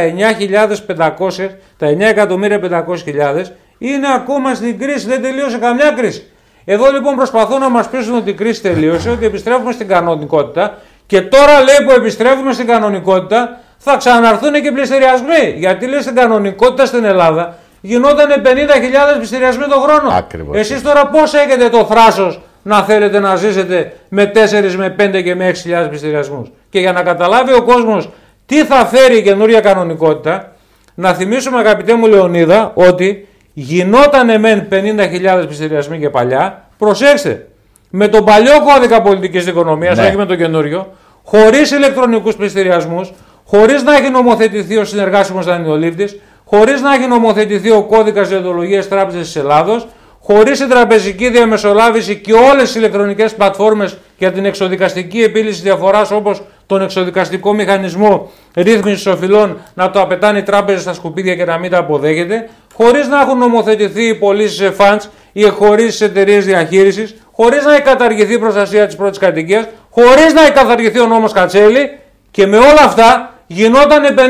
9.500, 0.98 1.50
τα 1.78 1.88
9.500.000 2.00 3.44
είναι 3.78 4.08
ακόμα 4.16 4.54
στην 4.54 4.80
κρίση, 4.80 5.08
δεν 5.08 5.22
τελείωσε 5.22 5.58
καμιά 5.58 5.92
κρίση. 5.92 6.32
Εδώ 6.66 6.92
λοιπόν 6.92 7.16
προσπαθούν 7.16 7.60
να 7.60 7.70
μας 7.70 7.90
πείσουν 7.90 8.16
ότι 8.16 8.30
η 8.30 8.34
κρίση 8.34 8.62
τελείωσε, 8.62 9.10
ότι 9.10 9.26
επιστρέφουμε 9.26 9.72
στην 9.72 9.88
κανονικότητα 9.88 10.78
και 11.06 11.22
τώρα 11.22 11.64
λέει 11.64 11.86
που 11.86 11.92
επιστρέφουμε 11.92 12.54
στην 12.54 12.68
κανονικότητα 12.68 13.60
θα 13.78 13.98
ξαναρθούν 13.98 14.54
και 14.54 14.72
πληστηριασμοί. 14.72 15.54
Γιατί 15.56 15.88
λέει 15.88 16.02
στην 16.02 16.16
κανονικότητα 16.16 16.86
στην 16.86 17.04
Ελλάδα 17.04 17.58
γινόταν 17.82 18.28
50.000 18.46 19.16
πληστηριασμοί 19.18 19.64
το 19.64 19.80
χρόνο. 19.80 20.10
Ακριβώς. 20.14 20.58
Εσείς 20.58 20.82
τώρα 20.82 21.08
πώς 21.08 21.34
έχετε 21.34 21.70
το 21.70 21.86
θράσος 21.86 22.42
να 22.70 22.84
θέλετε 22.84 23.20
να 23.20 23.36
ζήσετε 23.36 23.94
με 24.10 24.32
4, 24.36 24.76
με 24.76 24.96
5 25.00 25.22
και 25.24 25.36
με 25.36 25.52
6.000 25.84 25.86
πληστηριασμούς. 25.90 26.52
Και 26.70 26.80
για 26.80 26.92
να 26.92 27.02
καταλάβει 27.04 27.54
ο 27.54 27.62
κόσμος 27.64 28.10
τι 28.46 28.64
θα 28.64 28.86
φέρει 28.86 29.18
η 29.18 29.22
καινούρια 29.22 29.60
κανονικότητα, 29.60 30.56
να 30.96 31.14
θυμίσουμε 31.14 31.58
αγαπητέ 31.60 31.94
μου 31.94 32.08
Λεωνίδα 32.08 32.72
ότι 32.74 33.28
γινόταν 33.54 34.40
μεν 34.40 34.68
50.000 34.72 35.44
πληστηριασμοί 35.46 36.00
και 36.00 36.10
παλιά, 36.10 36.70
προσέξτε, 36.78 37.48
με 37.90 38.08
τον 38.08 38.26
παλιό 38.26 38.54
κώδικα 38.74 39.02
πολιτικής 39.02 39.48
οικονομίας, 39.48 39.98
Ναι. 39.98 40.06
όχι 40.08 40.16
με 40.18 40.26
τον 40.26 40.38
καινούριο, 40.38 40.88
χωρίς 41.24 41.72
ηλεκτρονικούς 41.72 42.36
πληστηριασμούς, 42.36 43.14
χωρίς 43.46 43.84
να 43.84 43.96
έχει 43.96 44.10
νομοθετηθεί 44.10 44.78
ο 44.78 44.86
συνεργάσιμος 44.86 45.46
δανειολήπτης, 45.46 46.20
χωρίς 46.46 46.82
να 46.82 46.94
έχει 46.94 47.08
νομοθετηθεί 47.08 47.72
ο 47.72 47.82
κώδικας 47.84 48.28
διοντολογία 48.30 48.88
Τράπεζας 48.88 49.22
της 49.22 49.36
Ελλάδος, 49.36 49.88
χωρίς 50.32 50.60
η 50.60 50.68
τραπεζική 50.68 51.30
διαμεσολάβηση 51.30 52.16
και 52.16 52.34
όλες 52.34 52.72
τι 52.72 52.80
ηλεκτρονικές 52.80 53.36
πλατφόρμες 53.36 53.98
για 54.18 54.32
την 54.32 54.46
εξοδικαστική 54.46 55.22
επίλυση 55.22 55.62
διαφοράς 55.62 56.12
όπως 56.12 56.42
τον 56.66 56.82
εξοδικαστικό 56.82 57.54
μηχανισμό 57.54 58.32
ρύθμισης 58.56 59.06
οφειλών 59.06 59.62
να 59.74 59.90
το 59.90 60.02
απαιτάνε 60.02 60.38
οι 60.38 60.44
τράπεζε 60.44 60.80
στα 60.80 60.94
σκουπίδια 60.94 61.36
και 61.36 61.46
να 61.46 61.58
μην 61.58 61.72
τα 61.72 61.78
αποδέχεται, 61.78 62.50
χωρίς 62.74 63.08
να 63.08 63.22
έχουν 63.22 63.38
νομοθετηθεί 63.38 64.08
οι 64.08 64.16
πωλήσει 64.16 64.56
σε 64.56 64.76
funds 64.78 65.10
ή 65.32 65.44
χωρί 65.44 65.88
τι 65.88 66.06
εταιρείες 66.06 66.46
διαχείρισης, 66.46 67.16
χωρίς 67.32 67.66
να 67.66 67.74
έχει 67.74 67.82
καταργηθεί 67.82 68.34
η 68.34 68.40
προστασία 68.40 68.86
της 68.86 68.96
πρώτης 68.96 69.20
κατοικίας, 69.20 69.68
χωρίς 69.90 70.34
να 70.34 70.42
έχει 70.42 70.52
καταργηθεί 70.52 71.00
ο 71.00 71.08
νόμος 71.08 71.32
Κατσέλη 71.32 72.00
και 72.32 72.48
με 72.48 72.58
όλα 72.58 72.84
αυτά 72.84 73.34
γινόταν 73.48 74.04
50.000 74.18 74.22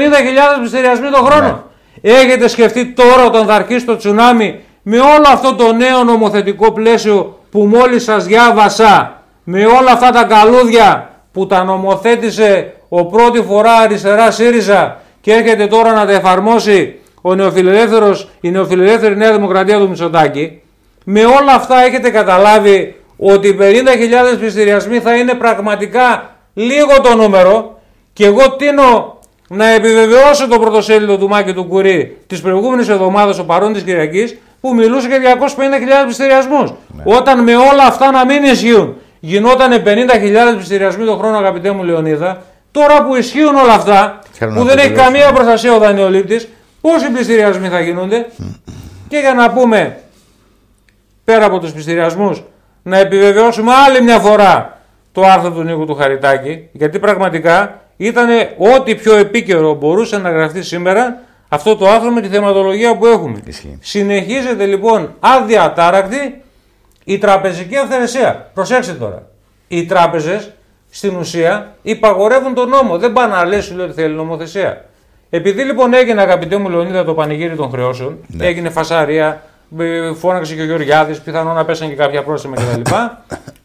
πληστηριασμοί 0.59 1.09
το 1.09 1.17
χρόνο. 1.23 1.63
Έχετε 2.01 2.47
σκεφτεί 2.47 2.93
τώρα 2.93 3.25
όταν 3.25 3.45
θα 3.45 3.53
αρχίσει 3.53 3.85
το 3.85 3.95
τσουνάμι 3.95 4.59
με 4.91 4.99
όλο 4.99 5.25
αυτό 5.27 5.55
το 5.55 5.73
νέο 5.73 6.03
νομοθετικό 6.03 6.71
πλαίσιο 6.71 7.39
που 7.51 7.59
μόλις 7.59 8.03
σας 8.03 8.25
διάβασα, 8.25 9.21
με 9.43 9.65
όλα 9.65 9.91
αυτά 9.91 10.09
τα 10.09 10.23
καλούδια 10.23 11.09
που 11.31 11.47
τα 11.47 11.63
νομοθέτησε 11.63 12.73
ο 12.89 13.05
πρώτη 13.05 13.41
φορά 13.41 13.71
αριστερά 13.71 14.31
ΣΥΡΙΖΑ 14.31 15.01
και 15.21 15.33
έρχεται 15.33 15.67
τώρα 15.67 15.93
να 15.93 16.05
τα 16.05 16.11
εφαρμόσει 16.11 16.99
ο 17.21 17.35
νεοφιλελεύθερος, 17.35 18.29
η 18.41 18.51
νεοφιλελεύθερη 18.51 19.17
Νέα 19.17 19.31
Δημοκρατία 19.31 19.77
του 19.77 19.87
Μητσοτάκη, 19.89 20.61
με 21.03 21.25
όλα 21.25 21.53
αυτά 21.53 21.83
έχετε 21.83 22.09
καταλάβει 22.09 22.95
ότι 23.17 23.47
οι 23.47 23.57
50.000 23.59 24.37
πληστηριασμοί 24.39 24.99
θα 24.99 25.15
είναι 25.15 25.33
πραγματικά 25.33 26.35
λίγο 26.53 27.01
το 27.01 27.15
νούμερο 27.15 27.79
και 28.13 28.25
εγώ 28.25 28.55
τίνω 28.55 29.17
να 29.49 29.67
επιβεβαιώσω 29.67 30.47
το 30.47 30.59
πρωτοσέλιδο 30.59 31.17
του 31.17 31.27
Μάκη 31.27 31.53
του 31.53 31.63
Κουρί 31.63 32.17
της 32.27 32.41
προηγούμενης 32.41 32.89
εβδομάδας 32.89 33.39
ο 33.39 33.45
παρόν 33.45 33.73
της 33.73 33.83
Κυριακής 33.83 34.37
που 34.61 34.73
μιλούσε 34.73 35.07
για 35.07 35.37
250.000 35.37 36.03
πληστηριασμούς. 36.03 36.73
Όταν 37.03 37.43
με 37.43 37.55
όλα 37.55 37.83
αυτά 37.87 38.11
να 38.11 38.25
μην 38.25 38.43
ισχύουν 38.43 38.95
γινόταν 39.19 39.71
50.000 39.85 40.53
πληστηριασμοί 40.55 41.05
το 41.05 41.17
χρόνο, 41.17 41.37
αγαπητέ 41.37 41.71
μου 41.71 41.83
Λεωνίδα, 41.83 42.41
τώρα 42.71 43.03
που 43.03 43.15
ισχύουν 43.15 43.55
όλα 43.55 43.73
αυτά, 43.73 44.19
Θέλω 44.31 44.51
που 44.51 44.59
να 44.59 44.63
δεν 44.65 44.75
το 44.75 44.81
έχει 44.81 44.91
τελειώσω. 44.91 45.11
καμία 45.11 45.33
προστασία 45.33 45.73
ο 45.73 45.79
δανειολήπτης, 45.79 46.47
πόσοι 46.81 47.09
πληστηριασμοί 47.09 47.67
θα 47.67 47.79
γίνονται; 47.79 48.25
Και 49.07 49.17
για 49.17 49.33
να 49.33 49.51
πούμε 49.51 49.97
πέρα 51.23 51.45
από 51.45 51.59
τους 51.59 51.71
πληστηριασμούς 51.71 52.43
να 52.83 52.97
επιβεβαιώσουμε 52.97 53.71
άλλη 53.73 54.01
μια 54.01 54.19
φορά 54.19 54.77
το 55.11 55.21
άρθρο 55.25 55.51
του 55.51 55.61
Νίκου 55.63 55.85
του 55.85 55.95
Χαριτάκη 55.95 56.67
γιατί 56.71 56.99
πραγματικά 56.99 57.81
ήταν 57.97 58.27
ό,τι 58.57 58.95
πιο 58.95 59.15
επίκαιρο 59.15 59.73
μπορούσε 59.73 60.17
να 60.17 60.29
γραφτεί 60.29 60.63
σήμερα 60.63 61.19
αυτό 61.49 61.75
το 61.75 61.87
άρθρο 61.89 62.09
με 62.11 62.21
τη 62.21 62.27
θεματολογία 62.27 62.97
που 62.97 63.05
έχουμε. 63.05 63.39
Ισχύει. 63.45 63.77
Συνεχίζεται 63.81 64.65
λοιπόν 64.65 65.13
αδιατάρακτη 65.19 66.41
η 67.03 67.17
τραπεζική 67.17 67.77
αυθαιρεσία. 67.77 68.49
Προσέξτε 68.53 68.93
τώρα. 68.93 69.27
Οι 69.67 69.85
τράπεζες 69.85 70.51
στην 70.89 71.15
ουσία 71.15 71.75
υπαγορεύουν 71.81 72.53
τον 72.53 72.69
νόμο. 72.69 72.97
Δεν 72.97 73.13
πάνε 73.13 73.33
να 73.35 73.45
λες 73.45 73.65
σου 73.65 73.75
λέει 73.75 73.85
ότι 73.85 73.93
θέλει 74.01 74.13
νομοθεσία. 74.13 74.85
Επειδή 75.29 75.63
λοιπόν 75.63 75.93
έγινε 75.93 76.21
αγαπητέ 76.21 76.57
μου 76.57 76.69
Λεωνίδα 76.69 77.03
το 77.03 77.13
πανηγύρι 77.13 77.55
των 77.55 77.69
χρεώσεων, 77.69 78.17
Ναι. 78.27 78.45
έγινε 78.45 78.69
φασαρία, 78.69 79.43
ε, 79.79 80.13
φώναξε 80.13 80.55
και 80.55 80.61
ο 80.61 80.65
Γεωργιάδης, 80.65 81.19
πιθανόν 81.21 81.55
να 81.55 81.65
πέσαν 81.65 81.89
και 81.89 81.95
κάποια 81.95 82.23
πρόστιμα 82.23 82.55
κτλ. 82.55 82.81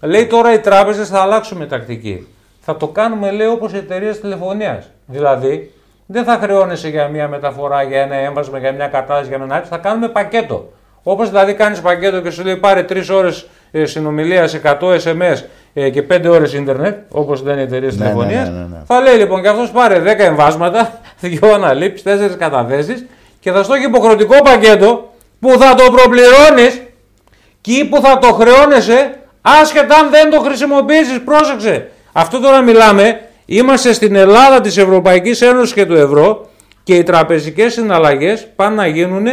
λέει 0.11 0.27
τώρα 0.27 0.53
οι 0.53 0.59
τράπεζες 0.59 1.09
θα 1.09 1.21
αλλάξουμε 1.21 1.67
τακτική. 1.67 2.27
Θα 2.61 2.77
το 2.77 2.89
κάνουμε 2.89 3.31
λέει 3.31 3.47
όπως 3.47 3.73
οι 3.73 3.77
εταιρείες 3.77 4.21
τηλεφωνίας. 4.21 4.91
Δηλαδή 5.07 5.73
δεν 6.07 6.25
θα 6.25 6.39
χρεώνεσαι 6.43 6.89
για 6.89 7.09
μια 7.09 7.29
μεταφορά, 7.29 7.83
για 7.83 8.01
ένα 8.01 8.15
έμβασμα, 8.15 8.59
για 8.59 8.73
μια 8.73 8.87
κατάσταση, 8.87 9.29
για 9.29 9.39
ένα 9.43 9.57
έτσι, 9.57 9.71
θα 9.71 9.77
κάνουμε 9.79 10.09
πακέτο. 10.09 10.73
Όπως 11.03 11.29
δηλαδή 11.29 11.55
κάνεις 11.55 11.81
πακέτο 11.81 12.21
και 12.21 12.31
σου 12.31 12.45
λέει 12.45 12.57
πάρε 12.57 12.85
3 12.89 13.03
ώρες 13.13 13.47
συνομιλία, 13.83 14.49
100 14.63 14.79
SMS 14.81 15.43
ε, 15.75 15.91
και 15.91 16.05
5 16.11 16.25
ώρες 16.29 16.53
ίντερνετ, 16.53 16.97
όπως 17.13 17.43
λένε 17.43 17.61
οι 17.61 17.65
εταιρείες 17.65 17.97
Ναι, 17.97 18.03
τηλεφωνίας. 18.05 18.49
ναι, 18.49 18.55
ναι, 18.55 18.59
ναι, 18.61 18.67
ναι. 18.71 18.83
Θα 18.87 19.01
λέει 19.01 19.17
λοιπόν 19.17 19.43
και 19.43 19.49
αυτός 19.49 19.71
πάρε 19.71 19.99
10 20.01 20.19
εμβάσματα, 20.19 21.01
2 21.23 21.49
αναλήψεις, 21.55 22.05
4 22.33 22.37
καταθέσεις 22.39 23.05
και 23.41 23.51
θα 23.53 23.63
στο 23.63 23.75
έχει 23.75 23.85
υποχρεωτικό 23.85 24.43
πακέτο 24.43 25.13
που 25.41 25.51
θα 25.51 25.75
το 25.75 25.85
προπληρώνεις 25.93 26.83
και 27.61 27.85
που 27.91 28.01
θα 28.01 28.19
το 28.19 28.27
χρεώνεσαι 28.33 29.19
άσχετα 29.41 29.97
αν 29.97 30.11
δεν 30.11 30.31
το 30.31 30.41
χρησιμοποιήσεις. 30.41 31.21
Πρόσεξε. 31.25 31.91
Αυτό 32.13 32.41
τώρα 32.41 32.61
μιλάμε. 32.61 33.21
Είμαστε 33.47 33.93
στην 33.93 34.15
Ελλάδα 34.15 34.61
της 34.61 34.77
Ευρωπαϊκής 34.77 35.41
Ένωσης 35.43 35.75
και 35.75 35.87
του 35.87 35.95
ευρώ 35.95 36.49
και 36.83 36.95
οι 36.95 37.03
τραπεζικές 37.03 37.73
συναλλαγές 37.73 38.49
πάνε 38.57 38.75
να 38.75 38.87
γίνουν 38.87 39.27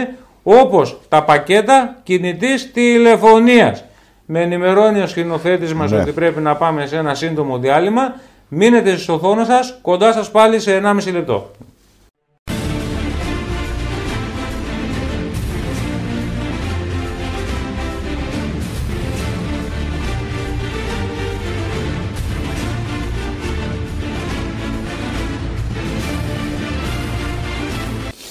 όπως 0.43 0.99
τα 1.09 1.23
πακέτα 1.23 1.95
κινητής 2.03 2.71
τηλεφωνίας. 2.71 3.83
Με 4.25 4.41
ενημερώνει 4.41 5.01
ο 5.01 5.07
σκηνοθέτης 5.07 5.73
μας 5.73 5.91
Ναι. 5.91 5.99
ότι 5.99 6.11
πρέπει 6.11 6.39
να 6.41 6.55
πάμε 6.55 6.85
σε 6.85 6.97
ένα 6.97 7.15
σύντομο 7.15 7.57
διάλειμμα. 7.57 8.15
Μείνετε 8.47 8.89
στις 8.91 9.09
οθόνες 9.09 9.47
σας, 9.47 9.77
κοντά 9.81 10.11
σας 10.13 10.31
πάλι 10.31 10.59
σε 10.59 10.75
1,5 10.75 11.11
λεπτό. 11.11 11.51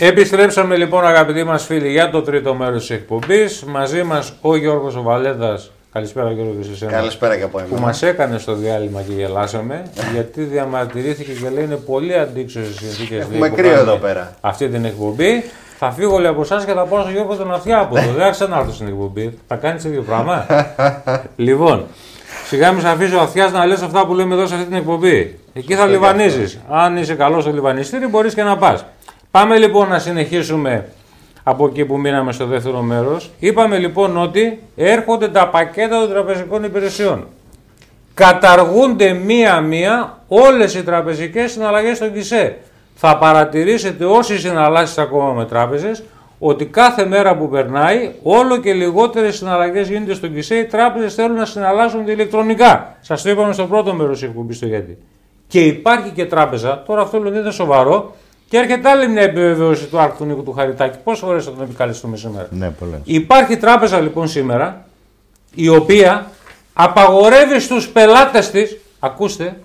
Επιστρέψαμε 0.03 0.77
λοιπόν 0.77 1.07
αγαπητοί 1.07 1.45
μας 1.45 1.65
φίλοι 1.65 1.91
για 1.91 2.11
το 2.11 2.23
τρίτο 2.23 2.55
μέρος 2.55 2.81
της 2.81 2.91
εκπομπής. 2.91 3.65
Μαζί 3.65 4.03
μας 4.03 4.33
ο 4.41 4.57
Γιώργος 4.57 4.97
ο 4.97 5.03
Βαλέτας. 5.03 5.71
Καλησπέρα 5.93 6.33
Γιώργο 6.33 6.53
και 6.59 6.65
σε 6.65 6.73
εσένα. 6.73 6.93
Καλησπέρα 6.93 7.37
και 7.37 7.43
από 7.43 7.59
Που 7.59 7.65
εμένα. 7.67 7.81
μας 7.87 8.03
έκανε 8.03 8.39
στο 8.39 8.55
διάλειμμα 8.55 9.03
και 9.03 9.13
γελάσαμε 9.13 9.83
γιατί 10.13 10.43
διαμαρτυρήθηκε 10.43 11.33
και 11.33 11.51
λέει 11.51 11.65
είναι 11.65 11.75
πολύ 11.77 12.19
αντίξωες 12.19 12.69
οι 12.69 12.73
συνθήκες 12.73 13.19
Έχουμε 13.21 13.39
λέει, 13.39 13.49
που 13.49 13.57
κρύο 13.57 13.71
κάνουμε 13.71 13.91
εδώ 13.91 14.01
πέρα. 14.01 14.35
Αυτή 14.41 14.69
την 14.69 14.85
εκπομπή. 14.85 15.45
Θα 15.79 15.91
φύγω 15.91 16.19
λέει 16.19 16.31
από 16.31 16.41
εσάς 16.41 16.65
και 16.65 16.73
θα 16.73 16.85
πάω 16.85 17.01
στο 17.01 17.11
Γιώργο 17.11 17.35
τον 17.35 17.53
Αυτιάποδο. 17.53 18.01
Δεν 18.01 18.25
θα 18.25 18.31
ξανάρθω 18.31 18.73
στην 18.73 18.87
εκπομπή. 18.87 19.39
Θα 19.47 19.57
κάνεις 19.57 19.83
το 19.83 19.89
ίδιο 19.89 20.03
πράγμα. 20.03 20.47
λοιπόν, 21.37 21.87
σιγά 22.47 22.73
μην 22.73 22.81
σε 22.81 22.89
αφήσει 22.89 23.15
ο 23.15 23.21
Αυτιά 23.21 23.49
να 23.49 23.67
λες 23.67 23.83
αυτά 23.83 24.07
που 24.07 24.15
λέμε 24.15 24.35
εδώ 24.35 24.47
σε 24.47 24.55
αυτή 24.55 24.67
την 24.67 24.77
εκπομπή. 24.77 25.39
Εκεί 25.53 25.75
θα 25.75 25.85
και 25.85 25.91
λιβανίζεις. 25.91 26.61
Αν 26.71 26.97
είσαι 26.97 27.15
καλός 27.15 27.43
στο 27.43 27.53
λιβανιστήρι, 27.53 28.07
μπορείς 28.07 28.35
και 28.35 28.43
να 28.43 28.57
πας. 28.57 28.85
Πάμε 29.31 29.59
λοιπόν 29.59 29.89
να 29.89 29.99
συνεχίσουμε 29.99 30.89
από 31.43 31.67
εκεί 31.67 31.85
που 31.85 31.99
μείναμε 31.99 32.33
στο 32.33 32.47
δεύτερο 32.47 32.81
μέρος. 32.81 33.31
Είπαμε 33.39 33.79
λοιπόν 33.79 34.17
ότι 34.17 34.63
έρχονται 34.77 35.29
τα 35.29 35.49
πακέτα 35.49 36.01
των 36.01 36.11
τραπεζικών 36.11 36.65
υπηρεσιών. 36.65 37.27
Καταργούνται 38.15 39.13
μία-μία 39.13 40.19
όλες 40.29 40.75
οι 40.75 40.83
τραπεζικές 40.83 41.53
συναλλαγές 41.53 41.97
στο 41.97 42.09
ΚΙΣΕ. 42.09 42.59
Θα 42.95 43.19
παρατηρήσετε 43.19 44.05
όσοι 44.05 44.39
συναλλάσσετε 44.39 45.03
ακόμα 45.03 45.33
με 45.33 45.45
τράπεζες 45.45 46.03
ότι 46.39 46.65
κάθε 46.65 47.07
μέρα 47.07 47.37
που 47.37 47.49
περνάει 47.49 48.11
όλο 48.23 48.57
και 48.57 48.73
λιγότερες 48.73 49.37
συναλλαγές 49.37 49.89
γίνονται 49.89 50.15
στο 50.15 50.29
ΚΙΣΕ. 50.29 50.55
Οι 50.55 50.65
τράπεζες 50.65 51.15
θέλουν 51.15 51.37
να 51.37 51.45
συναλλάσσονται 51.45 52.13
ηλεκτρονικά. 52.13 52.97
Σας 53.01 53.23
το 53.23 53.31
είπαμε 53.31 53.53
στο 53.53 53.67
πρώτο 53.67 53.95
μέρος 53.95 54.19
της 54.19 54.29
εκπομπής 54.29 54.59
το 54.59 54.67
γιατί. 54.67 54.99
Και 55.49 55.61
υπάρχει 55.61 56.11
και 56.11 56.27
τράπεζα, 56.27 56.83
τώρα 56.87 57.03
αυτό 57.03 57.19
λέει 57.19 57.41
είναι 57.41 57.51
σοβαρό, 57.51 58.15
και 58.51 58.59
έρχεται 58.59 58.89
άλλη 58.89 59.09
μια 59.09 59.23
επιβεβαίωση 59.23 59.87
του 59.87 59.99
άρθρου 59.99 60.17
του 60.17 60.25
Νίκου 60.25 60.43
του 60.43 60.53
Χαριτάκη. 60.53 60.99
Πόσες 61.05 61.21
φορές 61.21 61.45
θα 61.45 61.51
τον 61.51 61.63
επικαλεστούμε 61.63 62.17
σήμερα; 62.17 62.47
Ναι, 62.51 62.71
πολλές. 62.71 62.99
Υπάρχει 63.05 63.57
τράπεζα 63.57 64.01
λοιπόν 64.01 64.29
σήμερα 64.29 64.85
η 65.55 65.69
οποία 65.69 66.31
απαγορεύει 66.73 67.61
στους 67.61 67.89
πελάτες 67.89 68.51
της, 68.51 68.77
ακούστε, 69.01 69.61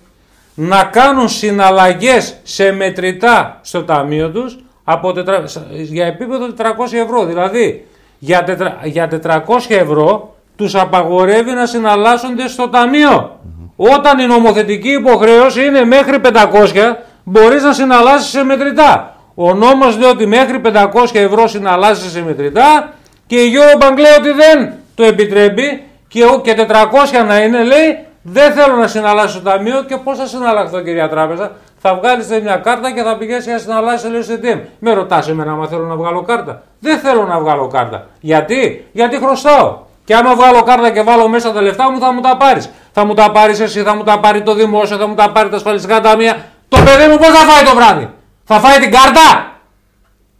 να 0.54 0.84
κάνουν 0.84 1.28
συναλλαγές 1.28 2.36
σε 2.42 2.72
μετρητά 2.72 3.60
στο 3.62 3.84
ταμείο 3.84 4.30
τους 4.30 4.58
από 4.84 5.12
τετρα... 5.12 5.44
για 5.70 6.06
επίπεδο 6.06 6.46
400 6.56 6.62
ευρώ. 6.92 7.24
Δηλαδή 7.24 7.86
για, 8.18 8.44
τετρα... 8.44 8.80
για 8.84 9.08
400 9.22 9.40
ευρώ 9.68 10.34
τους 10.56 10.74
απαγορεύει 10.74 11.50
να 11.52 11.66
συναλλάσσονται 11.66 12.48
στο 12.48 12.68
ταμείο. 12.68 13.40
Όταν 13.76 14.18
η 14.18 14.26
νομοθετική 14.26 14.90
υποχρέωση 14.90 15.64
είναι 15.64 15.84
μέχρι 15.84 16.20
500 16.22 16.96
μπορείς 17.28 17.62
να 17.62 17.72
συναλλάσσεις 17.72 18.30
σε 18.30 18.44
μετρητά. 18.44 19.16
Ο 19.34 19.54
νόμος 19.54 19.98
λέει 19.98 20.10
ότι 20.10 20.26
μέχρι 20.26 20.60
500 20.64 20.84
ευρώ 21.12 21.48
συναλλάσσεσαι 21.48 22.10
σε 22.10 22.22
μετρητά 22.22 22.92
και 23.26 23.36
η 23.36 23.52
Eurobank 23.54 23.96
λέει 23.98 24.12
ότι 24.18 24.30
δεν 24.32 24.72
το 24.94 25.04
επιτρέπει 25.04 25.82
και, 26.08 26.22
και 26.42 26.66
400 26.68 27.26
να 27.26 27.42
είναι 27.42 27.64
λέει 27.64 27.98
δεν 28.22 28.52
θέλω 28.52 28.76
να 28.76 28.86
συναλλάσσω 28.86 29.28
στο 29.28 29.40
ταμείο 29.40 29.82
και 29.82 29.96
πώς 29.96 30.18
θα 30.18 30.26
συναλλαχθώ, 30.26 30.80
κυρία 30.80 31.08
Τράπεζα. 31.08 31.52
Θα 31.78 31.94
βγάλεις 31.94 32.28
μια 32.42 32.56
κάρτα 32.56 32.92
και 32.92 33.02
θα 33.02 33.16
πηγαίνεις 33.16 33.46
να 33.46 33.58
συναλλάσσεις 33.58 34.10
λέει 34.10 34.22
στο 34.22 34.34
ATM. 34.34 34.60
Με 34.78 34.92
ρωτάς 34.92 35.28
εμένα 35.28 35.52
αν 35.52 35.68
θέλω 35.68 35.86
να 35.86 35.96
βγάλω 35.96 36.22
κάρτα. 36.22 36.62
Δεν 36.80 36.98
θέλω 36.98 37.26
να 37.26 37.38
βγάλω 37.38 37.66
κάρτα. 37.66 38.06
Γιατί, 38.20 38.86
Γιατί 38.92 39.16
χρωστάω. 39.16 39.78
Και 40.04 40.14
άμα 40.14 40.34
βγάλω 40.34 40.62
κάρτα 40.62 40.90
και 40.90 41.02
βάλω 41.02 41.28
μέσα 41.28 41.52
τα 41.52 41.60
λεφτά 41.60 41.90
μου, 41.90 41.98
θα 41.98 42.12
μου 42.12 42.20
τα 42.20 42.36
πάρεις. 42.36 42.70
Θα 42.92 43.04
μου 43.04 43.14
τα 43.14 43.30
πάρεις 43.30 43.60
εσύ, 43.60 43.82
θα 43.82 43.94
μου 43.94 44.02
τα 44.02 44.20
πάρει 44.20 44.42
το 44.42 44.54
δημόσιο, 44.54 44.96
θα 44.96 45.06
μου 45.06 45.14
τα 45.14 45.30
πάρει 45.30 45.48
τα 45.48 45.56
ασφαλιστικά 45.56 46.00
ταμεία. 46.00 46.36
Το 46.68 46.78
παιδί 46.84 47.10
μου 47.10 47.16
πώς 47.16 47.28
θα 47.28 47.52
φάει 47.52 47.64
το 47.64 47.74
βράδυ; 47.74 48.10
Θα 48.44 48.58
φάει 48.60 48.78
την 48.78 48.90
κάρτα; 48.90 49.52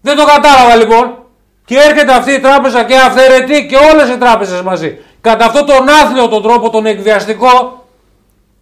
Δεν 0.01 0.17
το 0.17 0.25
κατάλαβα 0.25 0.77
λοιπόν. 0.77 1.19
Και 1.65 1.77
έρχεται 1.77 2.13
αυτή 2.13 2.33
η 2.33 2.41
τράπεζα 2.41 2.85
και 2.85 2.97
αυθαιρετή 2.97 3.67
και 3.67 3.77
όλες 3.93 4.09
οι 4.09 4.19
τράπεζες 4.19 4.63
μαζί. 4.63 4.99
Κατά 5.21 5.45
αυτόν 5.45 5.67
τον 5.67 5.89
άθλιο 5.89 6.29
τον 6.29 6.43
τρόπο, 6.43 6.71
τον 6.71 6.87
εκβιαστικό, 6.87 7.85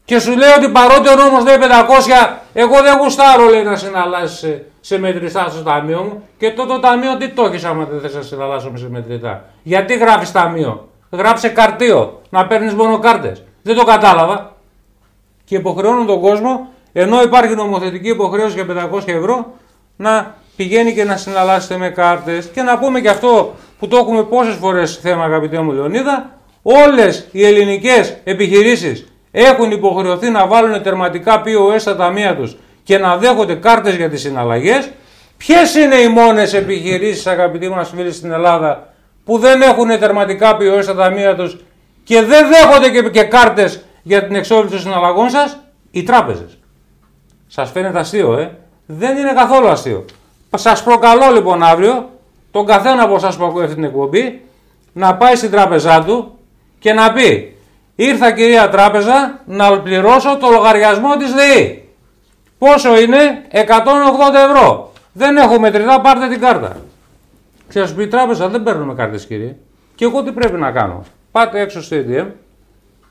και 0.04 0.18
σου 0.18 0.36
λέει 0.36 0.50
ότι 0.56 0.68
παρότι 0.68 1.08
ο 1.08 1.14
νόμος 1.14 1.44
λέει 1.44 1.56
500, 1.60 2.36
εγώ 2.52 2.82
δεν 2.82 2.98
γουστάρω 2.98 3.44
λέει 3.48 3.62
να 3.62 3.76
συναλλάσσει 3.76 4.36
σε, 4.36 4.64
σε 4.80 4.98
μετρητά 4.98 5.48
στο 5.50 5.62
ταμείο 5.62 6.02
μου. 6.02 6.28
Και 6.38 6.50
τότε 6.50 6.72
το 6.72 6.78
ταμείο 6.78 7.16
τι 7.16 7.28
το 7.28 7.44
έχεις 7.44 7.64
άμα 7.64 7.84
δεν 7.84 8.00
θες 8.00 8.14
να 8.14 8.22
συναλλάσσω 8.22 8.72
σε 8.74 8.88
μετρητά; 8.88 9.44
Γιατί 9.62 9.96
γράφεις 9.96 10.32
ταμείο; 10.32 10.88
Γράψε 11.10 11.48
καρτίο. 11.48 12.20
Να 12.30 12.46
παίρνεις 12.46 12.74
μόνο 12.74 12.98
κάρτες. 12.98 13.42
Δεν 13.62 13.76
το 13.76 13.84
κατάλαβα. 13.84 14.52
Και 15.44 15.56
υποχρεώνουν 15.56 16.06
τον 16.06 16.20
κόσμο, 16.20 16.68
ενώ 16.96 17.22
υπάρχει 17.22 17.54
νομοθετική 17.54 18.08
υποχρέωση 18.08 18.54
για 18.54 18.90
500 18.92 19.02
ευρώ, 19.06 19.54
να 19.96 20.34
πηγαίνει 20.56 20.94
και 20.94 21.04
να 21.04 21.16
συναλλάσσεται 21.16 21.76
με 21.76 21.88
κάρτες. 21.88 22.46
Και 22.46 22.62
να 22.62 22.78
πούμε 22.78 23.00
και 23.00 23.08
αυτό 23.08 23.54
που 23.78 23.88
το 23.88 23.96
έχουμε 23.96 24.22
πόσες 24.22 24.54
φορές 24.54 24.96
θέμα 25.02 25.24
αγαπητέ 25.24 25.60
μου 25.60 25.72
Λεωνίδα, 25.72 26.30
όλες 26.62 27.28
οι 27.30 27.46
ελληνικές 27.46 28.16
επιχειρήσεις 28.24 29.06
έχουν 29.30 29.70
υποχρεωθεί 29.70 30.30
να 30.30 30.46
βάλουν 30.46 30.82
τερματικά 30.82 31.42
POS 31.44 31.80
στα 31.80 31.96
ταμεία 31.96 32.36
τους 32.36 32.56
και 32.82 32.98
να 32.98 33.16
δέχονται 33.16 33.54
κάρτες 33.54 33.94
για 33.94 34.10
τις 34.10 34.20
συναλλαγές. 34.20 34.90
Ποιες 35.36 35.74
είναι 35.74 35.94
οι 35.94 36.08
μόνες 36.08 36.54
επιχειρήσεις 36.54 37.26
αγαπητοί 37.26 37.68
μας 37.68 37.92
φίλοι 37.96 38.12
στην 38.12 38.32
Ελλάδα 38.32 38.92
που 39.24 39.38
δεν 39.38 39.62
έχουν 39.62 39.98
τερματικά 39.98 40.56
POS 40.56 40.82
στα 40.82 40.94
ταμεία 40.94 41.34
τους 41.34 41.56
και 42.04 42.22
δεν 42.22 42.48
δέχονται 42.48 42.90
και, 42.90 43.08
και 43.08 43.22
κάρτες 43.22 43.84
για 44.02 44.26
την 44.26 44.34
εξόριξη 44.34 44.70
των 44.70 44.80
συναλλαγών 44.80 45.30
σας, 45.30 45.58
οι 45.90 46.02
τράπεζες. 46.02 46.58
Σας 47.56 47.70
φαίνεται 47.70 47.98
αστείο, 47.98 48.38
ε; 48.38 48.56
Δεν 48.86 49.16
είναι 49.16 49.32
καθόλου 49.32 49.68
αστείο. 49.68 50.04
Σας 50.56 50.82
προκαλώ 50.82 51.32
λοιπόν 51.32 51.62
αύριο 51.62 52.10
τον 52.50 52.66
καθένα 52.66 53.02
από 53.02 53.14
εσάς 53.14 53.36
που 53.36 53.44
ακούει 53.44 53.62
αυτή 53.62 53.74
την 53.74 53.84
εκπομπή 53.84 54.42
να 54.92 55.16
πάει 55.16 55.34
στην 55.34 55.50
τράπεζά 55.50 56.04
του 56.04 56.38
και 56.78 56.92
να 56.92 57.12
πει 57.12 57.56
ήρθα 57.94 58.32
κυρία 58.32 58.68
τράπεζα 58.68 59.40
να 59.44 59.80
πληρώσω 59.80 60.36
το 60.36 60.48
λογαριασμό 60.50 61.16
της 61.16 61.32
ΔΕΗ. 61.32 61.88
Πόσο 62.58 63.00
είναι; 63.00 63.42
180 63.52 63.64
ευρώ. 64.50 64.92
Δεν 65.12 65.36
έχω 65.36 65.60
μετρητά 65.60 66.00
πάρτε 66.00 66.28
την 66.28 66.40
κάρτα. 66.40 66.76
Και 67.68 67.86
σου 67.86 67.94
πει 67.94 68.02
η 68.02 68.08
τράπεζα 68.08 68.48
δεν 68.48 68.62
παίρνουμε 68.62 68.94
κάρτες 68.94 69.26
κύριε. 69.26 69.56
Και 69.94 70.04
εγώ 70.04 70.22
τι 70.22 70.32
πρέπει 70.32 70.56
να 70.56 70.70
κάνω; 70.70 71.04
Πάτε 71.32 71.60
έξω 71.60 71.82
στο 71.82 71.96
ATM, 71.96 72.26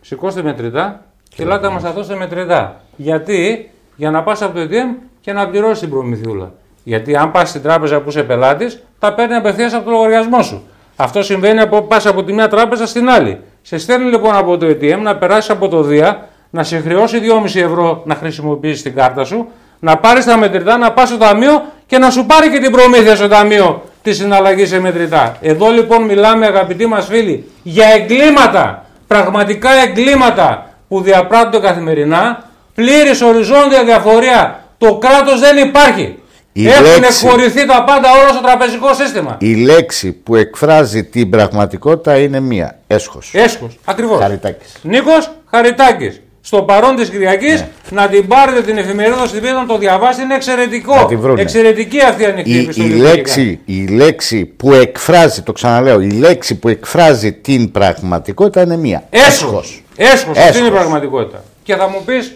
σηκώστε 0.01 0.41
μετρητά 0.41 1.05
και 1.35 1.43
ελάτε 1.43 1.67
να 1.67 1.73
μας 1.73 1.83
τα 1.83 1.91
δώσετε 1.91 2.15
μετρητά. 2.15 2.81
Γιατί, 2.95 3.71
για 3.95 4.11
να 4.11 4.23
πας 4.23 4.41
από 4.41 4.53
το 4.53 4.61
ATM 4.61 4.95
και 5.21 5.33
να 5.33 5.47
πληρώσεις 5.47 5.79
την 5.79 5.89
προμηθιούλα. 5.89 6.51
Γιατί 6.83 7.15
αν 7.15 7.31
πας 7.31 7.49
στην 7.49 7.61
τράπεζα 7.61 7.99
που 8.01 8.09
είσαι 8.09 8.23
πελάτης, 8.23 8.83
τα 8.99 9.13
παίρνει 9.13 9.35
απευθείας 9.35 9.73
από 9.73 9.85
το 9.85 9.91
λογαριασμό 9.91 10.41
σου. 10.41 10.63
Αυτό 10.95 11.23
συμβαίνει 11.23 11.59
από 11.59 11.81
πας 11.81 12.05
από 12.05 12.23
τη 12.23 12.33
μια 12.33 12.47
τράπεζα 12.47 12.87
στην 12.87 13.09
άλλη. 13.09 13.39
Σε 13.61 13.77
στέλνει 13.77 14.09
λοιπόν 14.09 14.35
από 14.35 14.57
το 14.57 14.67
ATM 14.67 14.99
να 15.01 15.15
περάσεις 15.15 15.49
από 15.49 15.67
το 15.67 15.81
ΔΙΑ, 15.81 16.27
να 16.49 16.63
σε 16.63 16.79
χρεώσει 16.79 17.21
2,5 17.45 17.61
ευρώ 17.61 18.01
να 18.05 18.15
χρησιμοποιήσεις 18.15 18.81
την 18.81 18.95
κάρτα 18.95 19.23
σου, 19.23 19.47
να 19.79 19.97
πάρεις 19.97 20.25
τα 20.25 20.37
μετρητά, 20.37 20.77
να 20.77 20.91
πας 20.91 21.07
στο 21.07 21.17
ταμείο 21.17 21.63
και 21.85 21.97
να 21.97 22.09
σου 22.09 22.25
πάρει 22.25 22.49
και 22.49 22.59
την 22.59 22.71
προμήθεια 22.71 23.15
στο 23.15 23.27
ταμείο 23.27 23.81
της 24.01 24.17
συναλλαγής 24.17 24.69
σε 24.69 24.79
μετρητά. 24.79 25.37
Εδώ 25.41 25.69
λοιπόν 25.69 26.03
μιλάμε, 26.03 26.45
αγαπητοί 26.45 26.85
μας 26.85 27.05
φίλοι, 27.05 27.51
για 27.63 27.85
εγκλήματα, 27.87 28.85
πραγματικά 29.07 29.69
εγκλήματα 29.87 30.69
που 30.87 31.01
διαπράττονται 31.01 31.67
καθημερινά, 31.67 32.43
πλήρης 32.75 33.21
οριζόντια 33.21 33.83
διαφορία. 33.85 34.63
Το 34.77 34.97
κράτος 34.97 35.39
δεν 35.39 35.57
υπάρχει. 35.57 36.17
Η 36.53 36.67
Έχουν 36.67 36.83
λέξη, 36.83 37.25
εκχωρηθεί 37.25 37.65
τα 37.65 37.83
πάντα 37.83 38.11
όλα 38.21 38.29
στο 38.29 38.41
τραπεζικό 38.41 38.93
σύστημα. 38.93 39.37
Η 39.39 39.55
λέξη 39.55 40.11
που 40.11 40.35
εκφράζει 40.35 41.03
την 41.03 41.29
πραγματικότητα 41.29 42.17
είναι 42.17 42.39
μία. 42.39 42.79
Έσχος. 42.87 43.31
Έσχος. 43.33 43.79
Ακριβώς. 43.85 44.19
Χαριτάκης. 44.19 44.73
Νίκος 44.81 45.31
Χαριτάκης. 45.49 46.21
Στο 46.41 46.61
παρόν 46.61 46.95
της 46.95 47.09
Κυριακής 47.09 47.59
ναι. 47.59 47.67
να 47.89 48.07
την 48.07 48.27
πάρετε 48.27 48.61
την 48.61 48.77
εφημερίδα 48.77 49.25
στην 49.27 49.41
πίτα 49.41 49.53
να 49.53 49.65
το 49.65 49.77
διαβάσετε. 49.77 50.23
Είναι 50.23 50.35
εξαιρετικό. 50.35 51.09
Εξαιρετική 51.37 52.01
αυτή 52.01 52.21
η 52.21 52.25
ανοιχτή 52.25 52.51
η, 52.51 52.69
η, 52.75 52.89
λέξη, 52.89 53.59
η 53.65 53.87
λέξη 53.87 54.45
που 54.45 54.73
εκφράζει, 54.73 55.41
το 55.41 55.51
ξαναλέω, 55.51 56.01
η 56.01 56.11
λέξη 56.11 56.55
που 56.55 56.69
εκφράζει 56.69 57.33
την 57.33 57.71
πραγματικότητα 57.71 58.61
είναι 58.61 58.77
μία. 58.77 59.03
Έσχος. 59.09 59.83
Έσχος. 59.95 60.37
Αυτή 60.37 60.57
είναι 60.57 60.67
η 60.67 60.71
πραγματικότητα. 60.71 61.43
Και 61.63 61.75
θα 61.75 61.89
μου 61.89 62.01
πεις, 62.05 62.35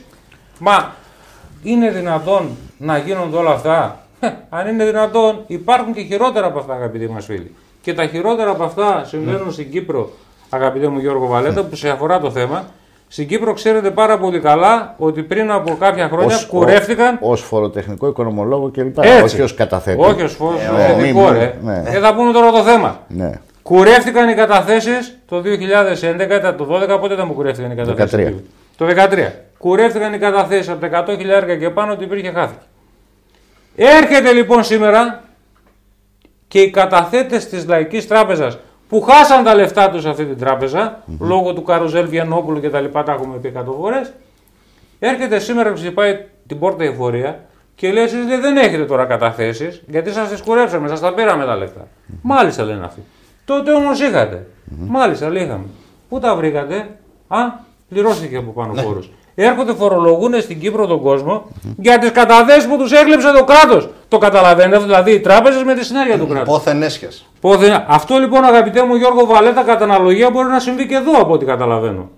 μα 0.59 0.93
είναι 1.63 1.91
δυνατόν 1.91 2.57
να 2.77 2.97
γίνονται 2.97 3.37
όλα 3.37 3.51
αυτά; 3.51 3.99
Αν 4.49 4.67
είναι 4.67 4.85
δυνατόν, 4.85 5.43
υπάρχουν 5.47 5.93
και 5.93 6.01
χειρότερα 6.01 6.47
από 6.47 6.59
αυτά, 6.59 6.73
αγαπητοί 6.73 7.07
μας 7.07 7.25
φίλοι. 7.25 7.55
Και 7.81 7.93
τα 7.93 8.05
χειρότερα 8.05 8.49
από 8.49 8.63
αυτά 8.63 9.03
συμβαίνουν 9.05 9.45
ναι. 9.45 9.51
στην 9.51 9.71
Κύπρο, 9.71 10.09
αγαπητέ 10.49 10.87
μου 10.87 10.99
Γιώργο 10.99 11.27
Βαλέτα, 11.27 11.63
που 11.63 11.75
σε 11.75 11.89
αφορά 11.89 12.19
το 12.19 12.31
θέμα. 12.31 12.65
Στην 13.09 13.27
Κύπρο 13.27 13.53
ξέρετε 13.53 13.91
πάρα 13.91 14.17
πολύ 14.17 14.39
καλά 14.39 14.95
ότι 14.97 15.21
πριν 15.21 15.51
από 15.51 15.75
κάποια 15.79 16.07
χρόνια 16.07 16.35
ως, 16.35 16.45
κουρεύτηκαν. 16.45 17.17
Ω 17.21 17.35
φοροτεχνικό 17.35 18.07
οικονομολόγο 18.07 18.71
κλπ. 18.71 18.97
Όχι 19.23 19.41
ως 19.41 19.53
καταθέτης. 19.53 20.05
Όχι 20.05 20.21
ως 20.21 20.33
φοροτεχνικό, 20.33 21.31
ρε. 21.31 21.53
Ναι. 21.63 21.83
Ε, 21.85 21.99
θα 21.99 22.15
πούμε 22.15 22.31
τώρα 22.31 22.51
το 22.51 22.63
θέμα. 22.63 22.99
Ναι. 23.07 23.31
Κουρεύτηκαν 23.61 24.29
οι 24.29 24.33
καταθέσεις 24.33 25.17
το 25.27 25.41
2011, 25.41 26.55
το 26.57 26.67
2012, 26.95 26.99
πότε 26.99 27.13
ήταν 27.13 27.27
που 27.27 27.33
κουρεύτηκαν 27.33 27.71
οι 27.71 27.75
καταθέσεις; 27.75 28.35
Το 28.77 28.85
2013. 28.85 29.46
Κουρεύτηκαν 29.57 30.13
οι 30.13 30.17
καταθέσεις 30.17 30.69
από 30.69 30.87
τα 30.87 31.05
100.000 31.07 31.57
και 31.59 31.69
πάνω 31.69 31.91
ότι 31.91 32.03
υπήρχε 32.03 32.31
χάθηκε. 32.31 32.65
Έρχεται 33.75 34.31
λοιπόν 34.33 34.63
σήμερα 34.63 35.23
και 36.47 36.61
οι 36.61 36.69
καταθέτες 36.69 37.49
της 37.49 37.65
Λαϊκής 37.67 38.07
Τράπεζας 38.07 38.57
που 38.89 39.01
χάσαν 39.01 39.43
τα 39.43 39.55
λεφτά 39.55 39.89
τους 39.89 40.01
σε 40.01 40.09
αυτή 40.09 40.25
την 40.25 40.37
τραπεζα 40.37 41.03
λόγω 41.19 41.53
του 41.53 41.63
Καρουζέλ 41.63 42.07
Βιανόπουλου 42.07 42.59
και 42.59 42.69
τα 42.69 42.79
λοιπά 42.81 43.03
τα 43.03 43.11
έχουμε 43.11 43.37
πει 43.37 43.53
100 43.57 43.63
φορές 43.79 44.13
έρχεται 44.99 45.39
σήμερα 45.39 45.73
και 45.73 45.91
πάει 45.91 46.25
την 46.47 46.59
πόρτα 46.59 46.83
η 46.83 46.87
εφορία 46.87 47.45
και 47.75 47.91
λέει 47.91 48.03
εσείς 48.03 48.25
δεν 48.25 48.57
έχετε 48.57 48.85
τώρα 48.85 49.05
καταθέσεις 49.05 49.81
γιατί 49.87 50.11
σας 50.11 50.29
τις 50.29 50.41
κουρέψαμε, 50.41 50.87
σας 50.87 50.99
τα 50.99 51.13
πήραμε 51.13 51.45
τα 51.45 51.55
λεφτα 51.55 51.87
Μάλιστα 52.21 52.63
λένε 52.63 52.85
αυτοί. 52.85 53.03
Τότε 53.45 53.73
όμως 53.73 53.99
είχατε. 54.01 54.47
Μάλιστα 54.87 55.29
λέει 55.29 55.43
είχαμε. 55.43 55.65
Πού 56.09 56.19
τα 56.19 56.35
βρήκατε; 56.35 56.97
Α, 57.27 57.37
πληρώθηκε 57.89 58.37
από 58.37 58.51
πάνω 58.51 58.73
ναι 58.73 58.83
έρχονται 59.45 59.73
φορολογούν 59.73 60.41
στην 60.41 60.59
Κύπρο 60.59 60.87
τον 60.87 61.01
κόσμο 61.01 61.45
για 61.77 61.97
τις 61.97 62.11
καταθέσει 62.11 62.67
που 62.67 62.77
τους 62.77 62.91
έκλεψε 62.91 63.31
το 63.31 63.43
κράτος. 63.43 63.89
Το 64.07 64.17
καταλαβαίνετε, 64.17 64.83
δηλαδή 64.83 65.11
οι 65.11 65.19
τράπεζες 65.19 65.63
με 65.63 65.73
τη 65.73 65.85
συνέργεια 65.85 66.17
του 66.17 66.27
κράτους. 66.27 66.53
Πόθεν 66.53 66.83
έσχε. 66.83 67.07
Αυτό 67.87 68.17
λοιπόν, 68.17 68.43
αγαπητέ 68.43 68.83
μου 68.83 68.95
Γιώργο 68.95 69.25
Βαλέτα, 69.25 69.63
κατά 69.63 69.83
αναλογία 69.83 70.29
μπορεί 70.29 70.47
να 70.47 70.59
συμβεί 70.59 70.87
και 70.87 70.95
εδώ 70.95 71.21
από 71.21 71.33
ό,τι 71.33 71.45
καταλαβαίνω. 71.45 72.09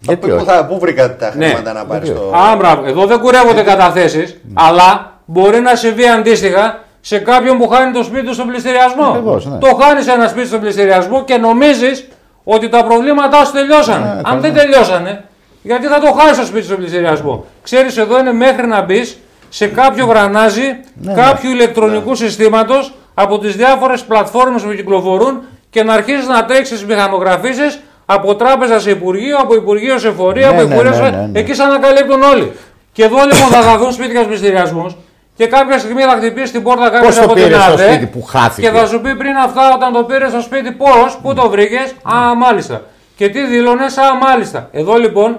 Γιατί 0.00 0.28
πού, 0.30 0.44
θα, 0.44 0.66
πού 0.66 0.78
βρήκατε 0.78 1.14
τα 1.14 1.32
ναι. 1.36 1.46
χρήματα 1.46 1.72
να 1.72 1.84
πάρεις 1.84 2.12
το. 2.12 2.32
Α, 2.36 2.86
Εδώ 2.86 3.06
δεν 3.06 3.18
κουρεύονται 3.18 3.62
καταθέσεις, 3.62 4.40
αλλά 4.54 5.12
μπορεί 5.24 5.60
να 5.60 5.74
συμβεί 5.74 6.08
αντίστοιχα 6.08 6.78
σε 7.00 7.18
κάποιον 7.18 7.58
που 7.58 7.68
χάνει 7.68 7.92
το 7.92 8.02
σπίτι 8.02 8.26
του 8.26 8.34
στον 8.34 8.46
πληστηριασμό. 8.46 9.40
ναι. 9.44 9.58
Το 9.58 9.78
χάνεις 9.80 10.06
ένα 10.08 10.28
σπίτι 10.28 10.46
στον 10.46 10.60
πληστηριασμό 10.60 11.24
και 11.24 11.36
νομίζεις 11.36 12.08
ότι 12.44 12.68
τα 12.68 12.84
προβλήματά 12.84 13.44
σου 13.44 13.52
τελειώσαν. 13.52 14.02
Ναι, 14.02 14.20
Αν 14.24 14.40
δεν 14.40 14.54
τελειώσανε, 14.54 15.24
γιατί 15.66 15.86
θα 15.86 16.00
το 16.00 16.12
χάσει 16.12 16.40
το 16.40 16.46
σπίτι 16.46 16.64
στον 16.64 16.76
πληστηριασμό. 16.76 17.44
Ξέρεις, 17.62 17.96
εδώ 17.96 18.18
είναι 18.18 18.32
μέχρι 18.32 18.66
να 18.66 18.82
μπεις 18.82 19.18
σε 19.48 19.66
κάποιο 19.66 20.06
γρανάζι 20.06 20.62
ναι, 20.94 21.12
ναι. 21.12 21.22
κάποιου 21.22 21.50
ηλεκτρονικού 21.50 22.10
ναι. 22.10 22.16
συστήματος 22.16 22.94
από 23.14 23.38
τις 23.38 23.56
διάφορες 23.56 24.02
πλατφόρμες 24.02 24.62
που 24.62 24.70
κυκλοφορούν 24.70 25.42
και 25.70 25.82
να 25.82 25.92
αρχίσεις 25.92 26.26
να 26.26 26.44
τρέξεις 26.44 26.84
μηχανογραφήσεις 26.84 27.80
από 28.06 28.34
τράπεζα 28.34 28.80
σε 28.80 28.90
υπουργείο, 28.90 29.36
από 29.38 29.54
υπουργείο 29.54 29.98
σε 29.98 30.10
φορεία, 30.10 30.50
ναι, 30.50 30.62
από 30.62 30.72
υπουργείο 30.72 30.92
σε. 30.92 31.02
Ναι, 31.02 31.28
Εκεί 31.32 31.54
σαν 31.54 31.68
να 31.70 31.78
καλύπτουν 31.78 32.22
όλοι. 32.22 32.52
Και 32.92 33.04
εδώ 33.04 33.16
λοιπόν 33.16 33.48
θα 33.50 33.62
δαδούν 33.62 33.92
σπίτια 33.92 34.14
στους 34.14 34.26
πληστηριασμού 34.26 34.96
και 35.36 35.46
κάποια 35.46 35.78
στιγμή 35.78 36.02
θα 36.02 36.16
χτυπήσει 36.16 36.52
την 36.52 36.62
πόρτα 36.62 36.90
κάποιος 36.90 37.18
από 37.18 37.34
την 37.34 37.54
ΑΔΕ 37.54 38.08
και 38.56 38.70
θα 38.70 38.86
σου 38.86 39.00
πει 39.00 39.16
πριν 39.16 39.36
αυτά 39.44 39.74
όταν 39.74 39.92
το 39.92 40.02
πήρες 40.02 40.30
στο 40.30 40.40
σπίτι 40.40 40.72
πώς, 40.72 41.18
πού 41.22 41.34
το 41.34 41.48
βρήκες; 41.48 41.94
Α, 42.02 42.34
μάλιστα. 42.34 42.82
Και 43.16 43.28
τι 43.28 43.46
δήλωνες, 43.46 43.96
α, 43.98 44.14
μάλιστα. 44.14 44.68
Εδώ 44.72 44.94
λοιπόν 44.96 45.38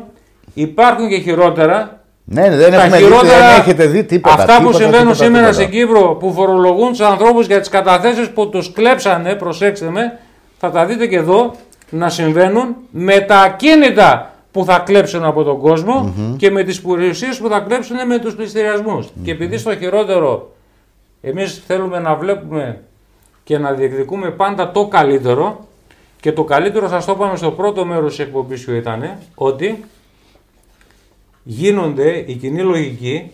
Υπάρχουν 0.56 1.10
και 1.10 1.18
χειρότερα 1.18 1.99
Ναι, 2.24 2.56
δεν, 2.56 2.72
Τα 2.72 2.82
έχουμε 2.84 2.97
δει, 2.97 3.03
χειρότερα, 3.03 3.38
δεν 3.38 3.60
έχετε 3.60 3.86
δει 3.86 4.03
τίποτα. 4.03 4.36
αυτά 4.36 4.53
που 4.53 4.60
τίποτα, 4.60 4.78
συμβαίνουν 4.78 5.12
τίποτα, 5.14 5.24
σήμερα 5.24 5.49
τίποτα. 5.49 5.68
στην 5.68 5.80
Κύπρο 5.80 6.16
που 6.16 6.34
φορολογούν 6.34 6.89
τους 6.89 6.99
ανθρώπους 6.99 7.45
για 7.47 7.60
τις 7.60 7.70
καταθέσεις 7.70 8.30
που 8.30 8.49
τους 8.49 8.72
κλέψανε, 8.72 9.36
προσέξτε 9.36 9.89
με, 9.89 10.20
θα 10.60 10.72
τα 10.72 10.86
δείτε 10.86 11.08
και 11.08 11.16
εδώ 11.16 11.56
να 11.89 12.10
συμβαίνουν 12.10 12.76
με 12.91 13.20
τα 13.20 13.39
ακίνητα 13.39 14.34
που 14.51 14.66
θα 14.66 14.80
κλέψουν 14.80 15.24
από 15.24 15.43
τον 15.43 15.60
κοσμο 15.60 16.14
και 16.38 16.51
με 16.51 16.64
τις 16.64 16.82
περιουσίες 16.82 17.38
που 17.38 17.47
θα 17.49 17.60
κλέψουν 17.60 17.95
με 18.08 18.20
τους 18.20 18.36
πληστηριασμους 18.36 19.08
Και 19.24 19.32
επειδή 19.32 19.58
στο 19.58 19.76
χειρότερο 19.76 20.51
εμείς 21.22 21.64
θέλουμε 21.68 21.99
να 21.99 22.16
βλέπουμε 22.16 22.82
και 23.43 23.58
να 23.58 23.72
διεκδικούμε 23.72 24.30
πάντα 24.30 24.72
το 24.72 24.88
καλύτερο 24.88 25.68
και 26.20 26.32
το 26.32 26.43
καλύτερο 26.43 26.88
σας 26.88 27.06
το 27.06 27.12
είπαμε 27.12 27.38
στο 27.38 27.51
πρώτο 27.51 27.86
μέρος 27.86 28.16
της 28.16 28.26
εκπομπής 28.26 28.66
που 28.66 28.72
ήταν 28.72 29.12
ότι 29.36 29.84
γίνονται 31.48 32.24
η 32.26 32.34
κοινή 32.34 32.62
λογική 32.62 33.32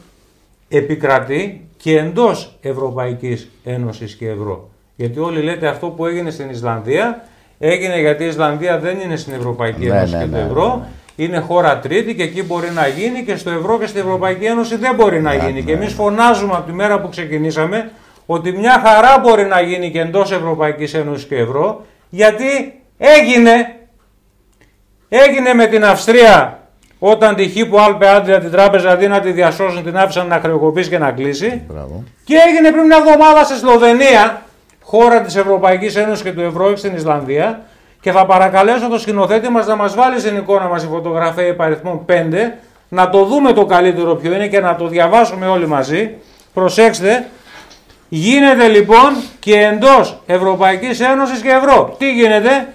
επικρατεί 0.69 1.67
και 1.77 1.97
εντός 1.97 2.57
Ευρωπαϊκής 2.61 3.49
Ένωσης 3.63 4.15
και 4.15 4.27
Ευρώ. 4.27 4.69
Γιατί 4.95 5.19
όλοι 5.19 5.41
λέτε 5.41 5.67
αυτό 5.67 5.87
που 5.87 6.05
έγινε 6.05 6.29
στην 6.29 6.49
Ισλανδία 6.49 7.25
έγινε 7.59 7.99
γιατί 7.99 8.23
η 8.23 8.27
Ισλανδία 8.27 8.79
δεν 8.79 8.99
είναι 8.99 9.15
στην 9.15 9.33
Ευρωπαϊκή 9.33 9.85
Ναι, 9.85 9.97
Ένωση 9.97 10.15
ναι, 10.15 10.23
και 10.23 10.29
το 10.29 10.37
ναι, 10.37 10.43
Ευρώ. 10.43 10.85
Είναι 11.15 11.39
χώρα 11.39 11.79
τρίτη 11.79 12.15
και 12.15 12.23
εκεί 12.23 12.43
μπορεί 12.43 12.69
να 12.71 12.87
γίνει 12.87 13.23
και 13.23 13.35
στο 13.35 13.49
Ευρώ 13.49 13.79
και 13.79 13.85
στην 13.85 14.01
Ευρωπαϊκή 14.01 14.45
Ένωση 14.45 14.75
δεν 14.75 14.95
μπορεί 14.95 15.21
να 15.21 15.33
γίνει. 15.33 15.63
Και 15.63 15.71
εμείς 15.71 15.93
φωνάζουμε 15.93 16.53
από 16.53 16.65
τη 16.65 16.71
μέρα 16.71 17.01
που 17.01 17.09
ξεκινήσαμε 17.09 17.91
ότι 18.25 18.51
μια 18.51 18.81
χαρά 18.85 19.19
μπορεί 19.19 19.45
να 19.45 19.61
γίνει 19.61 19.91
και 19.91 19.99
εντός 19.99 20.31
Ευρωπαϊκής 20.31 20.93
Ένωσης 20.93 21.27
και 21.27 21.35
Ευρώ 21.35 21.85
γιατί 22.09 22.81
έγινε 22.97 23.75
Έγινε 25.13 25.53
με 25.53 25.65
την 25.67 25.85
Αυστρία 25.85 26.60
όταν 27.03 27.35
τη 27.35 27.47
Χίπου 27.47 27.79
Άλπε 27.79 28.07
Άντρια 28.07 28.39
την 28.39 28.51
τράπεζα 28.51 28.91
αντί 28.91 29.07
να 29.07 29.19
τη 29.19 29.31
διασώσουν 29.31 29.83
την 29.83 29.97
άφησαν 29.97 30.27
να 30.27 30.39
χρεοκοπήσει 30.39 30.89
και 30.89 30.97
να 30.97 31.11
κλείσει. 31.11 31.61
Μπράβο. 31.67 32.03
Και 32.23 32.35
έγινε 32.47 32.71
πριν 32.71 32.85
μια 32.85 32.97
εβδομάδα 32.97 33.43
στη 33.43 33.55
Σλοβενία, 33.55 34.41
χώρα 34.83 35.21
της 35.21 35.35
Ευρωπαϊκής 35.35 35.95
Ένωσης 35.95 36.23
και 36.23 36.31
του 36.31 36.41
Ευρώ 36.41 36.69
και 36.69 36.75
στην 36.75 36.95
Ισλανδία. 36.95 37.61
Και 38.01 38.11
θα 38.11 38.25
παρακαλέσω 38.25 38.87
το 38.87 38.99
σκηνοθέτη 38.99 39.49
μας 39.49 39.67
να 39.67 39.75
μας 39.75 39.95
βάλει 39.95 40.19
στην 40.19 40.37
εικόνα 40.37 40.67
μας 40.67 40.83
η 40.83 40.87
φωτογραφία 40.87 41.47
υπαριθμών 41.47 42.05
5, 42.09 42.11
να 42.89 43.09
το 43.09 43.25
δούμε 43.25 43.53
το 43.53 43.65
καλύτερο 43.65 44.15
ποιο 44.15 44.33
είναι 44.33 44.47
και 44.47 44.59
να 44.59 44.75
το 44.75 44.87
διαβάσουμε 44.87 45.47
όλοι 45.47 45.67
μαζί. 45.67 46.11
Προσέξτε, 46.53 47.27
Γίνεται 48.13 48.67
λοιπόν 48.67 49.15
και 49.39 49.59
εντός 49.59 50.21
Ευρωπαϊκής 50.25 50.99
Ένωσης 50.99 51.39
και 51.39 51.49
Ευρώ. 51.49 51.95
Τι 51.97 52.11
γίνεται, 52.11 52.67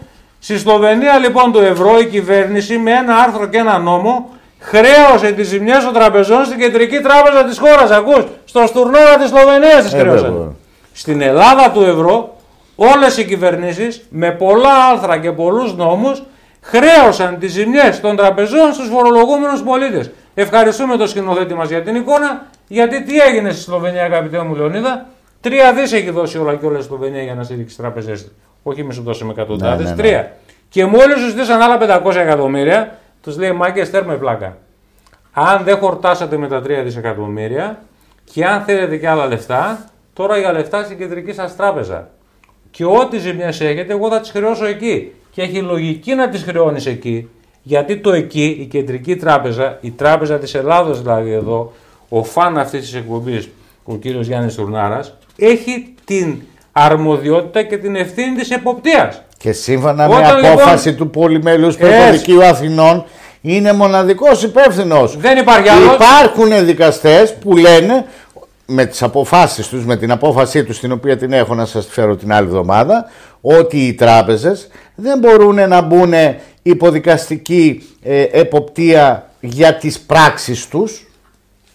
στη 0.47 0.59
Σλοβενία 0.59 1.18
λοιπόν 1.18 1.53
του 1.53 1.59
Ευρώ 1.59 1.99
η 1.99 2.07
κυβέρνηση 2.07 2.78
με 2.78 2.90
ένα 2.90 3.16
άρθρο 3.16 3.47
και 3.47 3.59
ένα 3.59 3.78
νόμο 3.78 4.28
χρέωσε 4.61 5.32
τις 5.32 5.49
ζημιές 5.49 5.84
των 5.84 5.92
τραπεζών 5.92 6.44
στην 6.44 6.59
κεντρική 6.59 6.99
τράπεζα 7.01 7.44
της 7.44 7.59
χώρας. 7.59 7.90
Ακούς, 7.90 8.24
στο 8.44 8.66
στουρνόρα 8.66 9.16
της 9.16 9.28
Σλοβενίας 9.28 9.82
τις 9.82 9.92
Ε, 9.92 9.99
χρέωσαν. 9.99 10.32
βέβαια. 10.32 10.53
Στην 10.92 11.20
Ελλάδα 11.20 11.70
του 11.70 11.82
ευρώ 11.82 12.36
όλες 12.76 13.16
οι 13.16 13.24
κυβερνήσεις 13.24 14.07
με 14.11 14.30
πολλά 14.30 14.74
άρθρα 14.92 15.18
και 15.18 15.30
πολλούς 15.32 15.74
νόμους 15.76 16.22
χρέωσαν 16.62 17.38
τις 17.38 17.53
ζημιές 17.53 18.01
των 18.01 18.16
τραπεζών 18.16 18.72
στους 18.72 18.88
φορολογούμενους 18.88 19.62
πολίτες. 19.62 20.11
Ευχαριστούμε 20.34 20.97
τον 20.97 21.09
σκηνοθέτη 21.09 21.55
μας 21.55 21.68
για 21.68 21.82
την 21.82 21.94
εικόνα, 21.94 22.47
γιατί 22.68 23.03
τι 23.03 23.18
έγινε 23.18 23.51
στη 23.51 23.61
Σλοβενία 23.61 24.03
αγαπητέ 24.05 24.42
μου 24.42 24.55
Λεωνίδα, 24.55 25.07
τρία 25.40 25.72
δις 25.72 25.92
έχει 25.92 26.11
δώσει 26.11 26.38
όλα 26.38 26.55
και 26.55 26.66
όλα 26.66 26.78
η 26.78 26.82
Σλοβενία 26.82 27.22
για 27.22 27.34
να 27.34 27.42
στηρίξει 27.42 27.66
τις 27.66 27.76
τραπεζές 27.76 28.22
της. 28.22 28.32
Όχι 28.68 28.82
μη 28.82 28.92
σου 28.92 29.02
δώσουμε 29.02 29.32
εκατοντάδες, 29.32 29.84
Ναι, 29.84 29.90
ναι, 29.90 29.96
ναι. 29.96 30.02
τρία. 30.02 30.36
Και 30.68 30.84
μόλις 30.84 31.18
σου 31.20 31.28
ζητήσαν 31.28 31.60
άλλα 31.60 32.02
500 32.04 32.14
εκατομμύρια, 32.14 32.98
τους 33.22 33.36
λέει 33.38 33.52
μάγκες 33.52 33.90
τέρμε 33.90 34.16
πλάκα. 34.16 34.56
Αν 35.32 35.64
δεν 35.64 35.76
χορτάσατε 35.76 36.36
με 36.36 36.48
τα 36.48 36.60
3 36.60 36.82
δισεκατομμύρια 36.84 37.82
και 38.32 38.44
αν 38.44 38.62
θέλετε 38.62 38.96
και 38.96 39.08
άλλα 39.08 39.26
λεφτά, 39.26 39.84
τώρα 40.12 40.38
για 40.38 40.52
λεφτά 40.52 40.84
στην 40.84 40.98
κεντρική 40.98 41.32
σας 41.32 41.56
τράπεζα. 41.56 42.08
Και 42.70 42.84
ό,τι 42.84 43.18
ζημιές 43.18 43.60
έχετε, 43.60 43.92
εγώ 43.92 44.08
θα 44.08 44.20
τις 44.20 44.30
χρεώσω 44.30 44.64
εκεί. 44.64 45.12
Και 45.30 45.42
έχει 45.42 45.60
λογική 45.60 46.14
να 46.14 46.28
τις 46.28 46.42
χρεώνεις 46.42 46.86
εκεί, 46.86 47.28
γιατί 47.62 47.96
το 47.96 48.12
εκεί, 48.12 48.56
η 48.60 48.64
κεντρική 48.64 49.16
τράπεζα, 49.16 49.78
η 49.80 49.90
τράπεζα 49.90 50.38
της 50.38 50.54
Ελλάδος 50.54 51.02
δηλαδή 51.02 51.32
εδώ, 51.32 51.72
ο 52.08 52.24
φαν 52.24 52.58
αυτής 52.58 52.80
της 52.80 52.94
εκπομπής, 52.94 53.48
ο 53.84 53.96
κύριος 53.96 54.26
Γιάννης 54.26 54.54
Τουρνάρας, 54.54 55.14
έχει 55.38 55.94
την 56.04 56.40
αρμοδιότητα 56.79 57.62
και 57.62 57.77
την 57.77 57.97
ευθύνη 57.97 58.37
της 58.37 58.51
εποπτείας. 58.51 59.22
Και 59.39 59.53
σύμφωνα 59.53 60.07
Όταν, 60.07 60.20
με 60.20 60.27
λοιπόν- 60.27 60.45
απόφαση 60.53 60.95
του 60.95 61.11
Πολυμέλου 61.11 61.66
Έτσι. 61.66 61.79
Περιφερειακού 61.79 62.45
Αθηνών 62.45 63.05
είναι 63.41 63.72
μοναδικός 63.72 64.43
υπεύθυνος. 64.43 65.16
Δεν 65.16 65.39
υπάρχει 65.39 65.68
άλλος. 65.68 65.95
Υπάρχουν 65.95 66.64
δικαστές 66.66 67.35
που 67.35 67.57
λένε 67.57 68.05
με 68.66 68.85
τις 68.85 69.03
αποφάσεις 69.03 69.68
τους, 69.68 69.85
με 69.85 69.97
την 69.97 70.11
απόφασή 70.11 70.64
τους 70.64 70.81
την 70.81 70.93
οποία 70.93 71.16
την 71.16 71.33
έχω 71.33 71.55
να 71.55 71.64
σας 71.66 71.87
τη 71.87 71.93
φέρω 71.93 72.16
την 72.16 72.33
άλλη 72.33 72.47
εβδομάδα 72.47 73.11
ότι 73.41 73.77
οι 73.87 73.95
τράπεζες 73.95 74.68
δεν 74.95 75.18
μπορούν 75.18 75.68
να 75.68 75.81
μπουν 75.81 76.12
υποδικαστική 76.62 77.89
ε, 78.03 78.22
εποπτεία 78.22 79.31
για 79.41 79.74
τις 79.74 80.01
πράξεις 80.01 80.68
τους. 80.68 81.05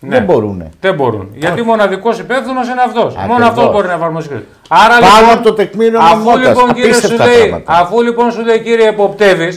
Ναι. 0.03 0.15
Δεν 0.15 0.23
μπορούν. 0.25 0.63
Δεν 0.79 0.93
μπορούν. 0.95 1.29
Γιατί 1.35 1.61
μοναδικός 1.61 2.19
υπεύθυνος 2.19 2.67
είναι 2.67 2.81
αυτός. 2.85 3.15
Μόνο 3.15 3.23
Ακριβώς. 3.33 3.47
αυτός 3.47 3.71
μπορεί 3.71 3.87
να 3.87 3.93
εφαρμόσει 3.93 4.27
κρίση. 4.27 4.43
Άρα 4.69 4.87
Πάνω 4.99 5.05
λοιπόν, 5.19 5.33
από 5.33 5.43
το 5.43 5.53
τεκμήριο 5.53 5.99
αφού 5.99 6.15
νομιμότητας. 6.15 6.47
λοιπόν, 6.55 6.73
κύριε 6.73 6.91
σου 6.93 6.97
Απίστευτα 6.99 7.25
λέει, 7.25 7.47
πράγματα. 7.47 7.73
αφού 7.81 8.01
λοιπόν 8.01 8.31
σου 8.31 8.41
λέει 8.41 8.59
κύριε 8.59 8.87
εποπτεύει. 8.87 9.47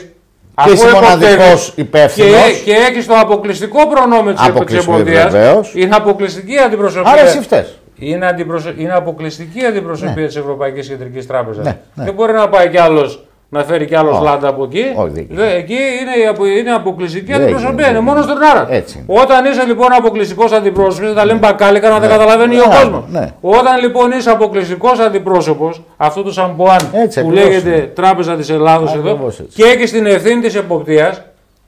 είσαι 0.73 0.91
μοναδικός 0.93 1.73
υπεύθυνος. 1.77 2.31
Και, 2.31 2.71
και 2.71 2.73
έχεις 2.91 3.07
το 3.07 3.15
αποκλειστικό 3.19 3.87
προνόμιο 3.89 4.33
της 4.33 4.47
Αποκλειστικό, 4.47 4.95
εποπτεία. 4.95 5.29
βεβαίως. 5.29 5.73
Είναι 5.75 5.97
αποκλειστική 5.97 6.59
αντιπροσωπεία. 6.59 7.11
Άρα 7.13 7.21
εσύ 7.21 7.41
φταίς. 7.41 7.79
Είναι, 7.99 8.27
αντιπροσω... 8.27 8.73
είναι 8.77 8.93
αποκλειστική 8.95 9.65
αντιπροσωπεία 9.65 10.15
Ναι. 10.15 10.27
της 10.27 10.37
Ευρωπαϊκής 10.37 10.89
Κεντρικής 10.89 11.27
Τράπεζας. 11.27 11.65
Ναι, 11.65 11.77
ναι. 11.95 12.05
Δεν 12.05 12.15
μπορεί 12.15 12.33
να 12.33 12.49
πάει 12.49 12.69
κι 12.69 12.79
άλλος 12.79 13.24
να 13.59 13.65
φέρει 13.65 13.85
κι 13.87 13.95
άλλος 13.95 14.15
Όχι. 14.15 14.25
λάντα 14.25 14.49
από 14.49 14.65
εκεί. 14.65 14.85
Όχι, 14.95 15.11
δεν 15.13 15.27
Δε- 15.31 15.55
εκεί 15.55 15.73
είναι, 15.73 16.23
η 16.25 16.27
απο- 16.27 16.47
είναι 16.47 16.71
αποκλειστική 16.71 17.33
Δεν 17.33 17.35
αντιπροσωπεία. 17.43 17.71
γίνεται, 17.71 17.85
Είναι 17.89 17.93
δεν 17.95 18.03
μόνος 18.03 18.25
στον 18.25 18.43
Άρα. 18.43 18.67
Έτσι 18.71 19.05
είναι. 19.09 19.21
Όταν 19.21 19.45
είσαι 19.45 19.65
λοιπόν 19.65 19.93
αποκλειστικός 19.93 20.53
αντιπρόσωπος, 20.53 21.15
τα 21.15 21.25
λέμε 21.25 21.39
μπακάλικα 21.39 21.89
να 21.91 22.01
τα 22.01 22.07
καταλαβαίνει 22.07 22.57
ο 22.61 22.67
Ναι, 22.69 22.75
κόσμος. 22.75 23.05
ναι. 23.11 23.33
Όταν 23.41 23.81
λοιπόν 23.81 24.11
είσαι 24.11 24.31
αποκλειστικός 24.31 24.99
αντιπρόσωπος, 24.99 25.83
αυτό 25.97 26.23
το 26.23 26.33
Σαμπουάν 26.33 26.89
Έτσι, 26.93 27.21
που 27.21 27.29
ακριβώς 27.29 27.49
λέγεται 27.49 27.69
είναι. 27.77 27.81
Τράπεζα 27.95 28.35
της 28.37 28.51
Ελλάδος 28.51 28.95
εδώ, 28.95 29.11
Ακριβώς 29.11 29.41
έτσι. 29.41 29.63
και 29.63 29.65
έχει 29.69 29.93
την 29.93 30.07
ευθύνη 30.07 30.41
της 30.41 30.55
εποπτείας, 30.55 31.23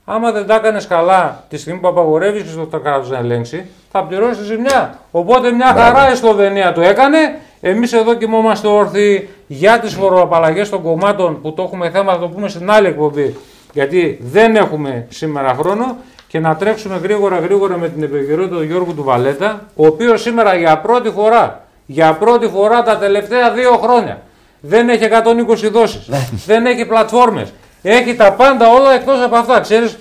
άμα 0.05 0.31
δεν 0.31 0.45
τα 0.47 0.55
έκανες 0.55 0.87
καλά 0.87 1.43
τη 1.49 1.57
στιγμή 1.57 1.79
που 1.79 1.87
απαγορεύεις 1.87 2.41
και 2.43 2.49
στο 2.49 2.79
κράτο 2.79 3.07
να 3.09 3.17
ελέγξει, 3.17 3.65
θα 3.91 4.03
πληρώσεις 4.03 4.37
τη 4.37 4.43
ζημιά. 4.43 4.99
Οπότε 5.11 5.51
μια 5.51 5.73
χαρά 5.77 6.11
η 6.11 6.15
Σλοβενία 6.15 6.73
το 6.73 6.81
έκανε. 6.81 7.17
Εμείς 7.61 7.93
εδώ 7.93 8.13
κοιμόμαστε 8.13 8.67
όρθιοι 8.67 9.29
για 9.47 9.79
τις 9.79 9.93
φοροαπαλλαγές 9.93 10.69
των 10.69 10.81
κομμάτων 10.81 11.41
που 11.41 11.53
το 11.53 11.63
έχουμε 11.63 11.89
θέμα, 11.89 12.13
θα 12.13 12.19
το 12.19 12.27
πούμε 12.27 12.49
στην 12.49 12.71
άλλη 12.71 12.87
εκπομπή. 12.87 13.35
Γιατί 13.73 14.19
δεν 14.21 14.55
έχουμε 14.55 15.05
σήμερα 15.09 15.53
χρόνο 15.53 15.95
και 16.27 16.39
να 16.39 16.55
τρέξουμε 16.55 16.97
γρήγορα 16.97 17.39
γρήγορα 17.39 17.77
με 17.77 17.89
την 17.89 18.03
επικαιρότητα 18.03 18.55
του 18.55 18.63
Γιώργου 18.63 18.95
του 18.95 19.03
Βαλέτα, 19.03 19.65
ο 19.75 19.85
οποίος 19.85 20.21
σήμερα 20.21 20.55
για 20.55 20.77
πρώτη 20.77 21.09
φορά, 21.09 21.65
για 21.85 22.13
πρώτη 22.13 22.47
φορά 22.47 22.83
τα 22.83 22.97
τελευταία 22.97 23.51
δύο 23.51 23.71
χρόνια 23.71 24.21
δεν 24.59 24.89
έχει 24.89 25.03
120 25.03 25.69
δόσεις. 25.71 26.09
δεν 26.45 26.65
έχει 26.65 26.85
πλατφόρμες. 26.85 27.53
Έχει 27.81 28.15
τα 28.15 28.33
πάντα 28.33 28.69
όλα 28.69 28.93
εκτός 28.93 29.21
από 29.21 29.35
αυτά. 29.35 29.59
Ξέρεις, 29.59 29.97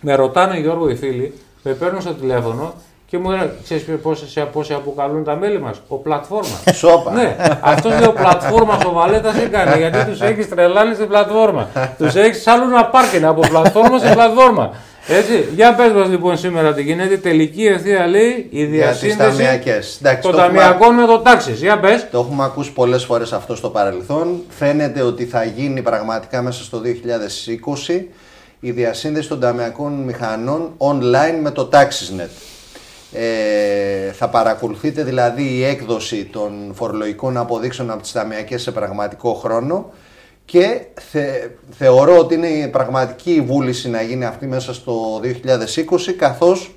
με 0.00 0.14
ρωτάνε 0.14 0.58
Γιώργο 0.58 0.88
οι 0.88 0.94
φίλοι, 0.94 1.34
με 1.62 1.72
παίρνουν 1.72 2.00
στο 2.00 2.14
τηλέφωνο 2.14 2.74
και 3.10 3.18
μου 3.18 3.30
λένε: 3.30 3.52
Ξέρεις 3.64 3.84
πόσοι, 4.02 4.24
πόσοι 4.52 4.72
αποκαλούν 4.72 5.24
τα 5.24 5.36
μέλη 5.36 5.60
μας, 5.60 5.80
Ο 5.88 5.96
πλατφόρμας. 5.96 6.62
Σόπα. 6.80 7.12
ναι, 7.12 7.36
αυτό 7.60 7.88
λέει 7.88 8.04
ο 8.06 8.12
πλατφόρμα 8.12 8.78
ο 8.86 8.92
Βαλέτα 8.92 9.30
τι 9.30 9.46
κάνει, 9.48 9.78
γιατί 9.78 10.04
τους 10.10 10.20
έχεις 10.20 10.48
τρελάνει 10.48 10.94
στην 10.94 11.08
πλατφόρμα. 11.08 11.68
τους 11.98 12.14
έχεις 12.14 12.46
άλλου 12.46 12.68
να 12.68 12.84
πάρκινγκ 12.84 13.24
από 13.24 13.40
πλατφόρμα 13.48 13.98
σε 13.98 14.12
πλατφόρμα. 14.12 14.70
Έτσι, 15.10 15.48
για 15.54 15.74
πες 15.74 15.92
μας 15.92 16.08
λοιπόν 16.08 16.36
σήμερα 16.38 16.74
τι 16.74 16.82
γίνεται. 16.82 17.16
Τελική 17.16 17.66
ευθεία 17.66 18.06
λέει 18.06 18.48
η 18.50 18.64
Για 18.64 18.66
τις 18.66 18.70
διασύνδεση 18.70 19.18
ταμιακές. 19.18 19.98
Εντάξει, 20.02 20.22
των 20.22 20.30
το 20.32 20.42
έχουμε- 20.42 20.58
ταμιακών 20.60 20.94
με 20.94 21.06
το 21.06 21.18
τάξη. 21.18 21.52
Για 21.52 21.78
πες. 21.78 22.06
Το 22.10 22.18
έχουμε 22.18 22.44
ακούσει 22.44 22.72
πολλές 22.72 23.04
φορές 23.04 23.32
αυτό 23.32 23.56
στο 23.56 23.68
παρελθόν. 23.68 24.42
Φαίνεται 24.48 25.02
ότι 25.02 25.24
θα 25.24 25.44
γίνει 25.44 25.82
πραγματικά 25.82 26.42
μέσα 26.42 26.62
στο 26.62 26.78
2020 26.78 28.08
η 28.60 28.70
διασύνδεση 28.70 29.28
των 29.28 29.40
ταμιακών 29.40 29.92
μηχανών 29.92 30.70
online 30.78 31.38
με 31.42 31.50
το 31.50 31.68
TaxisNet. 31.72 32.28
Ε, 33.12 34.12
θα 34.12 34.28
παρακολουθείτε 34.28 35.02
δηλαδή 35.02 35.42
η 35.42 35.64
έκδοση 35.64 36.24
των 36.24 36.52
φορολογικών 36.74 37.36
αποδείξεων 37.36 37.90
από 37.90 38.02
τις 38.02 38.12
ταμιακές 38.12 38.62
σε 38.62 38.72
πραγματικό 38.72 39.34
χρόνο 39.34 39.90
και 40.44 40.80
θε- 41.10 41.50
θεωρώ 41.70 42.18
ότι 42.18 42.34
είναι 42.34 42.46
η 42.48 42.68
πραγματική 42.68 43.44
βούληση 43.46 43.90
να 43.90 44.02
γίνει 44.02 44.24
αυτή 44.24 44.46
μέσα 44.46 44.74
στο 44.74 45.20
2020 45.22 46.12
καθώς 46.18 46.70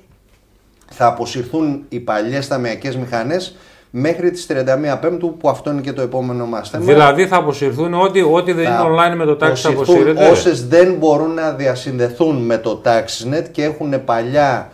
θα 0.90 1.06
αποσυρθούν 1.06 1.84
οι 1.88 2.00
παλιές 2.00 2.48
ταμιακές 2.48 2.96
μηχανές 2.96 3.56
μέχρι 3.90 4.30
τις 4.30 4.46
31 4.50 4.98
Πέμπτου 5.00 5.36
που 5.36 5.48
αυτό 5.48 5.70
είναι 5.70 5.80
και 5.80 5.92
το 5.92 6.02
επόμενο 6.02 6.46
μας 6.46 6.70
θέμα. 6.70 6.84
Δηλαδή 6.84 7.26
θα 7.26 7.36
αποσυρθούν 7.36 7.94
ό,τι, 7.94 8.22
ό,τι 8.22 8.52
δεν 8.52 8.64
Θα 8.64 8.70
είναι 8.70 8.82
online 8.82 9.16
με 9.16 9.24
το 9.24 9.36
τάξη 9.36 9.62
θα 9.62 9.68
αποσυρθούν 9.68 10.02
αποσύρεται. 10.08 10.30
Όσες 10.30 10.68
δεν 10.68 10.94
μπορούν 10.94 11.34
να 11.34 11.52
διασυνδεθούν 11.52 12.36
με 12.36 12.58
το 12.58 12.82
TaxNet 12.84 13.44
και 13.50 13.64
έχουν 13.64 14.04
παλιά 14.04 14.70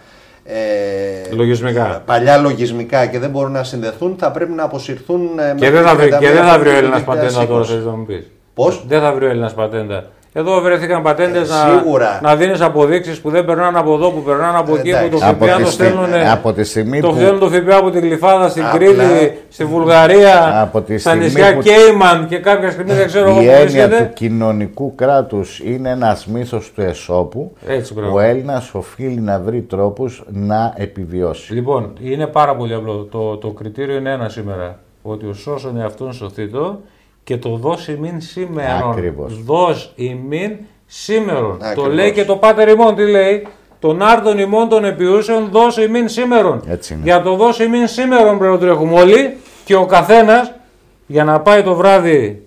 ε, 0.51 1.35
Λογισμικά. 1.35 2.03
παλιά 2.07 2.37
λογισμικά 2.37 3.07
και 3.07 3.19
δεν 3.19 3.31
μπορούν 3.31 3.53
να 3.53 3.63
συνδεθούν, 3.65 4.17
θα 4.19 4.31
πρέπει 4.31 4.53
να 4.53 4.63
αποσυρθούν. 4.65 5.39
ε, 5.39 5.43
Και 5.43 5.55
μέχρι 5.61 5.71
δεν 5.77 5.83
θα 5.87 5.95
βρει, 5.95 6.09
31 6.09 6.19
και 6.21 6.31
δεν 6.31 6.45
θα 6.45 6.59
βρει 6.59 6.69
ο 6.69 6.73
Μαρτίου 6.73 6.73
Έλληνας 6.73 7.01
2020. 7.01 7.05
πατέντα 7.05 7.47
τώρα, 7.47 7.65
θες 7.65 7.85
να 7.85 7.91
μου 7.91 8.05
πει. 8.05 8.27
Πώς; 8.55 8.85
Δεν 8.87 9.01
θα 9.01 9.13
βρει 9.13 9.25
ο 9.25 9.29
Έλληνας 9.29 9.55
πατέντα. 9.55 10.05
Εδώ 10.33 10.61
βρέθηκαν 10.61 11.03
πατέντες 11.03 11.49
Ε, 11.51 11.53
να, 11.53 11.79
σίγουρα. 11.79 12.21
να 12.23 12.37
δίνεις 12.37 12.61
αποδείξεις 12.61 13.21
που 13.21 13.31
δεν 13.31 13.45
περνάνε 13.45 13.79
από 13.79 13.95
εδώ, 13.95 14.11
που 14.11 14.23
περνάνε 14.23 14.59
από 14.59 14.75
εκεί, 14.75 14.91
που 14.91 14.97
Εντάξει. 14.97 15.11
το 15.11 15.27
Από 15.27 15.45
ΦΠΑ 15.45 15.57
τη 15.57 15.63
το 15.63 15.71
στιγμή- 15.71 15.93
στέλνουν. 16.07 16.29
από 16.31 16.53
τη 16.53 16.65
στιγμή 16.65 17.01
το 17.01 17.09
που- 17.09 17.15
στέλνουν 17.15 17.39
το 17.39 17.49
ΦΠΑ 17.51 17.77
από 17.77 17.91
την 17.91 18.01
Γλυφάδα 18.01 18.49
στην 18.49 18.65
Απλά- 18.65 18.79
Κρήτη, 18.79 19.39
στη 19.49 19.65
Βουλγαρία, 19.65 20.61
Από 20.63 20.81
τη 20.81 20.99
στα 20.99 21.11
στιγμή 21.11 21.25
νησιά 21.27 21.55
που- 21.55 21.61
Κέιμαν 21.63 22.27
και 22.29 22.39
κάποια 22.39 22.71
στιγμή 22.71 22.93
δεν 22.93 23.07
ξέρω 23.07 23.29
εγώ 23.29 23.41
Η 23.41 23.45
που 23.45 23.51
έννοια 23.51 23.61
βρίσκεται. 23.61 23.97
του 24.05 24.13
κοινωνικού 24.15 24.95
κράτους 24.95 25.61
είναι 25.65 25.91
ένας 25.91 26.27
μύθος 26.27 26.73
του 26.75 26.81
εσώπου. 26.81 27.53
Έτσι, 27.67 27.95
μπράβο. 27.95 28.17
ο 28.17 28.21
Έλληνας 28.21 28.71
οφείλει 28.75 29.21
να 29.21 29.39
βρει 29.41 29.61
τρόπους 29.63 30.23
να 30.29 30.73
επιβιώσει. 30.77 31.53
Λοιπόν, 31.55 31.93
είναι 32.03 32.27
πάρα 32.27 32.55
πολύ 32.57 32.75
απλό. 32.75 33.09
Το, 33.11 33.37
το 33.37 33.49
κριτήριο 33.49 33.97
είναι 33.97 34.13
ένα 34.13 34.29
σήμερα. 34.29 34.79
Ότι 35.03 35.27
ο 35.27 35.33
σώσον 35.33 35.81
εαυτόν 35.81 36.13
σωθήτω 36.13 36.81
και 37.29 37.37
το 37.37 37.57
δώσει 37.57 37.99
μην 38.01 38.21
σήμερον. 38.21 38.91
Ακριβώς. 38.91 39.43
Δώσ 39.45 39.93
ημίν 39.95 40.57
σήμερον. 40.87 41.59
Το 41.59 41.65
Ακριβώς. 41.67 41.93
λέει 41.95 42.13
και 42.13 42.25
το 42.25 42.37
πάτερ 42.37 42.69
ημών. 42.69 42.95
Τι 42.95 43.11
λέει; 43.11 43.47
Τον 43.79 44.03
άρτον 44.03 44.39
ημών 44.39 44.69
των 44.69 44.85
επιούσεων 44.85 45.49
δώσει 45.51 45.83
ημίν 45.83 46.09
σήμερον. 46.09 46.63
Έτσι 46.69 46.95
είναι. 46.95 47.03
Για 47.05 47.23
το 47.23 47.35
δώσει 47.35 47.65
ημίν 47.65 47.87
σήμερον 47.87 48.39
πρέπει 48.39 48.53
να 48.53 48.59
τρέχουμε 48.59 49.01
όλοι 49.01 49.37
και 49.65 49.75
ο 49.75 49.87
καθένας 49.87 50.53
για 51.07 51.25
να 51.25 51.41
πάει 51.41 51.63
το 51.63 51.75
βράδυ. 51.75 52.47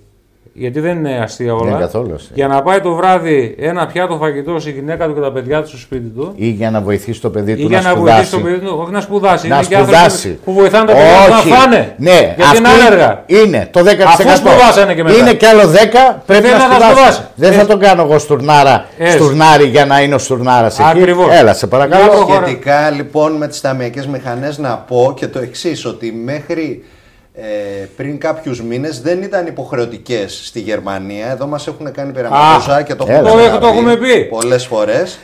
Γιατί 0.53 0.79
δεν 0.79 0.97
είναι 0.97 1.19
αστεία 1.23 1.53
όλα. 1.53 1.63
Δεν 1.63 1.71
είναι 1.71 1.79
καθόλου 1.81 2.13
αστεία. 2.13 2.31
Για 2.35 2.47
να 2.47 2.61
πάει 2.61 2.79
το 2.81 2.93
βράδυ 2.93 3.55
ένα 3.59 3.87
πιάτο 3.87 4.15
φαγητό 4.17 4.59
στη 4.59 4.71
γυναίκα 4.71 5.07
του 5.07 5.13
και 5.13 5.19
τα 5.19 5.31
παιδιά 5.31 5.61
του 5.61 5.67
στο 5.67 5.77
σπίτι 5.77 6.07
του. 6.09 6.33
Ή 6.35 6.47
για 6.49 6.71
να 6.71 6.81
βοηθήσει 6.81 7.21
το 7.21 7.29
παιδί 7.29 7.51
Ή 7.51 7.55
του 7.55 7.67
για 7.67 7.81
να 7.81 7.89
να 7.89 7.95
βοηθήσει 7.95 8.25
σπουδάσει. 8.25 8.43
το 8.43 8.59
παιδί 8.59 8.65
του, 8.65 8.77
όχι 8.81 8.91
να 8.91 9.01
σπουδάσει. 9.01 9.47
Να 9.47 9.55
είναι 9.55 9.65
και 9.65 9.75
άνθρωποι 9.75 9.97
σπουδάσει. 9.97 10.39
που 10.45 10.53
βοηθάνε 10.53 10.85
τα 10.85 10.93
παιδιά 10.93 11.25
του 11.27 11.33
Όχι. 11.39 11.49
να 11.49 11.55
φάνε. 11.55 11.93
Ναι, 11.97 12.33
γιατί 12.37 12.57
είναι 12.57 12.67
αυτό 12.67 12.85
άνεργα. 12.85 13.23
Είναι 13.25 13.67
το 13.71 13.79
10%. 13.83 13.83
Αφού 14.07 14.37
σπουδάσανε 14.37 14.93
και 14.93 15.03
μετά. 15.03 15.17
Είναι 15.17 15.33
και 15.33 15.47
άλλο 15.47 15.61
10, 15.61 16.21
πρέπει 16.25 16.47
Θέλει 16.47 16.57
να 16.57 16.67
να 16.67 16.73
σπουδάσει. 16.73 16.91
σπουδάσει. 16.93 17.21
Δεν 17.35 17.49
θα 17.51 17.55
Έτσι. 17.55 17.67
τον 17.67 17.79
κάνω 17.79 18.01
εγώ 18.01 18.19
στουρνάρα, 18.19 18.85
Έτσι. 18.97 19.13
στουρνάρι 19.17 19.65
για 19.65 19.85
να 19.85 20.01
είναι 20.01 20.15
ο 20.15 20.17
στουρνάρας 20.17 20.79
εκεί. 20.79 20.89
Ακριβώς. 20.89 21.27
Έλα, 21.31 21.53
σε 21.53 21.67
παρακαλώ. 21.67 22.03
Για 22.03 22.11
προχωρά. 22.11 22.45
Σχετικά 22.45 22.89
λοιπόν 22.89 23.31
με 23.33 23.47
τις 23.47 23.61
ταμιακές 23.61 24.07
μηχανές 24.07 24.57
να 24.57 24.77
πω 24.77 25.13
και 25.15 25.27
το 25.27 25.39
εξής 25.39 25.85
ότι 25.85 26.11
μέχρι 26.25 26.83
ε, 27.41 27.87
πριν 27.97 28.19
κάποιους 28.19 28.61
μήνες 28.61 29.01
δεν 29.01 29.21
ήταν 29.21 29.45
υποχρεωτικές 29.47 30.41
στη 30.45 30.59
Γερμανία. 30.59 31.27
Εδώ 31.31 31.47
μας 31.47 31.67
έχουν 31.67 31.91
κάνει 31.91 32.11
πειραματόζα 32.11 32.81
και 32.81 32.95
το 32.95 33.05
έλα. 33.09 33.17
έχουμε 33.17 33.31
Το 33.41 33.47
έχω- 33.47 33.57
το 33.57 33.67
έχουμε 33.67 33.95
πει. 33.95 34.25
πολλές 34.25 34.65
φορές. 34.65 35.19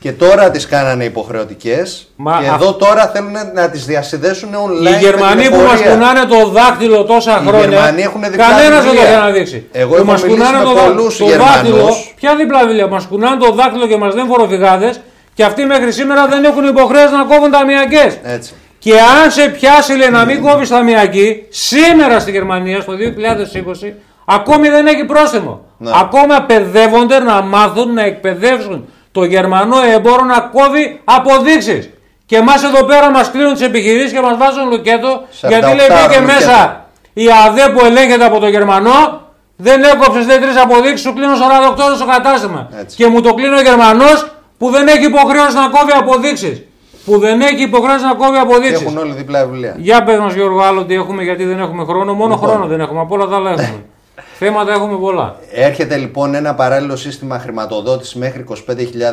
Και 0.00 0.12
τώρα 0.12 0.50
τις 0.50 0.66
κάνανε 0.66 1.04
υποχρεωτικές 1.04 2.08
Μα 2.16 2.38
και 2.42 2.48
α- 2.48 2.54
εδώ 2.54 2.74
τώρα 2.74 3.06
θέλουν 3.14 3.32
να 3.54 3.70
τις 3.70 3.84
διασυνδέσουν 3.84 4.48
online 4.54 4.86
Οι 5.00 5.04
Γερμανοί 5.04 5.42
με 5.42 5.48
που 5.48 5.56
μας 5.62 5.70
τηλεφορία. 5.80 5.90
κουνάνε 5.92 6.24
το 6.24 6.48
δάχτυλο 6.48 7.04
τόσα 7.04 7.40
Οι 7.42 7.46
χρόνια. 7.46 7.66
Γερμανοί 7.68 8.02
έχουν 8.02 8.20
διπλά 8.22 8.46
Κανένας 8.48 8.68
δεν 8.68 8.78
το 8.78 8.90
βιβλία. 8.90 9.02
θέλει 9.10 9.20
να 9.22 9.30
δείξει. 9.30 9.66
Εγώ 9.72 9.88
που 9.88 9.94
έχω 9.94 10.04
μας 10.04 10.22
μιλήσει 10.22 10.38
κουνάνε 10.40 10.58
με 10.58 10.64
το, 10.64 10.72
δά- 10.74 10.84
πολλούς 10.86 11.16
το 11.16 11.24
Γερμανούς. 11.24 11.52
δάχτυλο. 11.54 11.88
Ποια 12.16 12.36
διπλά 12.36 12.60
βιβλία; 12.66 12.86
Μας 12.86 13.04
κουνάνε 13.04 13.36
το 13.44 13.52
δάχτυλο 13.52 13.86
και 13.86 13.96
μας 13.96 14.14
δεν 14.14 14.26
φοροφυγάδε 14.26 14.94
και 15.34 15.44
αυτοί 15.44 15.64
μέχρι 15.64 15.92
σήμερα 15.92 16.26
δεν 16.26 16.44
έχουν 16.44 16.64
υποχρέωση 16.66 17.12
να 17.14 17.24
κόβουν 17.24 17.50
ταμιακέ. 17.50 18.04
Έτσι. 18.22 18.52
Και 18.82 18.92
αν 18.92 19.30
σε 19.30 19.48
πιάσει 19.48 19.92
λέει, 19.92 20.08
να 20.10 20.24
μην 20.24 20.42
κόβεις 20.42 20.68
ταμιακή, 20.68 21.46
σήμερα 21.48 22.20
στη 22.20 22.30
Γερμανία 22.30 22.80
στο 22.80 22.92
2020 22.92 23.92
ακόμη 24.24 24.68
δεν 24.68 24.86
έχει 24.86 25.04
πρόστιμο. 25.04 25.60
Ναι. 25.78 25.90
Ακόμα 25.94 26.42
παιδεύονται 26.42 27.18
να 27.18 27.42
μάθουν 27.42 27.92
να 27.92 28.02
εκπαιδεύσουν 28.02 28.88
το 29.12 29.24
Γερμανό 29.24 29.76
εμπόρο 29.94 30.24
να 30.24 30.40
κόβει 30.40 31.00
αποδείξεις. 31.04 31.90
Και 32.26 32.36
εμάς 32.36 32.62
εδώ 32.64 32.84
πέρα 32.84 33.10
μας 33.10 33.30
κλείνουν 33.30 33.52
τις 33.52 33.62
επιχειρήσεις 33.62 34.12
και 34.12 34.20
μας 34.20 34.36
βάζουν 34.36 34.68
λουκέτο 34.68 35.22
48 35.40 35.48
γιατί 35.48 35.66
λέει 35.66 35.86
μπήκε 35.88 36.02
λουκέτο. 36.02 36.22
μέσα 36.22 36.86
η 37.12 37.26
ΑΔΕ 37.46 37.68
που 37.68 37.84
ελέγχεται 37.84 38.24
από 38.24 38.38
το 38.38 38.48
Γερμανό. 38.48 39.20
Δεν 39.56 39.82
έκοψες 39.82 40.26
δεν 40.26 40.40
τρεις 40.40 40.56
αποδείξεις, 40.56 41.00
σου 41.00 41.12
κλείνω 41.12 41.34
48 41.34 41.84
ώρες 41.84 41.98
το 41.98 42.06
κατάστημα. 42.06 42.68
Έτσι. 42.80 42.96
Και 42.96 43.06
μου 43.06 43.20
το 43.20 43.34
κλείνει 43.34 43.54
ο 43.54 43.60
Γερμανός 43.60 44.26
που 44.58 44.70
δεν 44.70 44.88
έχει 44.88 45.04
υποχρέωση 45.04 45.54
να 45.54 45.68
κόβει 45.68 45.92
αποδείξεις. 45.92 46.62
Που 47.04 47.18
δεν 47.18 47.40
έχει 47.40 47.62
υποχρέωση 47.62 48.04
να 48.04 48.14
κόβει 48.14 48.32
Και 48.32 48.38
αποδείξει. 48.38 48.82
έχουν 48.84 48.98
όλοι 48.98 49.12
διπλά 49.12 49.44
βιβλία. 49.46 49.74
Για 49.78 50.02
πες 50.02 50.18
μας 50.18 50.34
Γιώργο 50.34 50.60
άλλο 50.60 50.84
τι 50.84 50.94
έχουμε 50.94 51.22
γιατί 51.22 51.44
δεν 51.44 51.58
έχουμε 51.58 51.84
χρόνο. 51.84 52.12
Μόνο 52.12 52.34
Λοιπόν. 52.34 52.48
χρόνο 52.48 52.66
δεν 52.66 52.80
έχουμε. 52.80 53.00
Από 53.00 53.14
όλα 53.14 53.26
τα 53.26 53.36
άλλα 53.36 53.50
έχουμε. 53.50 53.82
Θέματα 54.44 54.72
έχουμε 54.72 54.96
πολλά. 54.96 55.36
Έρχεται 55.52 55.96
λοιπόν 55.96 56.34
ένα 56.34 56.54
παράλληλο 56.54 56.96
σύστημα 56.96 57.38
χρηματοδότησης 57.38 58.14
μέχρι 58.14 58.44
25.000 58.48 58.54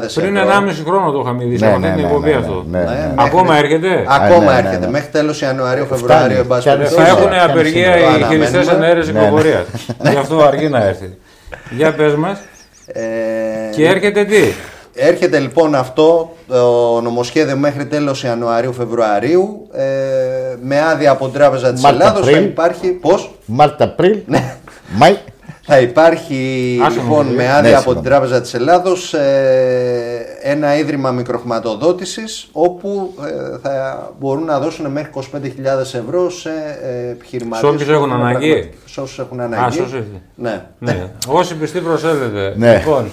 ευρώ. 0.04 0.22
Πριν 0.22 0.38
1,5 0.38 0.42
χρόνο 0.86 1.12
το 1.12 1.20
είχαμε 1.20 1.44
δει 1.46 1.58
σε 1.58 1.66
Ναι, 1.66 1.72
αυτή 1.72 1.82
ναι, 1.88 1.88
την 1.94 2.02
ναι, 2.02 2.08
εκπομπή 2.08 2.30
ναι, 2.30 2.36
αυτό. 2.36 2.66
ναι, 2.70 2.78
ναι, 2.78 2.84
Ναι, 2.84 2.90
ναι. 2.92 2.96
μέχρι- 2.98 3.14
Ακόμα 3.26 3.58
έρχεται; 3.58 4.06
Ακόμα 4.08 4.40
ναι, 4.40 4.46
ναι, 4.52 4.58
έρχεται. 4.68 4.86
ναι. 4.86 4.92
Μέχρι 4.92 5.08
τέλος 5.12 5.42
Ιανουαρίου, 5.42 5.86
Φεβρουάριο, 5.86 6.38
εν 6.38 6.48
πάση 6.48 6.62
Φτάνει. 6.62 6.84
Θα 6.84 6.90
περιπτώσει. 6.96 7.18
έχουν 7.18 7.32
Φτάνει 7.32 7.52
απεργία 7.52 7.94
σήμερα. 7.94 8.18
οι 8.18 8.20
Το 8.22 8.26
χειριστέ 8.28 8.58
αναμένουμε. 8.58 8.86
ενέργειας 8.86 9.08
Ναι, 9.08 9.14
ναι. 9.20 9.20
κυκλοφορία. 9.26 9.66
Γι' 10.12 10.18
αυτό 10.18 10.40
αργεί 10.44 10.70
να 10.70 10.84
έρθει. 10.84 11.18
Για 11.70 11.94
πες 11.94 12.16
μας. 12.16 12.40
Ε, 12.86 13.02
Και 13.76 13.88
έρχεται 13.88 14.24
τι; 14.26 14.42
Έρχεται 14.94 15.40
λοιπόν 15.40 15.76
αυτό 15.76 16.36
το 16.48 17.02
νομοσχέδιο 17.02 17.58
μέχρι 17.58 17.86
τέλος 17.86 18.24
Ιανουαρίου-Φεβρουαρίου 18.24 19.68
ε, 19.74 19.84
με 20.62 20.82
άδεια 20.82 21.12
από 21.12 21.26
την 21.26 21.34
Τράπεζα 21.34 21.74
της 21.74 21.82
Μάρτιο, 21.82 22.02
Ελλάδος 22.02 22.22
θα 22.24 22.28
Απρίλιο. 22.30 22.50
υπάρχει, 22.50 22.88
πώς; 22.88 23.32
Μάρτ, 23.46 23.82
Απρίλ, 23.82 24.20
Μάη. 24.98 25.18
Θα 25.72 25.80
υπάρχει 25.80 26.80
Άσε 26.86 26.98
μου, 26.98 27.04
λοιπόν 27.04 27.24
παιδί. 27.26 27.36
με 27.36 27.44
Ναι, 27.44 27.50
άδεια 27.54 27.70
από 27.70 27.78
συγγνώμη. 27.78 28.00
την 28.02 28.10
Τράπεζα 28.10 28.42
της 28.42 28.54
Ελλάδος 28.54 29.14
ε, 29.14 30.26
ένα 30.42 30.78
ίδρυμα 30.78 31.12
μικροχρηματοδότησης 31.12 32.48
όπου 32.52 33.14
ε, 33.26 33.58
θα 33.62 34.10
μπορούν 34.20 34.44
να 34.46 34.60
δώσουν 34.60 34.92
μέχρι 34.92 35.12
25.000 35.16 35.20
ευρώ 35.80 36.30
σε 36.30 36.50
ε, 36.84 37.10
επιχειρηματίες. 37.10 37.60
Σε 37.60 37.66
όποιους 37.74 37.86
που 37.88 37.92
έχουν 37.94 38.12
ανάγκη; 38.14 38.50
πραγματικά- 38.50 38.78
Σε 38.86 39.02
όσους 39.02 39.20
έχουν 39.20 39.40
ανάγκη. 39.40 39.74
σε 39.74 39.82
όσους 39.82 39.94
έχουν. 39.94 40.22
Ναι. 40.36 40.66
Ναι. 40.80 41.10
Όσοι 41.28 41.56
πιστοί 41.56 41.80
προσέλθετε. 41.80 42.54
Ναι. 42.58 42.78
Λοιπόν, 42.78 43.10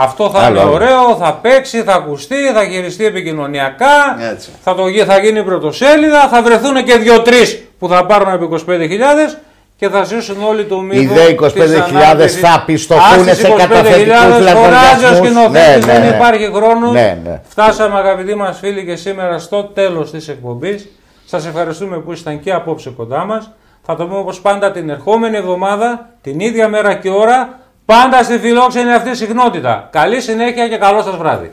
αυτό 0.00 0.30
θα 0.30 0.38
Άλλο, 0.38 0.50
είναι 0.50 0.60
άλλο. 0.60 0.72
ωραίο, 0.72 1.16
θα 1.20 1.32
παίξει, 1.42 1.82
θα 1.82 1.94
ακουστεί, 1.94 2.34
θα 2.54 2.62
γυριστεί 2.62 3.04
επικοινωνιακά. 3.06 4.20
Έτσι. 4.32 4.48
Θα, 4.64 4.74
το, 4.74 4.86
γι- 4.88 5.04
θα 5.04 5.18
γίνει 5.18 5.42
πρωτοσέλιδα, 5.42 6.28
θα 6.28 6.42
βρεθούν 6.42 6.84
και 6.84 6.96
δύο-τρει 6.96 7.68
που 7.78 7.88
θα 7.88 8.06
πάρουν 8.06 8.32
επί 8.34 8.48
25.000 8.66 9.38
και 9.76 9.88
θα 9.88 10.04
ζήσουν 10.04 10.36
όλοι 10.48 10.64
το 10.64 10.80
μύθο. 10.80 11.00
Οι 11.02 11.06
δε 11.06 11.34
25.000 11.40 11.50
της 11.52 11.80
ανάπτυξης. 11.80 12.40
θα 12.40 12.62
πιστωθούν 12.66 13.18
Ας 13.20 13.22
τις 13.26 13.38
σε 13.38 13.48
25.000 13.52 13.56
καταθετικούς 13.56 14.16
Φωνάζει 14.18 14.42
ο 14.42 14.48
λογαριασμούς. 14.48 15.16
σκηνοθέτης, 15.16 15.86
Ναι, 15.86 15.92
ναι, 15.92 15.98
δεν 15.98 16.08
ναι. 16.10 16.16
υπάρχει 16.16 16.50
χρόνος. 16.54 16.92
Ναι, 16.92 17.18
ναι. 17.24 17.40
Φτάσαμε 17.48 17.98
αγαπητοί 17.98 18.34
μας 18.34 18.58
φίλοι 18.58 18.84
και 18.84 18.96
σήμερα 18.96 19.38
στο 19.38 19.64
τέλος 19.64 20.10
της 20.10 20.28
εκπομπής. 20.28 20.88
Σας 21.24 21.46
ευχαριστούμε 21.46 21.96
που 21.98 22.12
ήσασταν 22.12 22.40
και 22.40 22.52
απόψε 22.52 22.90
κοντά 22.96 23.24
μας. 23.24 23.50
Θα 23.86 23.96
το 23.96 24.06
πούμε 24.06 24.18
όπως 24.18 24.40
πάντα 24.40 24.70
την 24.70 24.90
ερχόμενη 24.90 25.36
εβδομάδα, 25.36 26.08
την 26.22 26.40
ίδια 26.40 26.68
μέρα 26.68 26.94
και 26.94 27.10
ώρα, 27.10 27.58
πάντα 27.92 28.22
στη 28.22 28.38
φιλόξενη 28.38 28.92
αυτή 28.92 29.16
συχνότητα. 29.16 29.88
Καλή 29.90 30.20
συνέχεια 30.20 30.68
και 30.68 30.76
καλό 30.76 31.02
σας 31.02 31.16
βράδυ. 31.16 31.52